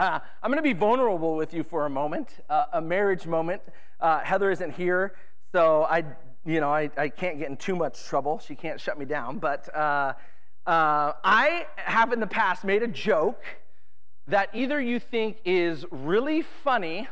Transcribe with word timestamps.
Uh, 0.00 0.18
I'm 0.42 0.50
going 0.50 0.56
to 0.56 0.62
be 0.62 0.72
vulnerable 0.72 1.36
with 1.36 1.52
you 1.52 1.62
for 1.62 1.84
a 1.84 1.90
moment, 1.90 2.28
uh, 2.48 2.64
a 2.72 2.80
marriage 2.80 3.26
moment. 3.26 3.60
Uh, 4.00 4.20
Heather 4.20 4.50
isn't 4.50 4.70
here, 4.70 5.12
so 5.52 5.82
I, 5.82 6.04
you 6.46 6.58
know, 6.58 6.70
I, 6.70 6.88
I 6.96 7.10
can't 7.10 7.38
get 7.38 7.50
in 7.50 7.58
too 7.58 7.76
much 7.76 8.02
trouble. 8.04 8.38
She 8.38 8.54
can't 8.54 8.80
shut 8.80 8.98
me 8.98 9.04
down. 9.04 9.36
But 9.36 9.68
uh, 9.76 10.14
uh, 10.66 11.12
I 11.22 11.66
have 11.76 12.14
in 12.14 12.20
the 12.20 12.26
past 12.26 12.64
made 12.64 12.82
a 12.82 12.88
joke 12.88 13.44
that 14.26 14.48
either 14.54 14.80
you 14.80 14.98
think 14.98 15.36
is 15.44 15.84
really 15.90 16.40
funny 16.40 17.06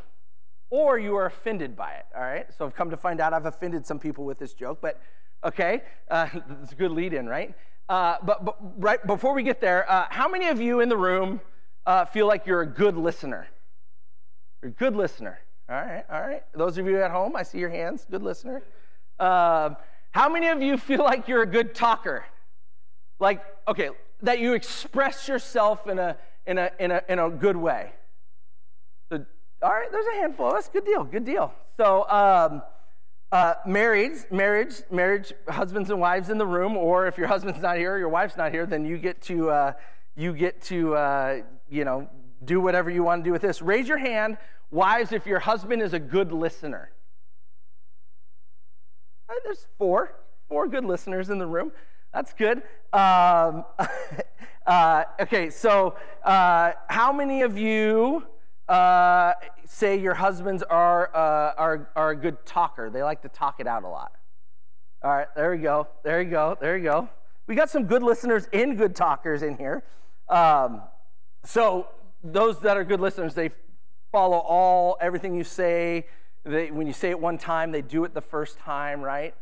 or 0.71 0.99
you 0.99 1.15
are 1.15 1.27
offended 1.27 1.77
by 1.77 1.93
it. 1.93 2.07
All 2.17 2.23
right. 2.23 2.47
So 2.57 2.65
I've 2.65 2.75
come 2.75 2.89
to 2.89 2.97
find 2.97 3.21
out 3.21 3.35
I've 3.35 3.45
offended 3.45 3.85
some 3.85 3.99
people 3.99 4.25
with 4.25 4.39
this 4.39 4.55
joke, 4.55 4.79
but 4.81 4.99
okay, 5.45 5.83
uh, 6.11 6.29
it's 6.63 6.73
a 6.73 6.75
good 6.75 6.93
lead 6.93 7.13
in, 7.13 7.27
right? 7.27 7.55
but, 7.87 8.47
but 8.47 8.57
right 8.79 9.07
before 9.07 9.35
we 9.35 9.43
get 9.43 9.61
there, 9.61 9.85
how 10.09 10.27
many 10.27 10.47
of 10.47 10.59
you 10.59 10.81
in 10.81 10.89
the 10.89 10.97
room? 10.97 11.43
Uh, 11.89 12.05
feel 12.05 12.27
like 12.27 12.47
you're 12.47 12.61
a 12.61 12.67
good 12.67 12.99
listener? 12.99 13.49
You're 14.61 14.69
a 14.69 14.75
good 14.75 14.95
listener. 14.95 15.41
All 15.71 15.77
right, 15.77 16.05
all 16.11 16.21
right. 16.21 16.43
Those 16.55 16.77
of 16.77 16.87
you 16.87 17.03
at 17.03 17.11
home, 17.11 17.35
I 17.35 17.43
see 17.43 17.59
your 17.59 17.71
hands. 17.71 18.07
Good 18.11 18.23
listener. 18.23 18.63
Um, 19.19 19.77
how 20.11 20.29
many 20.29 20.49
of 20.49 20.61
you 20.61 20.77
feel 20.77 21.03
like 21.03 21.29
you're 21.29 21.43
a 21.43 21.47
good 21.47 21.75
talker? 21.75 22.27
Like, 23.19 23.43
okay, 23.67 23.89
that 24.23 24.39
you 24.39 24.53
express 24.53 25.29
yourself 25.29 25.87
in 25.87 25.99
a 25.99 26.17
in 26.47 26.59
a 26.59 26.71
in 26.79 26.91
a 26.91 27.03
in 27.09 27.19
a 27.19 27.31
good 27.31 27.57
way. 27.57 27.93
So, 29.09 29.25
all 29.63 29.71
right, 29.71 29.91
there's 29.91 30.07
a 30.15 30.17
handful. 30.17 30.53
That's 30.53 30.69
good 30.69 30.85
deal. 30.85 31.05
Good 31.05 31.25
deal. 31.25 31.55
So, 31.79 32.07
um, 32.11 32.63
uh, 33.33 33.55
marriage, 33.67 34.25
marriage, 34.31 34.83
marriage, 34.91 35.33
husbands 35.49 35.89
and 35.89 36.01
wives 36.01 36.29
in 36.29 36.37
the 36.37 36.47
room, 36.47 36.77
or 36.77 37.07
if 37.07 37.17
your 37.17 37.29
husband's 37.29 37.63
not 37.63 37.79
here 37.79 37.95
or 37.95 37.99
your 37.99 38.11
wife's 38.11 38.37
not 38.37 38.53
here, 38.53 38.67
then 38.67 38.85
you 38.85 38.99
get 38.99 39.23
to 39.23 39.51
uh, 39.51 39.73
you 40.19 40.33
get 40.33 40.61
to, 40.63 40.97
uh, 40.97 41.43
you 41.71 41.85
know, 41.85 42.09
do 42.45 42.61
whatever 42.61 42.91
you 42.91 43.03
want 43.03 43.23
to 43.23 43.29
do 43.29 43.33
with 43.33 43.43
this. 43.43 43.61
Raise 43.63 43.89
your 43.89 43.99
hand, 43.99 44.39
wives, 44.71 45.13
if 45.13 45.27
your 45.27 45.41
husband 45.41 45.83
is 45.83 45.93
a 45.93 45.99
good 45.99 46.33
listener. 46.33 46.91
Right, 49.29 49.39
there's 49.45 49.67
four, 49.77 50.15
four 50.49 50.69
good 50.69 50.85
listeners 50.85 51.31
in 51.31 51.39
the 51.39 51.47
room. 51.47 51.73
That's 52.15 52.33
good. 52.33 52.63
Um, 52.93 53.65
uh, 54.67 55.05
okay, 55.21 55.51
so 55.51 55.97
uh, 56.25 56.73
how 56.89 57.13
many 57.13 57.43
of 57.43 57.59
you 57.59 58.25
uh, 58.69 59.35
say 59.67 59.99
your 59.99 60.15
husbands 60.15 60.63
are, 60.63 61.15
uh, 61.15 61.53
are, 61.59 61.91
are 61.95 62.11
a 62.11 62.17
good 62.17 62.45
talker? 62.47 62.89
They 62.89 63.03
like 63.03 63.23
to 63.23 63.29
talk 63.29 63.61
it 63.61 63.67
out 63.67 63.85
a 63.85 63.89
lot. 63.89 64.13
All 65.03 65.11
right, 65.11 65.29
there 65.37 65.51
we 65.51 65.59
go. 65.59 65.89
There 66.03 66.23
you 66.23 66.31
go. 66.31 66.57
There 66.61 66.77
you 66.77 66.85
go. 66.85 67.09
We 67.47 67.55
got 67.55 67.71
some 67.71 67.85
good 67.85 68.03
listeners 68.03 68.49
and 68.53 68.77
good 68.77 68.97
talkers 68.97 69.43
in 69.43 69.57
here. 69.57 69.85
Um, 70.29 70.83
so 71.49 71.89
those 72.23 72.61
that 72.61 72.77
are 72.77 72.85
good 72.85 73.01
listeners, 73.01 73.33
they 73.33 73.49
follow 74.13 74.37
all 74.37 74.99
everything 75.01 75.35
you 75.35 75.45
say. 75.45 76.05
They, 76.45 76.71
when 76.71 76.87
you 76.87 76.93
say 76.93 77.09
it 77.09 77.19
one 77.19 77.39
time, 77.39 77.73
they 77.73 77.81
do 77.81 78.05
it 78.05 78.13
the 78.13 78.21
first 78.21 78.59
time, 78.59 79.01
right? 79.01 79.35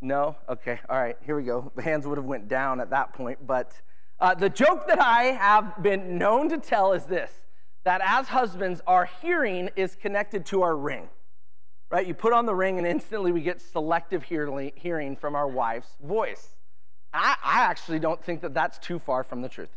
No? 0.00 0.34
Okay. 0.48 0.80
All 0.88 1.00
right. 1.00 1.16
Here 1.24 1.36
we 1.36 1.44
go. 1.44 1.70
The 1.76 1.82
hands 1.82 2.08
would 2.08 2.18
have 2.18 2.24
went 2.24 2.48
down 2.48 2.80
at 2.80 2.90
that 2.90 3.12
point. 3.12 3.46
But 3.46 3.80
uh, 4.18 4.34
the 4.34 4.48
joke 4.48 4.88
that 4.88 5.00
I 5.00 5.26
have 5.26 5.80
been 5.80 6.18
known 6.18 6.48
to 6.48 6.58
tell 6.58 6.92
is 6.92 7.04
this: 7.04 7.30
that 7.84 8.00
as 8.04 8.26
husbands, 8.26 8.82
our 8.84 9.08
hearing 9.22 9.70
is 9.76 9.94
connected 9.94 10.44
to 10.46 10.62
our 10.62 10.76
ring. 10.76 11.08
Right? 11.88 12.04
You 12.04 12.14
put 12.14 12.32
on 12.32 12.46
the 12.46 12.54
ring, 12.54 12.78
and 12.78 12.86
instantly 12.86 13.30
we 13.30 13.42
get 13.42 13.60
selective 13.60 14.24
hearing 14.24 15.16
from 15.16 15.36
our 15.36 15.46
wife's 15.46 15.96
voice. 16.02 16.56
I, 17.14 17.36
I 17.44 17.60
actually 17.60 18.00
don't 18.00 18.20
think 18.24 18.40
that 18.40 18.54
that's 18.54 18.78
too 18.78 18.98
far 18.98 19.22
from 19.22 19.40
the 19.40 19.48
truth. 19.48 19.68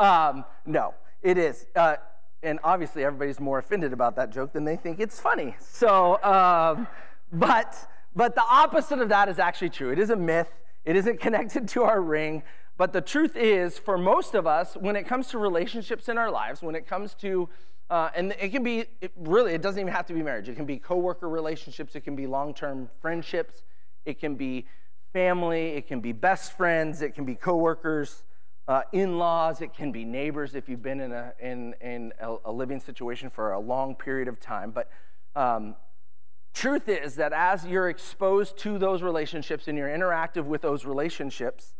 Um, 0.00 0.44
no, 0.66 0.94
it 1.22 1.38
is. 1.38 1.66
Uh, 1.76 1.96
and 2.42 2.58
obviously, 2.64 3.04
everybody's 3.04 3.38
more 3.38 3.58
offended 3.58 3.92
about 3.92 4.16
that 4.16 4.30
joke 4.32 4.52
than 4.52 4.64
they 4.64 4.76
think 4.76 4.98
it's 4.98 5.20
funny. 5.20 5.54
So, 5.60 6.22
um, 6.22 6.86
but, 7.32 7.76
but 8.16 8.34
the 8.34 8.44
opposite 8.48 9.00
of 9.00 9.10
that 9.10 9.28
is 9.28 9.38
actually 9.38 9.70
true. 9.70 9.92
It 9.92 9.98
is 9.98 10.10
a 10.10 10.16
myth, 10.16 10.52
it 10.84 10.96
isn't 10.96 11.20
connected 11.26 11.68
to 11.68 11.82
our 11.84 12.00
ring. 12.00 12.42
But 12.78 12.94
the 12.94 13.02
truth 13.02 13.36
is, 13.36 13.78
for 13.78 13.98
most 13.98 14.34
of 14.34 14.46
us, 14.46 14.74
when 14.74 14.96
it 14.96 15.06
comes 15.06 15.28
to 15.28 15.38
relationships 15.38 16.08
in 16.08 16.16
our 16.16 16.30
lives, 16.30 16.62
when 16.62 16.74
it 16.74 16.86
comes 16.86 17.14
to 17.16 17.48
uh, 17.90 18.08
and 18.14 18.34
it 18.40 18.50
can 18.50 18.62
be 18.62 18.84
it 19.00 19.12
really 19.16 19.52
it 19.52 19.60
doesn't 19.60 19.80
even 19.80 19.92
have 19.92 20.06
to 20.06 20.14
be 20.14 20.22
marriage 20.22 20.48
it 20.48 20.54
can 20.54 20.64
be 20.64 20.78
coworker 20.78 21.28
relationships 21.28 21.96
it 21.96 22.02
can 22.02 22.14
be 22.14 22.24
long-term 22.24 22.88
friendships 23.02 23.64
it 24.04 24.20
can 24.20 24.36
be 24.36 24.64
family, 25.12 25.70
it 25.70 25.86
can 25.86 26.00
be 26.00 26.12
best 26.12 26.56
friends, 26.56 27.02
it 27.02 27.14
can 27.14 27.24
be 27.24 27.34
coworkers, 27.34 28.22
uh, 28.68 28.82
in-laws, 28.92 29.60
it 29.60 29.74
can 29.74 29.90
be 29.90 30.04
neighbors 30.04 30.54
if 30.54 30.68
you've 30.68 30.82
been 30.82 31.00
in 31.00 31.12
a 31.12 31.32
in 31.40 31.74
in 31.80 32.12
a, 32.20 32.36
a 32.46 32.52
living 32.52 32.80
situation 32.80 33.30
for 33.30 33.52
a 33.52 33.58
long 33.58 33.94
period 33.94 34.28
of 34.28 34.38
time. 34.38 34.70
But 34.70 34.90
um, 35.34 35.74
truth 36.54 36.88
is 36.88 37.16
that 37.16 37.32
as 37.32 37.64
you're 37.66 37.88
exposed 37.88 38.58
to 38.58 38.78
those 38.78 39.02
relationships 39.02 39.66
and 39.68 39.76
you're 39.76 39.88
interactive 39.88 40.44
with 40.44 40.62
those 40.62 40.84
relationships, 40.84 41.74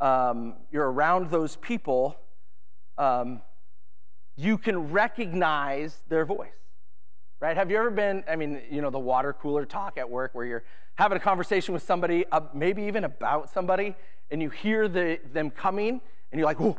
um, 0.00 0.54
you're 0.70 0.90
around 0.90 1.30
those 1.30 1.56
people. 1.56 2.16
Um, 2.98 3.40
you 4.36 4.58
can 4.58 4.90
recognize 4.90 5.98
their 6.08 6.24
voice 6.24 6.52
right? 7.42 7.56
Have 7.56 7.72
you 7.72 7.76
ever 7.76 7.90
been, 7.90 8.22
I 8.28 8.36
mean, 8.36 8.62
you 8.70 8.80
know, 8.80 8.90
the 8.90 9.00
water 9.00 9.32
cooler 9.32 9.66
talk 9.66 9.98
at 9.98 10.08
work 10.08 10.30
where 10.32 10.46
you're 10.46 10.62
having 10.94 11.16
a 11.16 11.20
conversation 11.20 11.74
with 11.74 11.82
somebody, 11.82 12.24
uh, 12.30 12.40
maybe 12.54 12.84
even 12.84 13.02
about 13.02 13.50
somebody, 13.50 13.96
and 14.30 14.40
you 14.40 14.48
hear 14.48 14.86
the, 14.86 15.18
them 15.32 15.50
coming, 15.50 16.00
and 16.32 16.38
you're 16.38 16.46
like, 16.46 16.60
oh, 16.60 16.76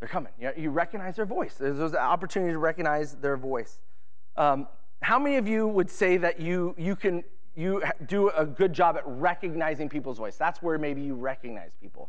they're 0.00 0.08
coming. 0.08 0.32
You, 0.38 0.52
you 0.56 0.70
recognize 0.70 1.16
their 1.16 1.26
voice. 1.26 1.54
There's, 1.54 1.78
there's 1.78 1.92
an 1.92 1.98
opportunity 1.98 2.52
to 2.52 2.58
recognize 2.58 3.14
their 3.16 3.36
voice. 3.36 3.78
Um, 4.36 4.68
how 5.00 5.18
many 5.18 5.36
of 5.36 5.48
you 5.48 5.66
would 5.66 5.88
say 5.88 6.16
that 6.18 6.40
you, 6.40 6.74
you 6.76 6.96
can 6.96 7.24
you 7.58 7.82
do 8.06 8.30
a 8.30 8.46
good 8.46 8.72
job 8.72 8.96
at 8.96 9.02
recognizing 9.04 9.88
people's 9.88 10.18
voice? 10.18 10.36
That's 10.36 10.62
where 10.62 10.78
maybe 10.78 11.00
you 11.00 11.16
recognize 11.16 11.72
people. 11.80 12.08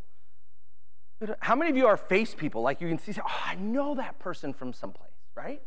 How 1.40 1.56
many 1.56 1.70
of 1.70 1.76
you 1.76 1.88
are 1.88 1.96
face 1.96 2.34
people? 2.34 2.62
Like 2.62 2.80
you 2.80 2.88
can 2.88 2.98
see, 2.98 3.12
oh, 3.20 3.42
I 3.44 3.56
know 3.56 3.96
that 3.96 4.20
person 4.20 4.52
from 4.52 4.72
someplace, 4.72 5.10
right? 5.34 5.60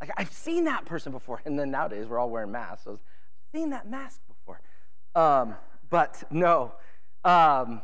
Like, 0.00 0.10
I've 0.16 0.32
seen 0.32 0.64
that 0.64 0.86
person 0.86 1.12
before. 1.12 1.42
And 1.44 1.58
then 1.58 1.70
nowadays, 1.70 2.06
we're 2.06 2.18
all 2.18 2.30
wearing 2.30 2.52
masks. 2.52 2.84
So 2.84 2.92
I've 2.92 2.98
seen 3.52 3.70
that 3.70 3.88
mask 3.90 4.20
before. 4.28 4.60
Um, 5.14 5.56
but 5.90 6.22
no. 6.30 6.72
Um, 7.24 7.82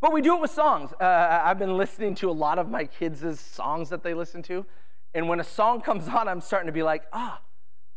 but 0.00 0.12
we 0.12 0.20
do 0.20 0.36
it 0.36 0.40
with 0.40 0.50
songs. 0.50 0.92
Uh, 1.00 1.40
I've 1.44 1.58
been 1.58 1.76
listening 1.76 2.14
to 2.16 2.30
a 2.30 2.32
lot 2.32 2.58
of 2.58 2.68
my 2.68 2.84
kids' 2.84 3.40
songs 3.40 3.88
that 3.88 4.02
they 4.02 4.14
listen 4.14 4.42
to. 4.44 4.66
And 5.14 5.28
when 5.28 5.40
a 5.40 5.44
song 5.44 5.80
comes 5.82 6.08
on, 6.08 6.28
I'm 6.28 6.40
starting 6.40 6.66
to 6.66 6.72
be 6.72 6.82
like, 6.82 7.04
ah, 7.12 7.40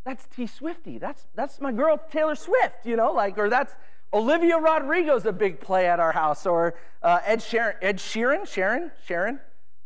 that's 0.05 0.25
T 0.27 0.47
Swifty. 0.47 0.97
That's, 0.97 1.27
that's 1.35 1.59
my 1.59 1.71
girl 1.71 2.01
Taylor 2.09 2.35
Swift, 2.35 2.85
you 2.85 2.95
know, 2.95 3.11
like, 3.11 3.37
or 3.37 3.49
that's 3.49 3.75
Olivia 4.13 4.57
Rodrigo's 4.57 5.25
a 5.25 5.31
big 5.31 5.59
play 5.59 5.87
at 5.87 5.99
our 5.99 6.13
house, 6.13 6.45
or 6.45 6.75
uh, 7.03 7.19
Ed 7.25 7.39
Sheeran, 7.39 7.75
Ed 7.81 7.97
Sheeran, 7.97 8.47
Sharon, 8.47 8.91
Sharon, 9.05 9.39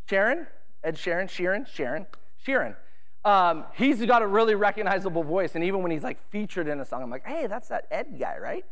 Sharon, 0.08 0.48
Ed 0.84 0.96
Sheeran, 0.96 1.26
Sheeran, 1.26 1.68
Sharon, 1.68 2.06
Sheeran. 2.46 2.76
Um, 3.26 3.66
he's 3.74 4.06
got 4.06 4.22
a 4.22 4.28
really 4.28 4.56
recognizable 4.56 5.24
voice. 5.24 5.56
And 5.56 5.64
even 5.64 5.82
when 5.82 5.92
he's 5.92 6.04
like 6.04 6.20
featured 6.30 6.68
in 6.68 6.80
a 6.80 6.86
song, 6.86 7.04
I'm 7.04 7.10
like, 7.10 7.26
hey, 7.26 7.48
that's 7.48 7.70
that 7.70 7.88
Ed 7.90 8.18
guy, 8.20 8.38
right? 8.38 8.66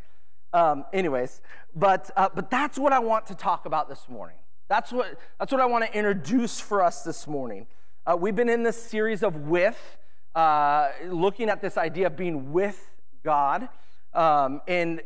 Um, 0.54 0.86
anyways, 0.92 1.42
but, 1.76 2.12
uh, 2.18 2.30
but 2.34 2.50
that's 2.50 2.78
what 2.78 2.92
I 2.92 3.00
want 3.00 3.26
to 3.28 3.36
talk 3.36 3.66
about 3.66 3.88
this 3.88 4.10
morning. 4.10 4.36
That's 4.68 4.92
what, 4.92 5.18
that's 5.40 5.52
what 5.52 5.62
I 5.62 5.66
want 5.66 5.86
to 5.86 5.98
introduce 5.98 6.60
for 6.60 6.84
us 6.84 7.04
this 7.04 7.26
morning. 7.28 7.68
Uh, 8.06 8.18
we've 8.20 8.36
been 8.36 8.50
in 8.50 8.64
this 8.64 8.82
series 8.82 9.24
of 9.24 9.48
with, 9.48 9.98
uh, 10.36 10.90
looking 11.08 11.50
at 11.50 11.62
this 11.62 11.78
idea 11.78 12.08
of 12.08 12.18
being 12.18 12.52
with 12.52 12.90
God. 13.24 13.70
Um, 14.14 14.62
and 14.68 15.02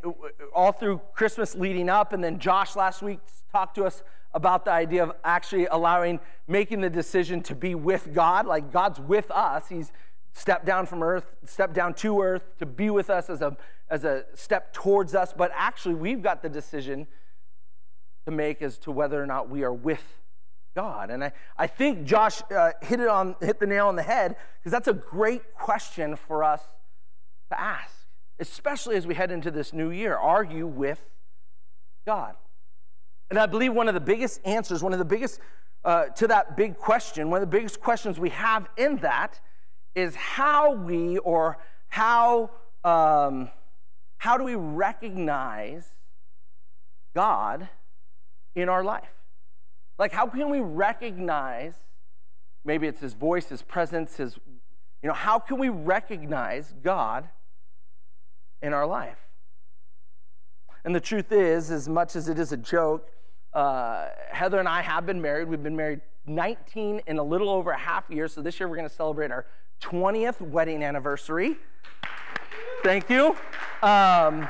all 0.53 0.71
through 0.71 0.99
Christmas 1.13 1.53
leading 1.53 1.89
up, 1.89 2.11
and 2.11 2.23
then 2.23 2.39
Josh 2.39 2.75
last 2.75 3.03
week 3.03 3.19
talked 3.51 3.75
to 3.75 3.85
us 3.85 4.01
about 4.33 4.65
the 4.65 4.71
idea 4.71 5.03
of 5.03 5.11
actually 5.23 5.67
allowing, 5.67 6.19
making 6.47 6.81
the 6.81 6.89
decision 6.89 7.41
to 7.43 7.55
be 7.55 7.75
with 7.75 8.13
God. 8.13 8.47
Like 8.47 8.71
God's 8.71 8.99
with 8.99 9.29
us. 9.29 9.69
He's 9.69 9.91
stepped 10.35 10.65
down 10.65 10.85
from 10.85 11.01
earth, 11.01 11.33
step 11.45 11.73
down 11.73 11.93
to 11.93 12.21
earth 12.21 12.43
to 12.59 12.65
be 12.65 12.89
with 12.89 13.09
us 13.09 13.29
as 13.29 13.41
a, 13.41 13.55
as 13.89 14.03
a 14.03 14.25
step 14.35 14.73
towards 14.73 15.15
us. 15.15 15.33
But 15.35 15.49
actually, 15.55 15.95
we've 15.95 16.21
got 16.21 16.43
the 16.43 16.49
decision 16.49 17.07
to 18.25 18.31
make 18.31 18.61
as 18.61 18.77
to 18.79 18.91
whether 18.91 19.21
or 19.21 19.25
not 19.25 19.49
we 19.49 19.63
are 19.63 19.73
with 19.73 20.03
God. 20.75 21.09
And 21.09 21.23
I, 21.23 21.31
I 21.57 21.67
think 21.67 22.03
Josh 22.03 22.41
uh, 22.51 22.71
hit 22.81 22.99
it 22.99 23.07
on 23.07 23.37
hit 23.39 23.61
the 23.61 23.65
nail 23.65 23.87
on 23.87 23.95
the 23.95 24.03
head 24.03 24.35
because 24.59 24.73
that's 24.73 24.89
a 24.89 24.93
great 24.93 25.53
question 25.53 26.17
for 26.17 26.43
us 26.43 26.61
to 27.49 27.59
ask, 27.59 27.95
especially 28.37 28.97
as 28.97 29.07
we 29.07 29.15
head 29.15 29.31
into 29.31 29.51
this 29.51 29.71
new 29.71 29.89
year. 29.89 30.17
Are 30.17 30.43
you 30.43 30.67
with 30.67 31.01
God? 32.05 32.35
And 33.29 33.39
I 33.39 33.45
believe 33.45 33.73
one 33.73 33.87
of 33.87 33.93
the 33.93 34.01
biggest 34.01 34.41
answers, 34.43 34.83
one 34.83 34.91
of 34.91 34.99
the 34.99 35.05
biggest 35.05 35.39
uh, 35.85 36.07
to 36.07 36.27
that 36.27 36.57
big 36.57 36.77
question, 36.77 37.29
one 37.29 37.41
of 37.41 37.49
the 37.49 37.57
biggest 37.57 37.79
questions 37.79 38.19
we 38.19 38.29
have 38.31 38.67
in 38.75 38.97
that 38.97 39.39
is 39.95 40.15
how 40.15 40.73
we 40.73 41.17
or 41.19 41.57
how 41.87 42.51
um, 42.83 43.49
how 44.17 44.37
do 44.37 44.43
we 44.43 44.55
recognize 44.55 45.87
God 47.13 47.67
in 48.55 48.69
our 48.69 48.83
life? 48.83 49.09
Like, 49.97 50.11
how 50.11 50.27
can 50.27 50.49
we 50.49 50.59
recognize 50.59 51.75
maybe 52.63 52.87
it's 52.87 52.99
his 52.99 53.13
voice, 53.13 53.49
his 53.49 53.61
presence, 53.61 54.17
his, 54.17 54.37
you 55.01 55.07
know, 55.07 55.13
how 55.13 55.39
can 55.39 55.57
we 55.57 55.69
recognize 55.69 56.73
God 56.83 57.29
in 58.61 58.73
our 58.73 58.85
life? 58.85 59.19
And 60.83 60.93
the 60.93 60.99
truth 60.99 61.31
is, 61.31 61.71
as 61.71 61.87
much 61.87 62.15
as 62.15 62.27
it 62.27 62.37
is 62.37 62.51
a 62.51 62.57
joke, 62.57 63.09
uh, 63.53 64.07
Heather 64.29 64.59
and 64.59 64.67
I 64.67 64.81
have 64.81 65.05
been 65.05 65.21
married. 65.21 65.47
We've 65.47 65.63
been 65.63 65.75
married 65.75 66.01
19 66.27 67.01
in 67.07 67.17
a 67.17 67.23
little 67.23 67.49
over 67.49 67.71
a 67.71 67.77
half 67.77 68.09
year. 68.09 68.27
So 68.27 68.41
this 68.41 68.59
year 68.59 68.67
we're 68.67 68.75
going 68.75 68.89
to 68.89 68.95
celebrate 68.95 69.31
our 69.31 69.45
20th 69.81 70.41
wedding 70.41 70.83
anniversary. 70.83 71.57
Thank 72.83 73.09
you. 73.09 73.35
Um, 73.81 74.47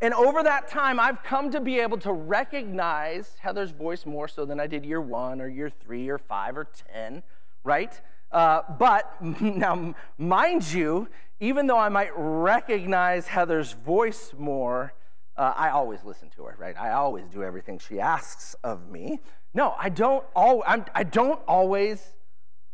and 0.00 0.12
over 0.14 0.42
that 0.42 0.66
time, 0.66 0.98
I've 0.98 1.22
come 1.22 1.50
to 1.52 1.60
be 1.60 1.78
able 1.78 1.98
to 1.98 2.12
recognize 2.12 3.36
Heather's 3.38 3.70
voice 3.70 4.04
more 4.04 4.26
so 4.26 4.44
than 4.44 4.58
I 4.58 4.66
did 4.66 4.84
year 4.84 5.00
one 5.00 5.40
or 5.40 5.48
year 5.48 5.70
three 5.70 6.08
or 6.08 6.18
five 6.18 6.56
or 6.56 6.68
10, 6.92 7.22
right? 7.62 8.00
Uh, 8.32 8.62
but 8.78 9.22
now, 9.40 9.94
mind 10.18 10.72
you, 10.72 11.08
even 11.40 11.66
though 11.66 11.78
I 11.78 11.88
might 11.88 12.10
recognize 12.16 13.28
Heather's 13.28 13.72
voice 13.72 14.32
more, 14.36 14.94
uh, 15.36 15.52
I 15.56 15.70
always 15.70 16.04
listen 16.04 16.30
to 16.36 16.44
her, 16.44 16.56
right? 16.58 16.76
I 16.78 16.92
always 16.92 17.26
do 17.28 17.42
everything 17.42 17.78
she 17.78 18.00
asks 18.00 18.54
of 18.64 18.88
me. 18.88 19.20
No, 19.54 19.74
I 19.78 19.88
don't, 19.88 20.24
al- 20.34 20.64
I'm, 20.66 20.84
I 20.94 21.04
don't 21.04 21.40
always 21.46 22.14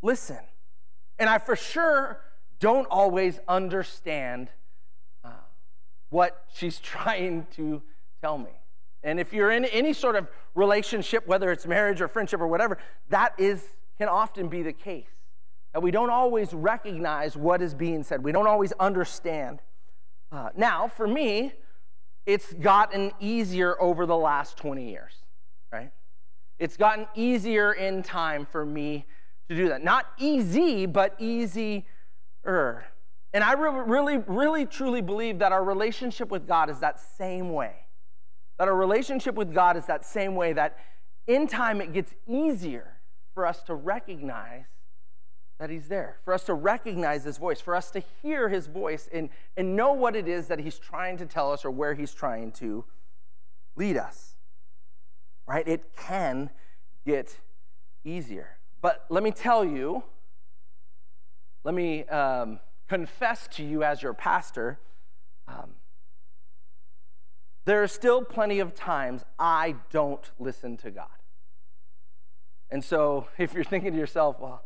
listen. 0.02 0.38
And 1.18 1.28
I 1.28 1.38
for 1.38 1.56
sure 1.56 2.20
don't 2.60 2.86
always 2.86 3.40
understand 3.48 4.50
what 6.10 6.44
she's 6.54 6.78
trying 6.82 7.46
to 7.56 7.82
tell 8.20 8.38
me. 8.38 8.50
And 9.02 9.20
if 9.20 9.32
you're 9.32 9.50
in 9.50 9.64
any 9.66 9.92
sort 9.92 10.16
of 10.16 10.28
relationship, 10.54 11.26
whether 11.26 11.52
it's 11.52 11.66
marriage 11.66 12.00
or 12.00 12.08
friendship 12.08 12.40
or 12.40 12.48
whatever, 12.48 12.78
that 13.10 13.34
is 13.38 13.62
can 13.96 14.08
often 14.08 14.48
be 14.48 14.62
the 14.62 14.72
case. 14.72 15.06
That 15.72 15.80
we 15.80 15.90
don't 15.90 16.10
always 16.10 16.52
recognize 16.52 17.36
what 17.36 17.62
is 17.62 17.74
being 17.74 18.02
said. 18.02 18.24
We 18.24 18.32
don't 18.32 18.46
always 18.46 18.72
understand. 18.72 19.60
Uh, 20.32 20.50
now, 20.56 20.88
for 20.88 21.06
me, 21.06 21.52
it's 22.26 22.52
gotten 22.54 23.12
easier 23.20 23.80
over 23.80 24.06
the 24.06 24.16
last 24.16 24.56
20 24.56 24.88
years, 24.88 25.12
right? 25.72 25.90
It's 26.58 26.76
gotten 26.76 27.06
easier 27.14 27.72
in 27.72 28.02
time 28.02 28.46
for 28.46 28.64
me 28.64 29.06
to 29.48 29.56
do 29.56 29.68
that. 29.68 29.82
Not 29.82 30.06
easy, 30.18 30.86
but 30.86 31.14
easier. 31.18 31.84
And 32.44 33.44
I 33.44 33.52
really, 33.52 34.18
really, 34.18 34.66
truly 34.66 35.00
believe 35.00 35.38
that 35.40 35.52
our 35.52 35.64
relationship 35.64 36.30
with 36.30 36.46
God 36.46 36.70
is 36.70 36.80
that 36.80 37.00
same 37.00 37.52
way. 37.52 37.74
That 38.58 38.68
our 38.68 38.76
relationship 38.76 39.34
with 39.34 39.52
God 39.52 39.76
is 39.76 39.86
that 39.86 40.04
same 40.04 40.34
way, 40.34 40.52
that 40.54 40.78
in 41.26 41.46
time 41.46 41.80
it 41.80 41.92
gets 41.92 42.14
easier 42.26 42.96
for 43.34 43.46
us 43.46 43.62
to 43.64 43.74
recognize 43.74 44.64
that 45.58 45.70
He's 45.70 45.88
there, 45.88 46.18
for 46.24 46.32
us 46.32 46.44
to 46.44 46.54
recognize 46.54 47.24
His 47.24 47.36
voice, 47.36 47.60
for 47.60 47.74
us 47.74 47.90
to 47.90 48.02
hear 48.22 48.48
His 48.48 48.66
voice 48.66 49.08
and, 49.12 49.28
and 49.56 49.76
know 49.76 49.92
what 49.92 50.16
it 50.16 50.28
is 50.28 50.46
that 50.48 50.58
He's 50.58 50.78
trying 50.78 51.16
to 51.18 51.26
tell 51.26 51.52
us 51.52 51.64
or 51.64 51.70
where 51.70 51.94
He's 51.94 52.14
trying 52.14 52.52
to 52.52 52.84
lead 53.76 53.96
us. 53.96 54.36
Right? 55.46 55.66
It 55.66 55.84
can 55.96 56.50
get 57.04 57.38
easier. 58.04 58.57
But 58.80 59.06
let 59.08 59.22
me 59.22 59.30
tell 59.30 59.64
you, 59.64 60.04
let 61.64 61.74
me. 61.74 62.04
Um, 62.04 62.60
confess 62.88 63.46
to 63.48 63.62
you 63.62 63.84
as 63.84 64.02
your 64.02 64.14
pastor, 64.14 64.80
um, 65.46 65.74
there 67.66 67.82
are 67.82 67.88
still 67.88 68.22
plenty 68.24 68.58
of 68.60 68.74
times 68.74 69.24
I 69.38 69.76
don't 69.90 70.30
listen 70.38 70.76
to 70.78 70.90
God. 70.90 71.06
And 72.70 72.82
so 72.82 73.28
if 73.38 73.52
you're 73.54 73.64
thinking 73.64 73.92
to 73.92 73.98
yourself, 73.98 74.40
well, 74.40 74.64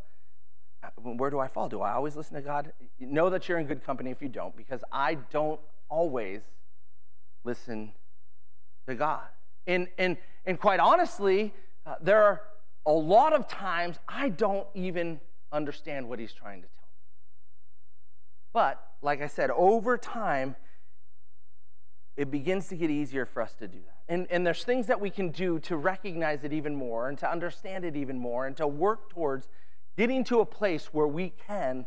uh, 0.82 0.88
where 1.02 1.30
do 1.30 1.38
I 1.38 1.48
fall? 1.48 1.68
Do 1.68 1.80
I 1.82 1.92
always 1.92 2.16
listen 2.16 2.34
to 2.34 2.42
God? 2.42 2.72
Know 2.98 3.30
that 3.30 3.48
you're 3.48 3.58
in 3.58 3.66
good 3.66 3.84
company 3.84 4.10
if 4.10 4.22
you 4.22 4.28
don't, 4.28 4.56
because 4.56 4.82
I 4.90 5.14
don't 5.14 5.60
always 5.88 6.40
listen 7.44 7.92
to 8.86 8.94
God. 8.94 9.26
And, 9.66 9.88
and, 9.98 10.16
and 10.46 10.58
quite 10.58 10.80
honestly, 10.80 11.52
uh, 11.86 11.96
there 12.00 12.22
are 12.22 12.42
a 12.84 12.92
lot 12.92 13.32
of 13.32 13.48
times 13.48 13.98
I 14.08 14.28
don't 14.28 14.66
even 14.74 15.20
understand 15.52 16.08
what 16.08 16.18
He's 16.18 16.32
trying 16.32 16.62
to 16.62 16.68
tell 16.68 16.86
me. 16.86 16.98
but, 18.52 18.82
like 19.02 19.20
I 19.20 19.26
said, 19.26 19.50
over 19.50 19.98
time, 19.98 20.54
it 22.16 22.30
begins 22.30 22.68
to 22.68 22.76
get 22.76 22.90
easier 22.90 23.24
for 23.24 23.42
us 23.42 23.54
to 23.54 23.66
do 23.66 23.78
that. 23.78 24.12
And, 24.12 24.26
and 24.30 24.46
there's 24.46 24.64
things 24.64 24.86
that 24.86 25.00
we 25.00 25.10
can 25.10 25.30
do 25.30 25.58
to 25.60 25.76
recognize 25.76 26.44
it 26.44 26.52
even 26.52 26.74
more 26.74 27.08
and 27.08 27.18
to 27.18 27.30
understand 27.30 27.84
it 27.84 27.96
even 27.96 28.18
more 28.18 28.46
and 28.46 28.56
to 28.58 28.66
work 28.66 29.10
towards 29.10 29.48
getting 29.96 30.22
to 30.24 30.40
a 30.40 30.46
place 30.46 30.86
where 30.92 31.06
we 31.06 31.30
can 31.30 31.86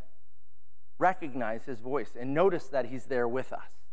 recognize 0.97 1.65
his 1.65 1.79
voice 1.79 2.15
and 2.19 2.33
notice 2.33 2.67
that 2.67 2.87
he's 2.87 3.05
there 3.05 3.27
with 3.27 3.53
us. 3.53 3.84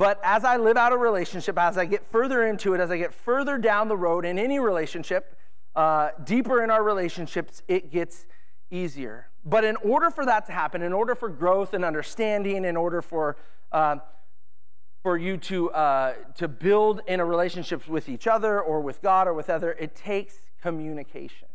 But 0.00 0.18
as 0.24 0.44
I 0.44 0.56
live 0.56 0.78
out 0.78 0.94
a 0.94 0.96
relationship, 0.96 1.58
as 1.58 1.76
I 1.76 1.84
get 1.84 2.06
further 2.06 2.46
into 2.46 2.72
it, 2.72 2.80
as 2.80 2.90
I 2.90 2.96
get 2.96 3.12
further 3.12 3.58
down 3.58 3.88
the 3.88 3.98
road 3.98 4.24
in 4.24 4.38
any 4.38 4.58
relationship, 4.58 5.36
uh, 5.76 6.12
deeper 6.24 6.64
in 6.64 6.70
our 6.70 6.82
relationships, 6.82 7.62
it 7.68 7.92
gets 7.92 8.26
easier. 8.70 9.26
But 9.44 9.62
in 9.62 9.76
order 9.76 10.10
for 10.10 10.24
that 10.24 10.46
to 10.46 10.52
happen, 10.52 10.80
in 10.80 10.94
order 10.94 11.14
for 11.14 11.28
growth 11.28 11.74
and 11.74 11.84
understanding, 11.84 12.64
in 12.64 12.78
order 12.78 13.02
for 13.02 13.36
uh, 13.72 13.96
for 15.02 15.18
you 15.18 15.36
to 15.36 15.70
uh, 15.72 16.14
to 16.36 16.48
build 16.48 17.02
in 17.06 17.20
a 17.20 17.24
relationship 17.26 17.86
with 17.86 18.08
each 18.08 18.26
other 18.26 18.58
or 18.58 18.80
with 18.80 19.02
God 19.02 19.28
or 19.28 19.34
with 19.34 19.50
other, 19.50 19.72
it 19.72 19.94
takes 19.94 20.34
communication. 20.62 21.48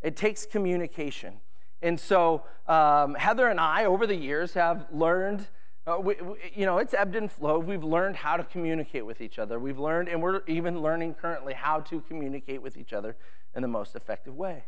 It 0.00 0.16
takes 0.16 0.46
communication. 0.46 1.34
And 1.82 2.00
so 2.00 2.44
um, 2.66 3.16
Heather 3.16 3.48
and 3.48 3.60
I, 3.60 3.84
over 3.84 4.06
the 4.06 4.16
years, 4.16 4.54
have 4.54 4.86
learned. 4.90 5.48
Uh, 5.86 5.98
we, 6.00 6.14
we, 6.16 6.36
you 6.54 6.66
know, 6.66 6.78
it's 6.78 6.94
ebbed 6.94 7.14
and 7.14 7.30
flowed. 7.30 7.64
We've 7.64 7.84
learned 7.84 8.16
how 8.16 8.36
to 8.36 8.42
communicate 8.42 9.06
with 9.06 9.20
each 9.20 9.38
other. 9.38 9.60
We've 9.60 9.78
learned, 9.78 10.08
and 10.08 10.20
we're 10.20 10.42
even 10.48 10.82
learning 10.82 11.14
currently 11.14 11.54
how 11.54 11.80
to 11.80 12.00
communicate 12.00 12.60
with 12.60 12.76
each 12.76 12.92
other 12.92 13.14
in 13.54 13.62
the 13.62 13.68
most 13.68 13.94
effective 13.94 14.34
way. 14.34 14.64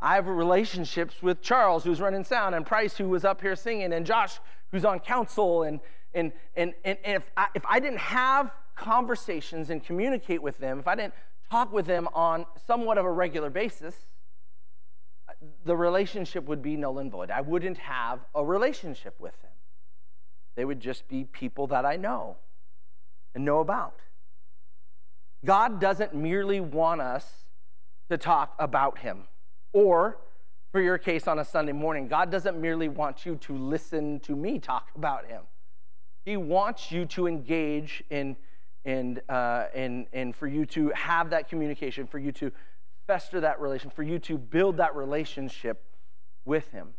I 0.00 0.14
have 0.14 0.28
relationships 0.28 1.20
with 1.20 1.42
Charles, 1.42 1.82
who's 1.82 2.00
running 2.00 2.22
sound, 2.22 2.54
and 2.54 2.64
Price, 2.64 2.96
who 2.96 3.08
was 3.08 3.24
up 3.24 3.40
here 3.40 3.56
singing, 3.56 3.92
and 3.92 4.06
Josh, 4.06 4.38
who's 4.70 4.84
on 4.84 5.00
council. 5.00 5.64
And, 5.64 5.80
and, 6.14 6.32
and, 6.54 6.74
and, 6.84 6.98
if, 7.04 7.28
I, 7.36 7.48
if 7.56 7.66
I 7.68 7.80
didn't 7.80 7.98
have 7.98 8.52
conversations 8.76 9.70
and 9.70 9.82
communicate 9.82 10.40
with 10.40 10.58
them, 10.58 10.78
if 10.78 10.86
I 10.86 10.94
didn't 10.94 11.14
talk 11.50 11.72
with 11.72 11.86
them 11.86 12.08
on 12.14 12.46
somewhat 12.68 12.98
of 12.98 13.04
a 13.04 13.10
regular 13.10 13.50
basis, 13.50 13.96
the 15.64 15.76
relationship 15.76 16.44
would 16.44 16.62
be 16.62 16.76
null 16.76 17.00
and 17.00 17.10
void. 17.10 17.32
I 17.32 17.40
wouldn't 17.40 17.78
have 17.78 18.20
a 18.36 18.44
relationship 18.44 19.18
with 19.18 19.40
them. 19.42 19.50
They 20.58 20.64
would 20.64 20.80
just 20.80 21.06
be 21.06 21.22
people 21.22 21.68
that 21.68 21.86
I 21.86 21.94
know 21.94 22.34
and 23.32 23.44
know 23.44 23.60
about. 23.60 24.00
God 25.44 25.80
doesn't 25.80 26.16
merely 26.16 26.58
want 26.58 27.00
us 27.00 27.44
to 28.10 28.18
talk 28.18 28.56
about 28.58 28.98
Him. 28.98 29.28
Or, 29.72 30.18
for 30.72 30.80
your 30.80 30.98
case 30.98 31.28
on 31.28 31.38
a 31.38 31.44
Sunday 31.44 31.70
morning, 31.70 32.08
God 32.08 32.32
doesn't 32.32 32.60
merely 32.60 32.88
want 32.88 33.24
you 33.24 33.36
to 33.36 33.56
listen 33.56 34.18
to 34.18 34.34
me 34.34 34.58
talk 34.58 34.88
about 34.96 35.26
Him. 35.26 35.42
He 36.24 36.36
wants 36.36 36.90
you 36.90 37.06
to 37.06 37.28
engage 37.28 38.02
in, 38.10 38.34
in, 38.84 39.20
uh, 39.28 39.66
in, 39.76 40.08
in 40.12 40.32
for 40.32 40.48
you 40.48 40.66
to 40.66 40.88
have 40.88 41.30
that 41.30 41.48
communication, 41.48 42.04
for 42.08 42.18
you 42.18 42.32
to 42.32 42.50
fester 43.06 43.38
that 43.42 43.60
relation, 43.60 43.90
for 43.90 44.02
you 44.02 44.18
to 44.18 44.36
build 44.36 44.78
that 44.78 44.96
relationship 44.96 45.84
with 46.44 46.68
Him. 46.72 46.94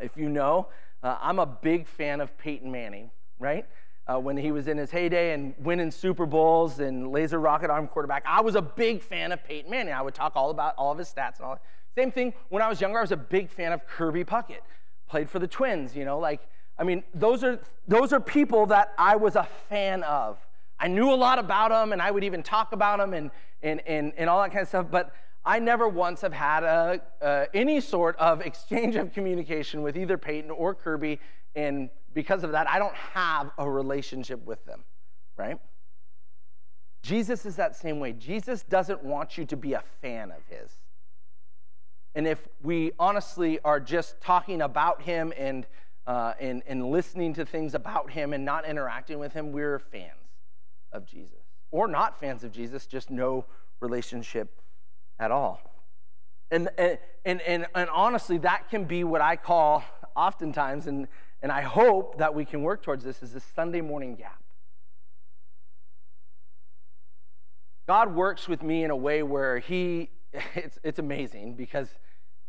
If 0.00 0.16
you 0.16 0.28
know, 0.28 0.66
uh, 1.02 1.18
I'm 1.20 1.38
a 1.38 1.46
big 1.46 1.86
fan 1.86 2.20
of 2.20 2.36
Peyton 2.38 2.70
Manning, 2.70 3.10
right? 3.38 3.66
Uh, 4.06 4.18
when 4.18 4.36
he 4.36 4.52
was 4.52 4.68
in 4.68 4.78
his 4.78 4.90
heyday 4.90 5.32
and 5.32 5.54
winning 5.58 5.90
Super 5.90 6.26
Bowls 6.26 6.80
and 6.80 7.12
laser 7.12 7.38
rocket 7.38 7.70
arm 7.70 7.86
quarterback. 7.86 8.24
I 8.26 8.40
was 8.40 8.56
a 8.56 8.62
big 8.62 9.02
fan 9.02 9.32
of 9.32 9.44
Peyton 9.44 9.70
Manning. 9.70 9.94
I 9.94 10.02
would 10.02 10.14
talk 10.14 10.32
all 10.34 10.50
about 10.50 10.74
all 10.76 10.92
of 10.92 10.98
his 10.98 11.08
stats 11.08 11.36
and 11.36 11.46
all 11.46 11.54
that. 11.54 11.62
Same 11.94 12.10
thing 12.10 12.32
when 12.48 12.62
I 12.62 12.68
was 12.68 12.80
younger, 12.80 12.98
I 12.98 13.02
was 13.02 13.12
a 13.12 13.16
big 13.16 13.50
fan 13.50 13.72
of 13.72 13.86
Kirby 13.86 14.24
Puckett. 14.24 14.62
Played 15.08 15.28
for 15.28 15.38
the 15.38 15.46
Twins, 15.46 15.94
you 15.94 16.04
know, 16.04 16.18
like, 16.18 16.40
I 16.78 16.84
mean, 16.84 17.04
those 17.14 17.44
are, 17.44 17.60
those 17.86 18.12
are 18.12 18.20
people 18.20 18.66
that 18.66 18.92
I 18.96 19.16
was 19.16 19.36
a 19.36 19.46
fan 19.68 20.02
of. 20.04 20.38
I 20.80 20.88
knew 20.88 21.12
a 21.12 21.14
lot 21.14 21.38
about 21.38 21.70
them 21.70 21.92
and 21.92 22.00
I 22.00 22.10
would 22.10 22.24
even 22.24 22.42
talk 22.42 22.72
about 22.72 22.98
them 22.98 23.12
and, 23.12 23.30
and, 23.62 23.80
and, 23.86 24.12
and 24.16 24.30
all 24.30 24.42
that 24.42 24.50
kind 24.50 24.62
of 24.62 24.68
stuff, 24.68 24.86
but 24.90 25.12
I 25.44 25.58
never 25.58 25.88
once 25.88 26.20
have 26.20 26.32
had 26.32 26.62
a, 26.62 27.00
uh, 27.20 27.46
any 27.52 27.80
sort 27.80 28.16
of 28.16 28.40
exchange 28.40 28.96
of 28.96 29.12
communication 29.12 29.82
with 29.82 29.96
either 29.96 30.16
Peyton 30.16 30.50
or 30.50 30.74
Kirby 30.74 31.18
and 31.54 31.90
because 32.14 32.44
of 32.44 32.52
that, 32.52 32.68
I 32.68 32.78
don't 32.78 32.94
have 32.94 33.50
a 33.58 33.68
relationship 33.68 34.44
with 34.44 34.64
them, 34.64 34.84
right? 35.36 35.58
Jesus 37.02 37.44
is 37.46 37.56
that 37.56 37.74
same 37.74 37.98
way. 38.00 38.12
Jesus 38.12 38.62
doesn't 38.62 39.02
want 39.02 39.36
you 39.36 39.44
to 39.46 39.56
be 39.56 39.72
a 39.72 39.82
fan 40.00 40.30
of 40.30 40.42
his. 40.48 40.70
And 42.14 42.26
if 42.26 42.46
we 42.62 42.92
honestly 42.98 43.58
are 43.64 43.80
just 43.80 44.20
talking 44.20 44.60
about 44.60 45.02
him 45.02 45.32
and, 45.36 45.66
uh, 46.06 46.34
and, 46.38 46.62
and 46.66 46.90
listening 46.90 47.34
to 47.34 47.46
things 47.46 47.74
about 47.74 48.10
him 48.10 48.32
and 48.32 48.44
not 48.44 48.66
interacting 48.66 49.18
with 49.18 49.32
him, 49.32 49.50
we're 49.50 49.78
fans 49.78 50.12
of 50.92 51.06
Jesus. 51.06 51.40
Or 51.70 51.88
not 51.88 52.20
fans 52.20 52.44
of 52.44 52.52
Jesus, 52.52 52.86
just 52.86 53.10
no 53.10 53.46
relationship 53.80 54.60
at 55.18 55.30
all. 55.30 55.60
And, 56.50 56.68
and, 56.76 56.98
and, 57.24 57.66
and 57.74 57.90
honestly, 57.90 58.38
that 58.38 58.68
can 58.68 58.84
be 58.84 59.04
what 59.04 59.20
I 59.20 59.36
call 59.36 59.84
oftentimes, 60.14 60.86
and, 60.86 61.08
and 61.42 61.50
I 61.50 61.62
hope 61.62 62.18
that 62.18 62.34
we 62.34 62.44
can 62.44 62.62
work 62.62 62.82
towards 62.82 63.04
this, 63.04 63.22
is 63.22 63.32
this 63.32 63.44
Sunday 63.54 63.80
morning 63.80 64.16
gap. 64.16 64.42
God 67.86 68.14
works 68.14 68.48
with 68.48 68.62
me 68.62 68.84
in 68.84 68.90
a 68.90 68.96
way 68.96 69.22
where 69.22 69.58
He, 69.58 70.10
it's, 70.54 70.78
it's 70.82 70.98
amazing 70.98 71.54
because 71.54 71.88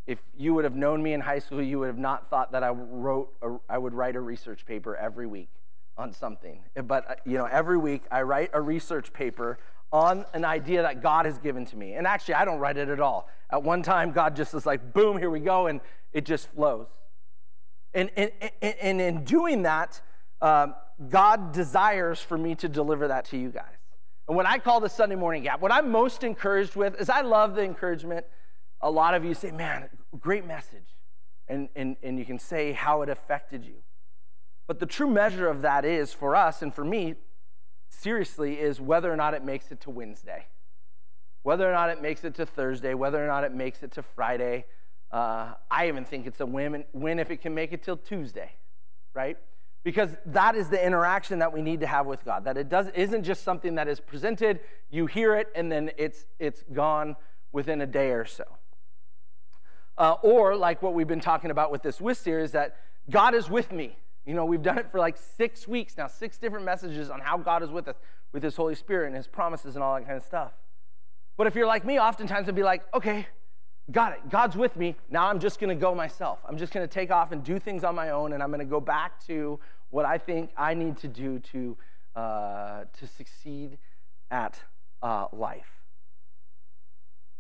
if 0.06 0.20
you 0.38 0.54
would 0.54 0.64
have 0.64 0.76
known 0.76 1.02
me 1.02 1.14
in 1.14 1.22
high 1.22 1.40
school, 1.40 1.62
you 1.62 1.80
would 1.80 1.88
have 1.88 1.98
not 1.98 2.30
thought 2.30 2.52
that 2.52 2.64
I 2.64 2.70
wrote, 2.70 3.34
a, 3.42 3.56
I 3.70 3.78
would 3.78 3.94
write 3.94 4.16
a 4.16 4.20
research 4.20 4.66
paper 4.66 4.96
every 4.96 5.26
week 5.26 5.50
on 5.98 6.12
something. 6.12 6.60
But, 6.76 7.10
uh, 7.10 7.16
you 7.26 7.38
know, 7.38 7.46
every 7.46 7.78
week 7.78 8.04
I 8.12 8.24
write 8.24 8.50
a 8.54 8.62
research 8.62 9.14
paper 9.14 9.60
on 9.94 10.26
an 10.34 10.44
idea 10.44 10.82
that 10.82 11.04
God 11.04 11.28
has 11.28 11.38
given 11.38 11.66
to 11.68 11.78
me. 11.78 11.94
And 11.94 12.08
actually, 12.08 12.34
I 12.34 12.46
don't 12.46 12.58
write 12.58 12.78
it 12.78 12.90
at 12.90 13.00
all. 13.00 13.30
At 13.52 13.62
one 13.62 13.84
time, 13.84 14.12
God 14.12 14.36
just 14.36 14.54
is 14.56 14.66
like, 14.66 14.92
boom, 14.92 15.20
here 15.20 15.30
we 15.30 15.40
go, 15.40 15.68
and 15.68 15.80
it 16.12 16.26
just 16.26 16.48
flows. 16.50 16.88
And, 17.94 18.10
and, 18.18 18.32
and 18.62 19.00
in 19.00 19.24
doing 19.24 19.62
that, 19.62 20.02
um, 20.42 20.74
God 21.10 21.52
desires 21.52 22.20
for 22.20 22.40
me 22.40 22.56
to 22.56 22.68
deliver 22.68 23.08
that 23.10 23.26
to 23.26 23.38
you 23.38 23.50
guys. 23.50 23.78
And 24.28 24.36
what 24.36 24.48
I 24.48 24.58
call 24.58 24.80
the 24.80 24.90
Sunday 24.90 25.16
morning 25.16 25.44
gap, 25.44 25.62
what 25.62 25.72
I'm 25.72 25.92
most 25.92 26.24
encouraged 26.24 26.76
with 26.76 27.00
is 27.00 27.08
I 27.08 27.22
love 27.22 27.54
the 27.54 27.62
encouragement. 27.62 28.26
A 28.82 28.90
lot 28.90 29.14
of 29.14 29.24
you 29.24 29.36
say, 29.36 29.52
man, 29.52 29.90
great 30.20 30.48
message. 30.48 30.98
And, 31.48 31.70
and, 31.76 31.98
and 32.02 32.18
you 32.18 32.26
can 32.26 32.40
say 32.40 32.72
how 32.72 33.04
it 33.04 33.10
affected 33.10 33.64
you. 33.64 33.76
But 34.66 34.80
the 34.80 34.86
true 34.88 35.10
measure 35.10 35.50
of 35.50 35.62
that 35.62 35.86
is 35.86 36.14
for 36.14 36.36
us 36.36 36.64
and 36.64 36.74
for 36.74 36.84
me, 36.84 37.16
seriously, 37.94 38.60
is 38.60 38.82
whether 38.82 39.12
or 39.12 39.16
not 39.16 39.34
it 39.34 39.44
makes 39.44 39.72
it 39.72 39.82
to 39.82 39.90
Wednesday, 39.90 40.48
whether 41.44 41.70
or 41.70 41.74
not 41.74 41.90
it 41.90 42.02
makes 42.02 42.24
it 42.24 42.36
to 42.36 42.46
Thursday, 42.46 42.94
whether 42.94 43.24
or 43.24 43.28
not 43.28 43.44
it 43.44 43.54
makes 43.54 43.84
it 43.84 43.92
to 43.94 44.02
Friday. 44.02 44.66
Uh, 45.12 45.54
I 45.70 45.88
even 45.88 46.06
think 46.06 46.26
it's 46.26 46.40
a 46.40 46.46
win, 46.46 46.84
win 46.94 47.20
if 47.20 47.30
it 47.30 47.42
can 47.42 47.54
make 47.54 47.72
it 47.72 47.84
till 47.84 47.98
Tuesday, 47.98 48.54
right? 49.14 49.38
Because 49.84 50.18
that 50.26 50.56
is 50.56 50.70
the 50.70 50.84
interaction 50.84 51.40
that 51.40 51.52
we 51.54 51.62
need 51.62 51.82
to 51.82 51.88
have 51.88 52.06
with 52.06 52.24
God. 52.24 52.46
That 52.46 52.58
it 52.58 52.70
does 52.70 52.88
isn't 52.96 53.24
just 53.24 53.44
something 53.44 53.76
that 53.76 53.88
is 53.88 54.00
presented, 54.00 54.62
you 54.90 55.06
hear 55.06 55.36
it, 55.36 55.50
and 55.56 55.72
then 55.72 55.92
it's 55.98 56.26
it's 56.40 56.64
gone 56.74 57.16
within 57.52 57.82
a 57.82 57.86
day 57.86 58.12
or 58.12 58.26
so. 58.26 58.46
Uh, 59.98 60.16
or 60.24 60.56
like 60.56 60.82
what 60.82 60.94
we've 60.94 61.08
been 61.08 61.20
talking 61.20 61.52
about 61.52 61.72
with 61.72 61.84
this 61.84 62.02
with 62.02 62.18
series, 62.18 62.52
that 62.52 62.78
God 63.10 63.36
is 63.36 63.50
with 63.50 63.72
me. 63.72 63.98
You 64.26 64.34
know, 64.34 64.46
we've 64.46 64.62
done 64.62 64.78
it 64.78 64.90
for 64.92 65.00
like 65.00 65.18
six 65.18 65.68
weeks 65.68 65.98
now, 65.98 66.08
six 66.08 66.38
different 66.38 66.66
messages 66.66 67.10
on 67.10 67.20
how 67.20 67.38
God 67.38 67.62
is 67.62 67.70
with 67.70 67.88
us, 67.88 67.96
with 68.32 68.44
His 68.44 68.56
Holy 68.56 68.76
Spirit 68.76 69.08
and 69.08 69.16
His 69.16 69.28
promises 69.28 69.76
and 69.76 69.84
all 69.84 69.96
that 69.96 70.06
kind 70.06 70.18
of 70.18 70.24
stuff. 70.24 70.54
But 71.36 71.48
if 71.48 71.56
you're 71.56 71.68
like 71.68 71.84
me, 71.84 72.00
oftentimes 72.00 72.46
it'd 72.46 72.56
be 72.56 72.64
like, 72.64 72.84
okay, 72.94 73.28
got 73.92 74.14
it. 74.14 74.30
God's 74.30 74.56
with 74.56 74.76
me. 74.78 74.96
Now 75.10 75.28
I'm 75.28 75.40
just 75.40 75.60
going 75.60 75.76
to 75.76 75.80
go 75.80 75.94
myself. 75.94 76.40
I'm 76.48 76.58
just 76.58 76.72
going 76.72 76.88
to 76.88 76.94
take 76.94 77.12
off 77.12 77.32
and 77.32 77.44
do 77.44 77.60
things 77.60 77.84
on 77.84 77.96
my 77.96 78.12
own, 78.12 78.34
and 78.34 78.42
I'm 78.42 78.50
going 78.50 78.60
to 78.60 78.66
go 78.66 78.80
back 78.80 79.24
to 79.28 79.60
what 79.90 80.06
I 80.06 80.18
think 80.18 80.52
I 80.58 80.74
need 80.74 80.98
to 80.98 81.08
do 81.08 81.40
to, 81.40 81.78
uh, 82.16 82.84
to 82.98 83.08
succeed 83.08 83.78
at 84.32 84.60
uh, 85.02 85.28
life. 85.34 85.82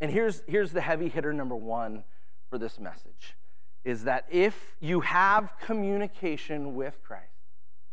And 0.01 0.11
here's, 0.11 0.43
here's 0.47 0.71
the 0.73 0.81
heavy 0.81 1.07
hitter 1.07 1.31
number 1.31 1.55
one 1.55 2.03
for 2.49 2.57
this 2.57 2.79
message 2.79 3.35
is 3.83 4.05
that 4.05 4.25
if 4.31 4.75
you 4.79 5.01
have 5.01 5.53
communication 5.59 6.75
with 6.75 7.01
Christ, 7.03 7.27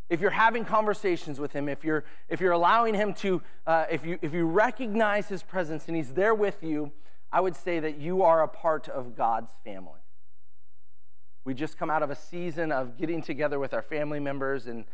if 0.08 0.20
you're 0.20 0.30
having 0.30 0.64
conversations 0.64 1.38
with 1.38 1.52
him, 1.52 1.68
if 1.68 1.84
you're, 1.84 2.04
if 2.28 2.40
you're 2.40 2.52
allowing 2.52 2.94
him 2.94 3.14
to, 3.14 3.42
uh, 3.66 3.86
if, 3.90 4.04
you, 4.04 4.18
if 4.22 4.32
you 4.32 4.44
recognize 4.44 5.28
his 5.28 5.42
presence 5.42 5.86
and 5.86 5.96
he's 5.96 6.14
there 6.14 6.34
with 6.34 6.62
you, 6.62 6.92
I 7.32 7.40
would 7.40 7.54
say 7.54 7.78
that 7.78 7.98
you 7.98 8.22
are 8.22 8.42
a 8.42 8.48
part 8.48 8.88
of 8.88 9.16
God's 9.16 9.52
family. 9.64 10.00
We 11.44 11.54
just 11.54 11.78
come 11.78 11.90
out 11.90 12.02
of 12.02 12.10
a 12.10 12.16
season 12.16 12.72
of 12.72 12.98
getting 12.98 13.22
together 13.22 13.58
with 13.58 13.72
our 13.72 13.82
family 13.82 14.20
members, 14.20 14.66
and 14.66 14.84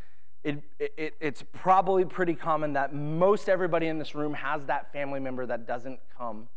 it, 0.44 0.62
it, 0.78 1.14
it's 1.18 1.42
probably 1.52 2.04
pretty 2.04 2.34
common 2.34 2.74
that 2.74 2.94
most 2.94 3.48
everybody 3.48 3.86
in 3.88 3.98
this 3.98 4.14
room 4.14 4.34
has 4.34 4.64
that 4.66 4.92
family 4.92 5.18
member 5.18 5.44
that 5.46 5.66
doesn't 5.66 5.98
come 6.16 6.48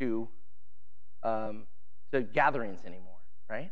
to, 0.00 0.26
um, 1.22 1.64
to 2.12 2.22
gatherings 2.22 2.80
anymore 2.84 3.07
right? 3.48 3.70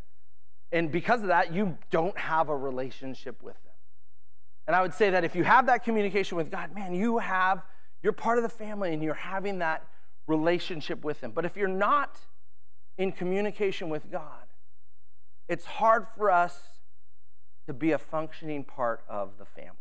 And 0.73 0.91
because 0.91 1.23
of 1.23 1.29
that, 1.29 1.53
you 1.53 1.79
don't 1.91 2.17
have 2.19 2.49
a 2.49 2.57
relationship 2.57 3.43
with 3.43 3.55
them. 3.65 3.73
And 4.67 4.75
I 4.75 4.83
would 4.83 4.95
say 4.95 5.11
that 5.11 5.25
if 5.25 5.37
you 5.37 5.45
have 5.45 5.67
that 5.67 5.85
communication 5.85 6.37
with 6.37 6.51
God, 6.51 6.75
man, 6.75 6.95
you 6.95 7.19
have, 7.19 7.63
you're 8.03 8.13
part 8.13 8.39
of 8.39 8.43
the 8.43 8.49
family 8.51 8.93
and 8.93 9.03
you're 9.03 9.15
having 9.15 9.61
that 9.61 9.87
relationship 10.27 11.05
with 11.05 11.21
Him. 11.21 11.31
But 11.31 11.45
if 11.45 11.57
you're 11.57 11.69
not 11.69 12.19
in 12.99 13.13
communication 13.13 13.89
with 13.89 14.11
God, 14.11 14.47
it's 15.49 15.65
hard 15.65 16.07
for 16.17 16.31
us 16.31 16.59
to 17.67 17.73
be 17.73 17.93
a 17.93 17.99
functioning 17.99 18.65
part 18.65 19.05
of 19.09 19.39
the 19.39 19.45
family. 19.45 19.77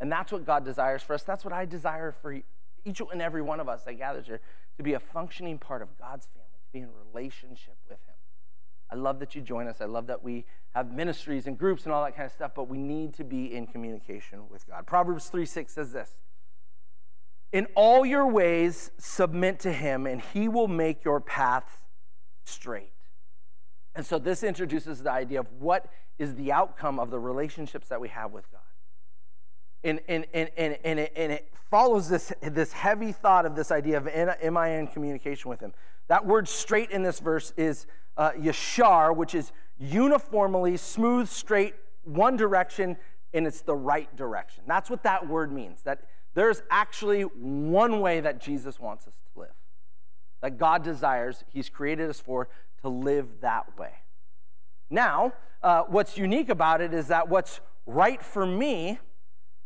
And 0.00 0.10
that's 0.10 0.32
what 0.32 0.46
God 0.46 0.64
desires 0.64 1.02
for 1.02 1.12
us. 1.14 1.22
That's 1.22 1.44
what 1.44 1.52
I 1.52 1.66
desire 1.66 2.12
for 2.12 2.32
each 2.84 3.02
and 3.12 3.20
every 3.20 3.42
one 3.42 3.60
of 3.60 3.68
us 3.68 3.84
that 3.84 3.94
gathers 3.94 4.26
here 4.26 4.40
to 4.76 4.82
be 4.82 4.94
a 4.94 5.00
functioning 5.00 5.58
part 5.58 5.82
of 5.82 5.88
God's 5.98 6.26
family, 6.26 6.48
to 6.66 6.72
be 6.72 6.78
in 6.80 6.88
relationship 7.12 7.76
with 7.88 7.98
Him. 8.06 8.14
I 8.90 8.96
love 8.96 9.18
that 9.18 9.34
you 9.34 9.42
join 9.42 9.68
us. 9.68 9.80
I 9.80 9.84
love 9.84 10.06
that 10.06 10.22
we 10.22 10.44
have 10.74 10.92
ministries 10.92 11.46
and 11.46 11.58
groups 11.58 11.84
and 11.84 11.92
all 11.92 12.04
that 12.04 12.16
kind 12.16 12.26
of 12.26 12.32
stuff, 12.32 12.52
but 12.54 12.68
we 12.68 12.78
need 12.78 13.14
to 13.14 13.24
be 13.24 13.54
in 13.54 13.66
communication 13.66 14.48
with 14.48 14.66
God. 14.66 14.86
Proverbs 14.86 15.26
3 15.26 15.44
6 15.44 15.72
says 15.72 15.92
this 15.92 16.16
In 17.52 17.66
all 17.74 18.06
your 18.06 18.26
ways, 18.26 18.90
submit 18.98 19.60
to 19.60 19.72
him, 19.72 20.06
and 20.06 20.20
he 20.20 20.48
will 20.48 20.68
make 20.68 21.04
your 21.04 21.20
paths 21.20 21.72
straight. 22.44 22.92
And 23.94 24.06
so 24.06 24.18
this 24.18 24.42
introduces 24.42 25.02
the 25.02 25.10
idea 25.10 25.40
of 25.40 25.46
what 25.58 25.86
is 26.18 26.34
the 26.34 26.52
outcome 26.52 26.98
of 26.98 27.10
the 27.10 27.18
relationships 27.18 27.88
that 27.88 28.00
we 28.00 28.08
have 28.08 28.32
with 28.32 28.50
God. 28.50 28.60
And, 29.84 30.00
and, 30.08 30.26
and, 30.32 30.50
and, 30.56 30.78
and, 30.84 30.98
it, 30.98 31.12
and 31.14 31.32
it 31.32 31.52
follows 31.70 32.08
this, 32.08 32.32
this 32.42 32.72
heavy 32.72 33.12
thought 33.12 33.46
of 33.46 33.54
this 33.54 33.70
idea 33.70 33.96
of 33.96 34.08
am 34.08 34.56
I 34.56 34.70
in 34.70 34.88
communication 34.88 35.50
with 35.50 35.60
him? 35.60 35.72
That 36.08 36.26
word 36.26 36.48
straight 36.48 36.90
in 36.90 37.02
this 37.02 37.20
verse 37.20 37.52
is 37.56 37.86
uh, 38.16 38.32
yashar, 38.32 39.14
which 39.14 39.34
is 39.34 39.52
uniformly 39.78 40.76
smooth, 40.76 41.28
straight, 41.28 41.74
one 42.04 42.36
direction, 42.36 42.96
and 43.32 43.46
it's 43.46 43.60
the 43.60 43.76
right 43.76 44.14
direction. 44.16 44.64
That's 44.66 44.90
what 44.90 45.02
that 45.04 45.28
word 45.28 45.52
means. 45.52 45.82
That 45.82 46.02
there's 46.34 46.62
actually 46.70 47.22
one 47.22 48.00
way 48.00 48.20
that 48.20 48.40
Jesus 48.40 48.80
wants 48.80 49.06
us 49.06 49.14
to 49.34 49.40
live, 49.40 49.54
that 50.40 50.58
God 50.58 50.82
desires, 50.82 51.44
He's 51.52 51.68
created 51.68 52.08
us 52.08 52.20
for, 52.20 52.48
to 52.82 52.88
live 52.88 53.26
that 53.40 53.78
way. 53.78 53.92
Now, 54.90 55.34
uh, 55.62 55.82
what's 55.82 56.16
unique 56.16 56.48
about 56.48 56.80
it 56.80 56.94
is 56.94 57.08
that 57.08 57.28
what's 57.28 57.60
right 57.86 58.22
for 58.22 58.46
me 58.46 58.98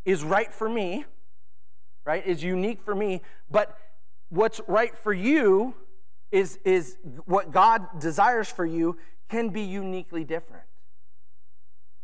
is 0.05 0.25
right 0.25 0.53
for 0.53 0.69
me, 0.69 1.05
right? 2.05 2.27
Is 2.27 2.43
unique 2.43 2.83
for 2.83 2.95
me, 2.95 3.23
but 3.51 3.79
what's 4.31 4.61
right 4.67 4.97
for 4.97 5.13
you 5.13 5.75
is, 6.33 6.59
is 6.65 6.97
what 7.27 7.53
God 7.53 8.01
desires 8.01 8.49
for 8.49 8.65
you 8.65 8.97
can 9.29 9.51
be 9.51 9.61
uniquely 9.61 10.25
different. 10.25 10.65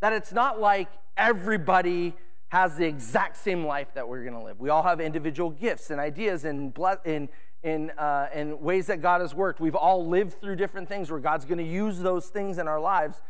That 0.01 0.13
it's 0.13 0.33
not 0.33 0.61
like 0.61 0.89
everybody 1.17 2.15
has 2.49 2.77
the 2.77 2.87
exact 2.87 3.37
same 3.37 3.65
life 3.65 3.93
that 3.95 4.09
we're 4.09 4.23
going 4.23 4.35
to 4.35 4.43
live. 4.43 4.61
We 4.61 4.69
all 4.69 4.83
have 4.83 5.01
individual 5.01 5.51
gifts 5.51 5.91
and 5.91 6.01
ideas 6.01 6.45
and, 6.45 6.77
in, 7.05 7.29
in, 7.63 7.91
uh, 7.91 8.29
in 8.33 8.61
ways 8.61 8.87
that 8.87 9.03
God 9.03 9.21
has 9.21 9.35
worked. 9.35 9.61
We've 9.61 9.75
all 9.75 10.07
lived 10.07 10.41
through 10.41 10.57
different 10.57 10.89
things 10.89 11.11
where 11.11 11.21
God's 11.21 11.45
going 11.45 11.59
to 11.59 11.65
use 11.65 11.99
those 11.99 12.27
things 12.29 12.59
in 12.59 12.69
our 12.69 12.81
lives 12.81 13.21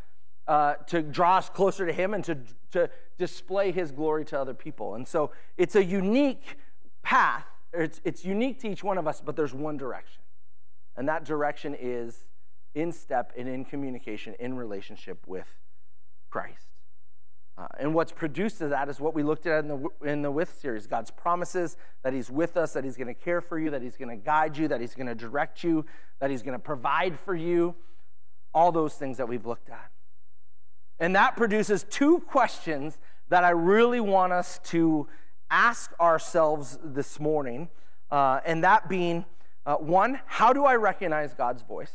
uh, 0.47 0.75
to 0.89 1.03
draw 1.03 1.39
us 1.39 1.49
closer 1.49 1.87
to 1.87 1.93
Him 1.93 2.15
and 2.15 2.23
to, 2.25 2.39
to 2.73 2.91
display 3.19 3.73
His 3.73 3.91
glory 3.91 4.25
to 4.27 4.41
other 4.41 4.55
people. 4.55 4.95
And 4.95 5.07
so 5.07 5.31
it's 5.57 5.75
a 5.75 5.85
unique 5.85 6.57
path. 7.03 7.47
It's, 7.73 8.01
it's 8.05 8.25
unique 8.25 8.61
to 8.61 8.69
each 8.69 8.85
one 8.85 8.99
of 8.99 9.07
us, 9.07 9.21
but 9.21 9.37
there's 9.37 9.55
one 9.55 9.77
direction. 9.77 10.23
And 10.99 11.09
that 11.09 11.25
direction 11.25 11.77
is 11.79 12.27
in 12.75 12.91
step 12.91 13.33
and 13.39 13.49
in 13.49 13.65
communication, 13.65 14.35
in 14.41 14.57
relationship 14.57 15.27
with 15.29 15.47
Christ. 16.29 16.67
Uh, 17.57 17.67
and 17.79 17.95
what's 17.95 18.11
produced 18.11 18.61
of 18.61 18.71
that 18.71 18.89
is 18.89 19.01
what 19.01 19.15
we 19.15 19.23
looked 19.23 19.47
at 19.47 19.65
in 19.65 19.69
the, 19.69 19.89
in 20.05 20.23
the 20.23 20.31
With 20.31 20.53
series 20.61 20.89
God's 20.89 21.13
promises 21.13 21.77
that 22.03 22.13
He's 22.13 22.31
with 22.31 22.57
us, 22.57 22.73
that 22.73 22.83
He's 22.83 22.97
going 22.97 23.07
to 23.07 23.15
care 23.15 23.41
for 23.41 23.61
you, 23.61 23.71
that 23.71 23.81
He's 23.81 23.97
going 23.97 24.11
to 24.11 24.17
guide 24.17 24.57
you, 24.57 24.67
that 24.69 24.81
He's 24.81 24.97
going 24.97 25.07
to 25.07 25.15
direct 25.15 25.63
you, 25.63 25.87
that 26.19 26.31
He's 26.31 26.43
going 26.43 26.59
to 26.59 26.63
provide 26.63 27.19
for 27.19 27.35
you. 27.35 27.77
All 28.53 28.73
those 28.73 28.95
things 28.95 29.19
that 29.19 29.29
we've 29.29 29.47
looked 29.47 29.71
at. 29.71 29.91
And 30.99 31.15
that 31.15 31.37
produces 31.37 31.85
two 31.89 32.21
questions 32.21 32.99
that 33.29 33.45
I 33.45 33.51
really 33.51 34.01
want 34.01 34.33
us 34.33 34.59
to 34.65 35.07
ask 35.49 35.93
ourselves 36.01 36.79
this 36.83 37.21
morning. 37.21 37.69
Uh, 38.11 38.41
and 38.45 38.65
that 38.65 38.89
being, 38.89 39.25
uh, 39.69 39.77
one, 39.77 40.21
how 40.27 40.53
do 40.53 40.65
I 40.65 40.75
recognize 40.75 41.35
God's 41.35 41.63
voice? 41.63 41.93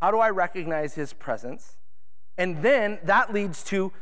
How 0.00 0.10
do 0.10 0.18
I 0.18 0.30
recognize 0.30 0.94
his 0.94 1.12
presence? 1.12 1.76
And 2.38 2.62
then 2.62 2.98
that 3.04 3.32
leads 3.32 3.62
to 3.64 3.92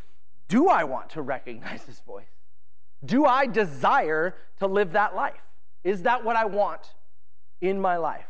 do 0.48 0.68
I 0.68 0.84
want 0.84 1.10
to 1.10 1.22
recognize 1.22 1.84
his 1.84 2.00
voice? 2.00 2.26
Do 3.04 3.24
I 3.24 3.46
desire 3.46 4.36
to 4.58 4.66
live 4.66 4.92
that 4.92 5.16
life? 5.16 5.42
Is 5.82 6.02
that 6.02 6.24
what 6.24 6.36
I 6.36 6.44
want 6.44 6.94
in 7.60 7.80
my 7.80 7.96
life? 7.96 8.26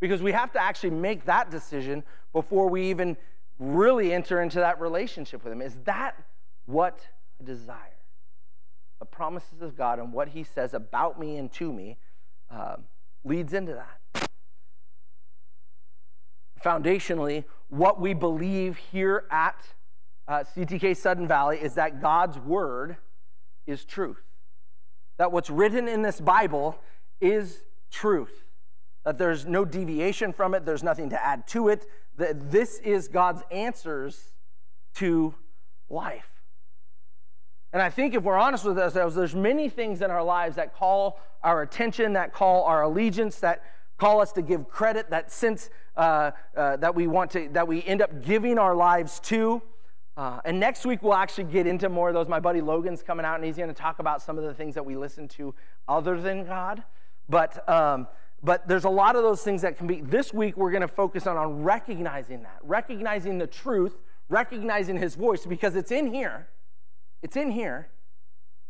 because 0.00 0.22
we 0.22 0.32
have 0.32 0.52
to 0.52 0.62
actually 0.62 0.90
make 0.90 1.24
that 1.24 1.50
decision 1.50 2.04
before 2.32 2.68
we 2.68 2.90
even 2.90 3.16
really 3.58 4.12
enter 4.12 4.40
into 4.40 4.58
that 4.60 4.80
relationship 4.80 5.42
with 5.42 5.52
Him. 5.52 5.62
Is 5.62 5.76
that 5.84 6.16
what 6.66 7.00
I 7.40 7.44
desire? 7.44 7.96
The 9.00 9.06
promises 9.06 9.62
of 9.62 9.76
God 9.76 9.98
and 9.98 10.12
what 10.12 10.28
He 10.28 10.44
says 10.44 10.74
about 10.74 11.18
me 11.18 11.36
and 11.36 11.52
to 11.54 11.72
me 11.72 11.96
uh, 12.50 12.76
leads 13.28 13.52
into 13.52 13.74
that. 13.74 14.30
Foundationally, 16.64 17.44
what 17.68 18.00
we 18.00 18.14
believe 18.14 18.76
here 18.76 19.24
at 19.30 19.60
uh, 20.26 20.44
CTK 20.56 20.96
Sudden 20.96 21.28
Valley 21.28 21.58
is 21.58 21.74
that 21.74 22.00
God's 22.00 22.38
Word 22.38 22.96
is 23.66 23.84
truth. 23.84 24.22
That 25.18 25.30
what's 25.30 25.50
written 25.50 25.88
in 25.88 26.02
this 26.02 26.20
Bible 26.20 26.78
is 27.20 27.62
truth 27.90 28.44
that 29.08 29.16
there's 29.16 29.46
no 29.46 29.64
deviation 29.64 30.34
from 30.34 30.52
it, 30.52 30.66
there's 30.66 30.82
nothing 30.82 31.08
to 31.08 31.24
add 31.24 31.46
to 31.46 31.68
it, 31.68 31.86
that 32.18 32.50
this 32.50 32.78
is 32.80 33.08
God's 33.08 33.42
answers 33.50 34.34
to 34.96 35.34
life. 35.88 36.37
And 37.72 37.82
I 37.82 37.90
think 37.90 38.14
if 38.14 38.22
we're 38.22 38.38
honest 38.38 38.64
with 38.64 38.78
ourselves, 38.78 39.14
there's 39.14 39.34
many 39.34 39.68
things 39.68 40.00
in 40.00 40.10
our 40.10 40.22
lives 40.22 40.56
that 40.56 40.74
call 40.74 41.20
our 41.42 41.62
attention, 41.62 42.14
that 42.14 42.32
call 42.32 42.64
our 42.64 42.82
allegiance, 42.82 43.40
that 43.40 43.62
call 43.98 44.20
us 44.20 44.32
to 44.32 44.42
give 44.42 44.68
credit, 44.68 45.10
that 45.10 45.30
sense 45.30 45.70
uh, 45.96 46.30
uh, 46.56 46.76
that 46.76 46.94
we 46.94 47.06
want 47.06 47.30
to, 47.32 47.48
that 47.52 47.68
we 47.68 47.84
end 47.84 48.00
up 48.00 48.22
giving 48.22 48.58
our 48.58 48.74
lives 48.74 49.20
to. 49.20 49.60
Uh, 50.16 50.40
and 50.44 50.58
next 50.58 50.86
week 50.86 51.02
we'll 51.02 51.14
actually 51.14 51.44
get 51.44 51.66
into 51.66 51.88
more 51.88 52.08
of 52.08 52.14
those. 52.14 52.28
My 52.28 52.40
buddy 52.40 52.60
Logan's 52.60 53.02
coming 53.02 53.26
out 53.26 53.36
and 53.36 53.44
he's 53.44 53.56
going 53.56 53.68
to 53.68 53.74
talk 53.74 53.98
about 53.98 54.22
some 54.22 54.38
of 54.38 54.44
the 54.44 54.54
things 54.54 54.74
that 54.74 54.84
we 54.84 54.96
listen 54.96 55.28
to 55.28 55.54
other 55.86 56.20
than 56.20 56.44
God. 56.44 56.82
But 57.28 57.68
um, 57.68 58.08
but 58.42 58.68
there's 58.68 58.84
a 58.84 58.90
lot 58.90 59.16
of 59.16 59.22
those 59.22 59.42
things 59.42 59.62
that 59.62 59.76
can 59.76 59.86
be. 59.86 60.00
This 60.00 60.32
week, 60.32 60.56
we're 60.56 60.70
going 60.70 60.82
to 60.82 60.88
focus 60.88 61.26
on, 61.26 61.36
on 61.36 61.62
recognizing 61.62 62.42
that, 62.42 62.58
recognizing 62.62 63.38
the 63.38 63.46
truth, 63.46 63.96
recognizing 64.28 64.96
his 64.96 65.16
voice, 65.16 65.44
because 65.44 65.74
it's 65.74 65.90
in 65.90 66.12
here. 66.12 66.48
It's 67.22 67.36
in 67.36 67.50
here. 67.50 67.88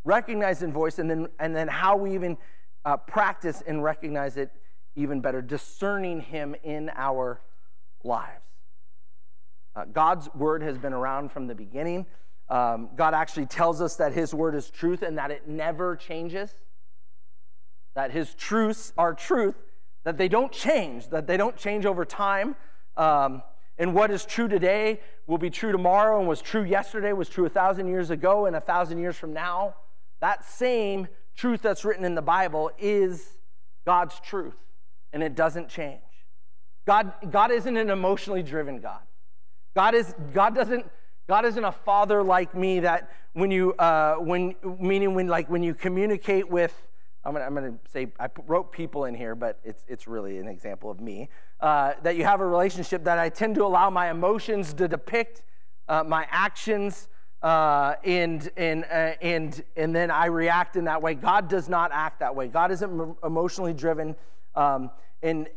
Recognizing 0.05 0.73
voice, 0.73 0.99
and 0.99 1.11
then, 1.11 1.29
and 1.39 1.55
then 1.55 1.69
how 1.69 1.97
we 1.97 2.15
even 2.15 2.39
uh, 2.85 2.97
practice 2.97 3.63
and 3.67 3.83
recognize 3.83 4.37
it 4.37 4.51
even 4.97 5.21
better, 5.21 5.43
discerning 5.43 6.21
him 6.21 6.57
in 6.63 6.91
our 6.97 7.41
lives. 8.05 8.43
Uh, 9.77 9.85
God's 9.85 10.33
word 10.35 10.63
has 10.63 10.79
been 10.79 10.93
around 10.93 11.31
from 11.31 11.47
the 11.47 11.55
beginning. 11.55 12.07
Um, 12.49 12.91
God 12.97 13.15
actually 13.15 13.47
tells 13.47 13.81
us 13.81 13.97
that 13.97 14.13
his 14.13 14.33
word 14.33 14.55
is 14.55 14.71
truth 14.71 15.03
and 15.03 15.19
that 15.19 15.31
it 15.31 15.47
never 15.47 15.95
changes 15.95 16.51
that 17.99 18.13
his 18.13 18.33
truths 18.35 18.93
are 18.97 19.13
truth, 19.13 19.57
that 20.05 20.17
they 20.17 20.29
don't 20.29 20.53
change, 20.53 21.09
that 21.09 21.27
they 21.27 21.37
don't 21.37 21.57
change 21.57 21.85
over 21.85 22.05
time. 22.05 22.55
Um, 22.97 23.43
and 23.79 23.95
what 23.95 24.11
is 24.11 24.25
true 24.25 24.49
today 24.49 25.01
will 25.27 25.39
be 25.39 25.51
true 25.51 25.73
tomorrow, 25.73 26.19
and 26.19 26.29
was 26.29 26.41
true 26.41 26.63
yesterday, 26.63 27.13
was 27.13 27.29
true 27.29 27.47
a 27.47 27.51
thousand 27.51 27.89
years 27.89 28.11
ago, 28.11 28.47
and 28.47 28.57
a 28.57 28.61
thousand 28.61 28.99
years 28.99 29.17
from 29.17 29.33
now. 29.33 29.75
That 30.21 30.45
same 30.45 31.09
truth 31.37 31.63
that's 31.63 31.85
written 31.85 32.05
in 32.05 32.15
the 32.15 32.23
Bible 32.23 32.71
is 32.79 33.39
God's 33.85 34.19
truth, 34.21 34.57
and 35.13 35.23
it 35.23 35.35
doesn't 35.35 35.69
change. 35.69 36.01
God, 36.87 37.13
God 37.31 37.51
isn't 37.51 37.77
an 37.77 37.91
emotionally 37.91 38.43
driven 38.43 38.81
God. 38.81 39.01
God, 39.75 39.95
is, 39.95 40.15
God 40.33 40.55
doesn't. 40.55 40.91
God 41.29 41.45
isn't 41.45 41.63
a 41.63 41.73
father 41.73 42.23
like 42.23 42.55
me 42.55 42.81
that 42.81 43.13
when 43.35 43.51
you, 43.51 43.75
uh, 43.75 44.15
when, 44.15 44.55
meaning 44.81 45.15
when, 45.15 45.27
like, 45.27 45.51
when 45.51 45.63
you 45.63 45.75
communicate 45.75 46.49
with 46.49 46.75
I'm 47.25 47.35
gonna, 47.35 47.75
say 47.93 48.09
I 48.19 48.29
wrote 48.47 48.73
people 48.73 49.05
in 49.05 49.15
here, 49.15 49.35
but 49.35 49.59
it's 49.65 49.85
it's 49.89 50.07
really 50.07 50.39
an 50.39 50.49
example 50.49 50.91
of 50.91 51.01
me. 51.01 51.29
Uh, 51.61 51.95
that 52.03 52.17
you 52.17 52.25
have 52.25 52.41
a 52.41 52.47
relationship 52.47 53.05
that 53.05 53.19
I 53.19 53.29
tend 53.29 53.57
to 53.57 53.65
allow 53.65 53.91
my 53.91 54.11
emotions 54.11 54.73
to 54.75 54.89
depict 54.89 55.43
uh, 55.89 56.05
my 56.05 56.27
actions, 56.31 57.09
uh, 57.43 57.95
and 58.05 58.49
and 58.57 58.85
uh, 58.85 59.15
and 59.21 59.63
and 59.77 59.95
then 59.95 60.11
I 60.11 60.27
react 60.27 60.77
in 60.77 60.85
that 60.85 61.03
way. 61.03 61.15
God 61.15 61.49
does 61.49 61.69
not 61.69 61.91
act 61.93 62.21
that 62.21 62.35
way. 62.35 62.49
God 62.49 62.71
isn't 62.71 63.17
emotionally 63.25 63.75
driven. 63.75 64.17
Um, 64.55 64.91
and, 65.21 65.49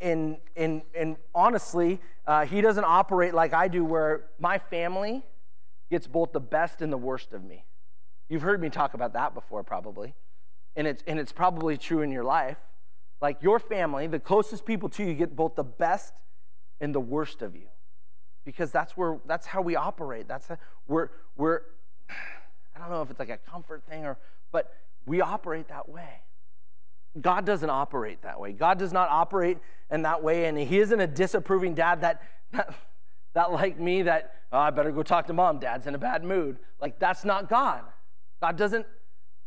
and, 0.00 0.38
and, 0.56 0.82
and 0.94 1.16
honestly, 1.34 2.00
uh, 2.26 2.46
he 2.46 2.62
doesn't 2.62 2.84
operate 2.84 3.34
like 3.34 3.52
I 3.52 3.68
do, 3.68 3.84
where 3.84 4.24
my 4.38 4.58
family 4.58 5.22
gets 5.90 6.06
both 6.06 6.32
the 6.32 6.40
best 6.40 6.80
and 6.80 6.90
the 6.90 6.96
worst 6.96 7.34
of 7.34 7.44
me. 7.44 7.66
You've 8.30 8.40
heard 8.40 8.60
me 8.60 8.70
talk 8.70 8.94
about 8.94 9.12
that 9.12 9.34
before, 9.34 9.62
probably 9.62 10.14
and 10.76 10.86
it's, 10.86 11.02
and 11.06 11.18
it's 11.18 11.32
probably 11.32 11.76
true 11.76 12.02
in 12.02 12.10
your 12.10 12.24
life, 12.24 12.56
like 13.20 13.42
your 13.42 13.58
family, 13.58 14.06
the 14.06 14.18
closest 14.18 14.64
people 14.64 14.88
to 14.90 15.04
you 15.04 15.14
get 15.14 15.36
both 15.36 15.54
the 15.54 15.64
best 15.64 16.12
and 16.80 16.94
the 16.94 17.00
worst 17.00 17.42
of 17.42 17.54
you. 17.54 17.68
Because 18.44 18.72
that's 18.72 18.96
where 18.96 19.18
that's 19.24 19.46
how 19.46 19.62
we 19.62 19.76
operate. 19.76 20.26
That's 20.26 20.48
how, 20.48 20.58
we're 20.88 21.10
we're 21.36 21.60
I 22.10 22.80
don't 22.80 22.90
know 22.90 23.02
if 23.02 23.10
it's 23.10 23.20
like 23.20 23.28
a 23.28 23.38
comfort 23.38 23.84
thing 23.88 24.04
or 24.04 24.18
but 24.50 24.74
we 25.06 25.20
operate 25.20 25.68
that 25.68 25.88
way. 25.88 26.22
God 27.20 27.46
doesn't 27.46 27.70
operate 27.70 28.22
that 28.22 28.40
way. 28.40 28.52
God 28.52 28.78
does 28.78 28.92
not 28.92 29.10
operate 29.10 29.58
in 29.90 30.02
that 30.02 30.22
way, 30.24 30.46
and 30.46 30.58
He 30.58 30.80
isn't 30.80 31.00
a 31.00 31.06
disapproving 31.06 31.74
dad 31.74 32.00
that 32.00 32.22
that, 32.52 32.74
that 33.34 33.52
like 33.52 33.78
me 33.78 34.02
that 34.02 34.34
oh, 34.52 34.58
I 34.58 34.70
better 34.70 34.90
go 34.90 35.04
talk 35.04 35.28
to 35.28 35.32
mom. 35.32 35.58
Dad's 35.58 35.86
in 35.86 35.94
a 35.94 35.98
bad 35.98 36.24
mood. 36.24 36.58
Like 36.80 36.98
that's 36.98 37.24
not 37.24 37.48
God. 37.48 37.84
God 38.40 38.56
doesn't 38.56 38.86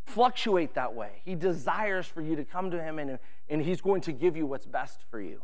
fluctuate 0.05 0.75
that 0.75 0.93
way. 0.93 1.21
He 1.25 1.35
desires 1.35 2.05
for 2.05 2.21
you 2.21 2.35
to 2.35 2.45
come 2.45 2.71
to 2.71 2.81
Him 2.81 2.99
and, 2.99 3.19
and 3.49 3.61
He's 3.61 3.81
going 3.81 4.01
to 4.01 4.11
give 4.11 4.37
you 4.37 4.45
what's 4.45 4.65
best 4.65 5.01
for 5.09 5.19
you. 5.19 5.41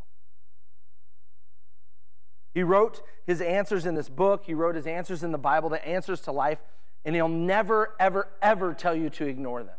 He 2.53 2.63
wrote 2.63 3.01
his 3.25 3.41
answers 3.41 3.85
in 3.85 3.95
this 3.95 4.09
book, 4.09 4.43
he 4.45 4.53
wrote 4.53 4.75
his 4.75 4.87
answers 4.87 5.23
in 5.23 5.31
the 5.31 5.37
Bible, 5.37 5.69
the 5.69 5.85
answers 5.87 6.21
to 6.21 6.31
life, 6.31 6.59
and 7.05 7.15
He'll 7.15 7.27
never, 7.27 7.95
ever, 7.99 8.27
ever 8.41 8.73
tell 8.73 8.95
you 8.95 9.09
to 9.11 9.25
ignore 9.25 9.63
them. 9.63 9.77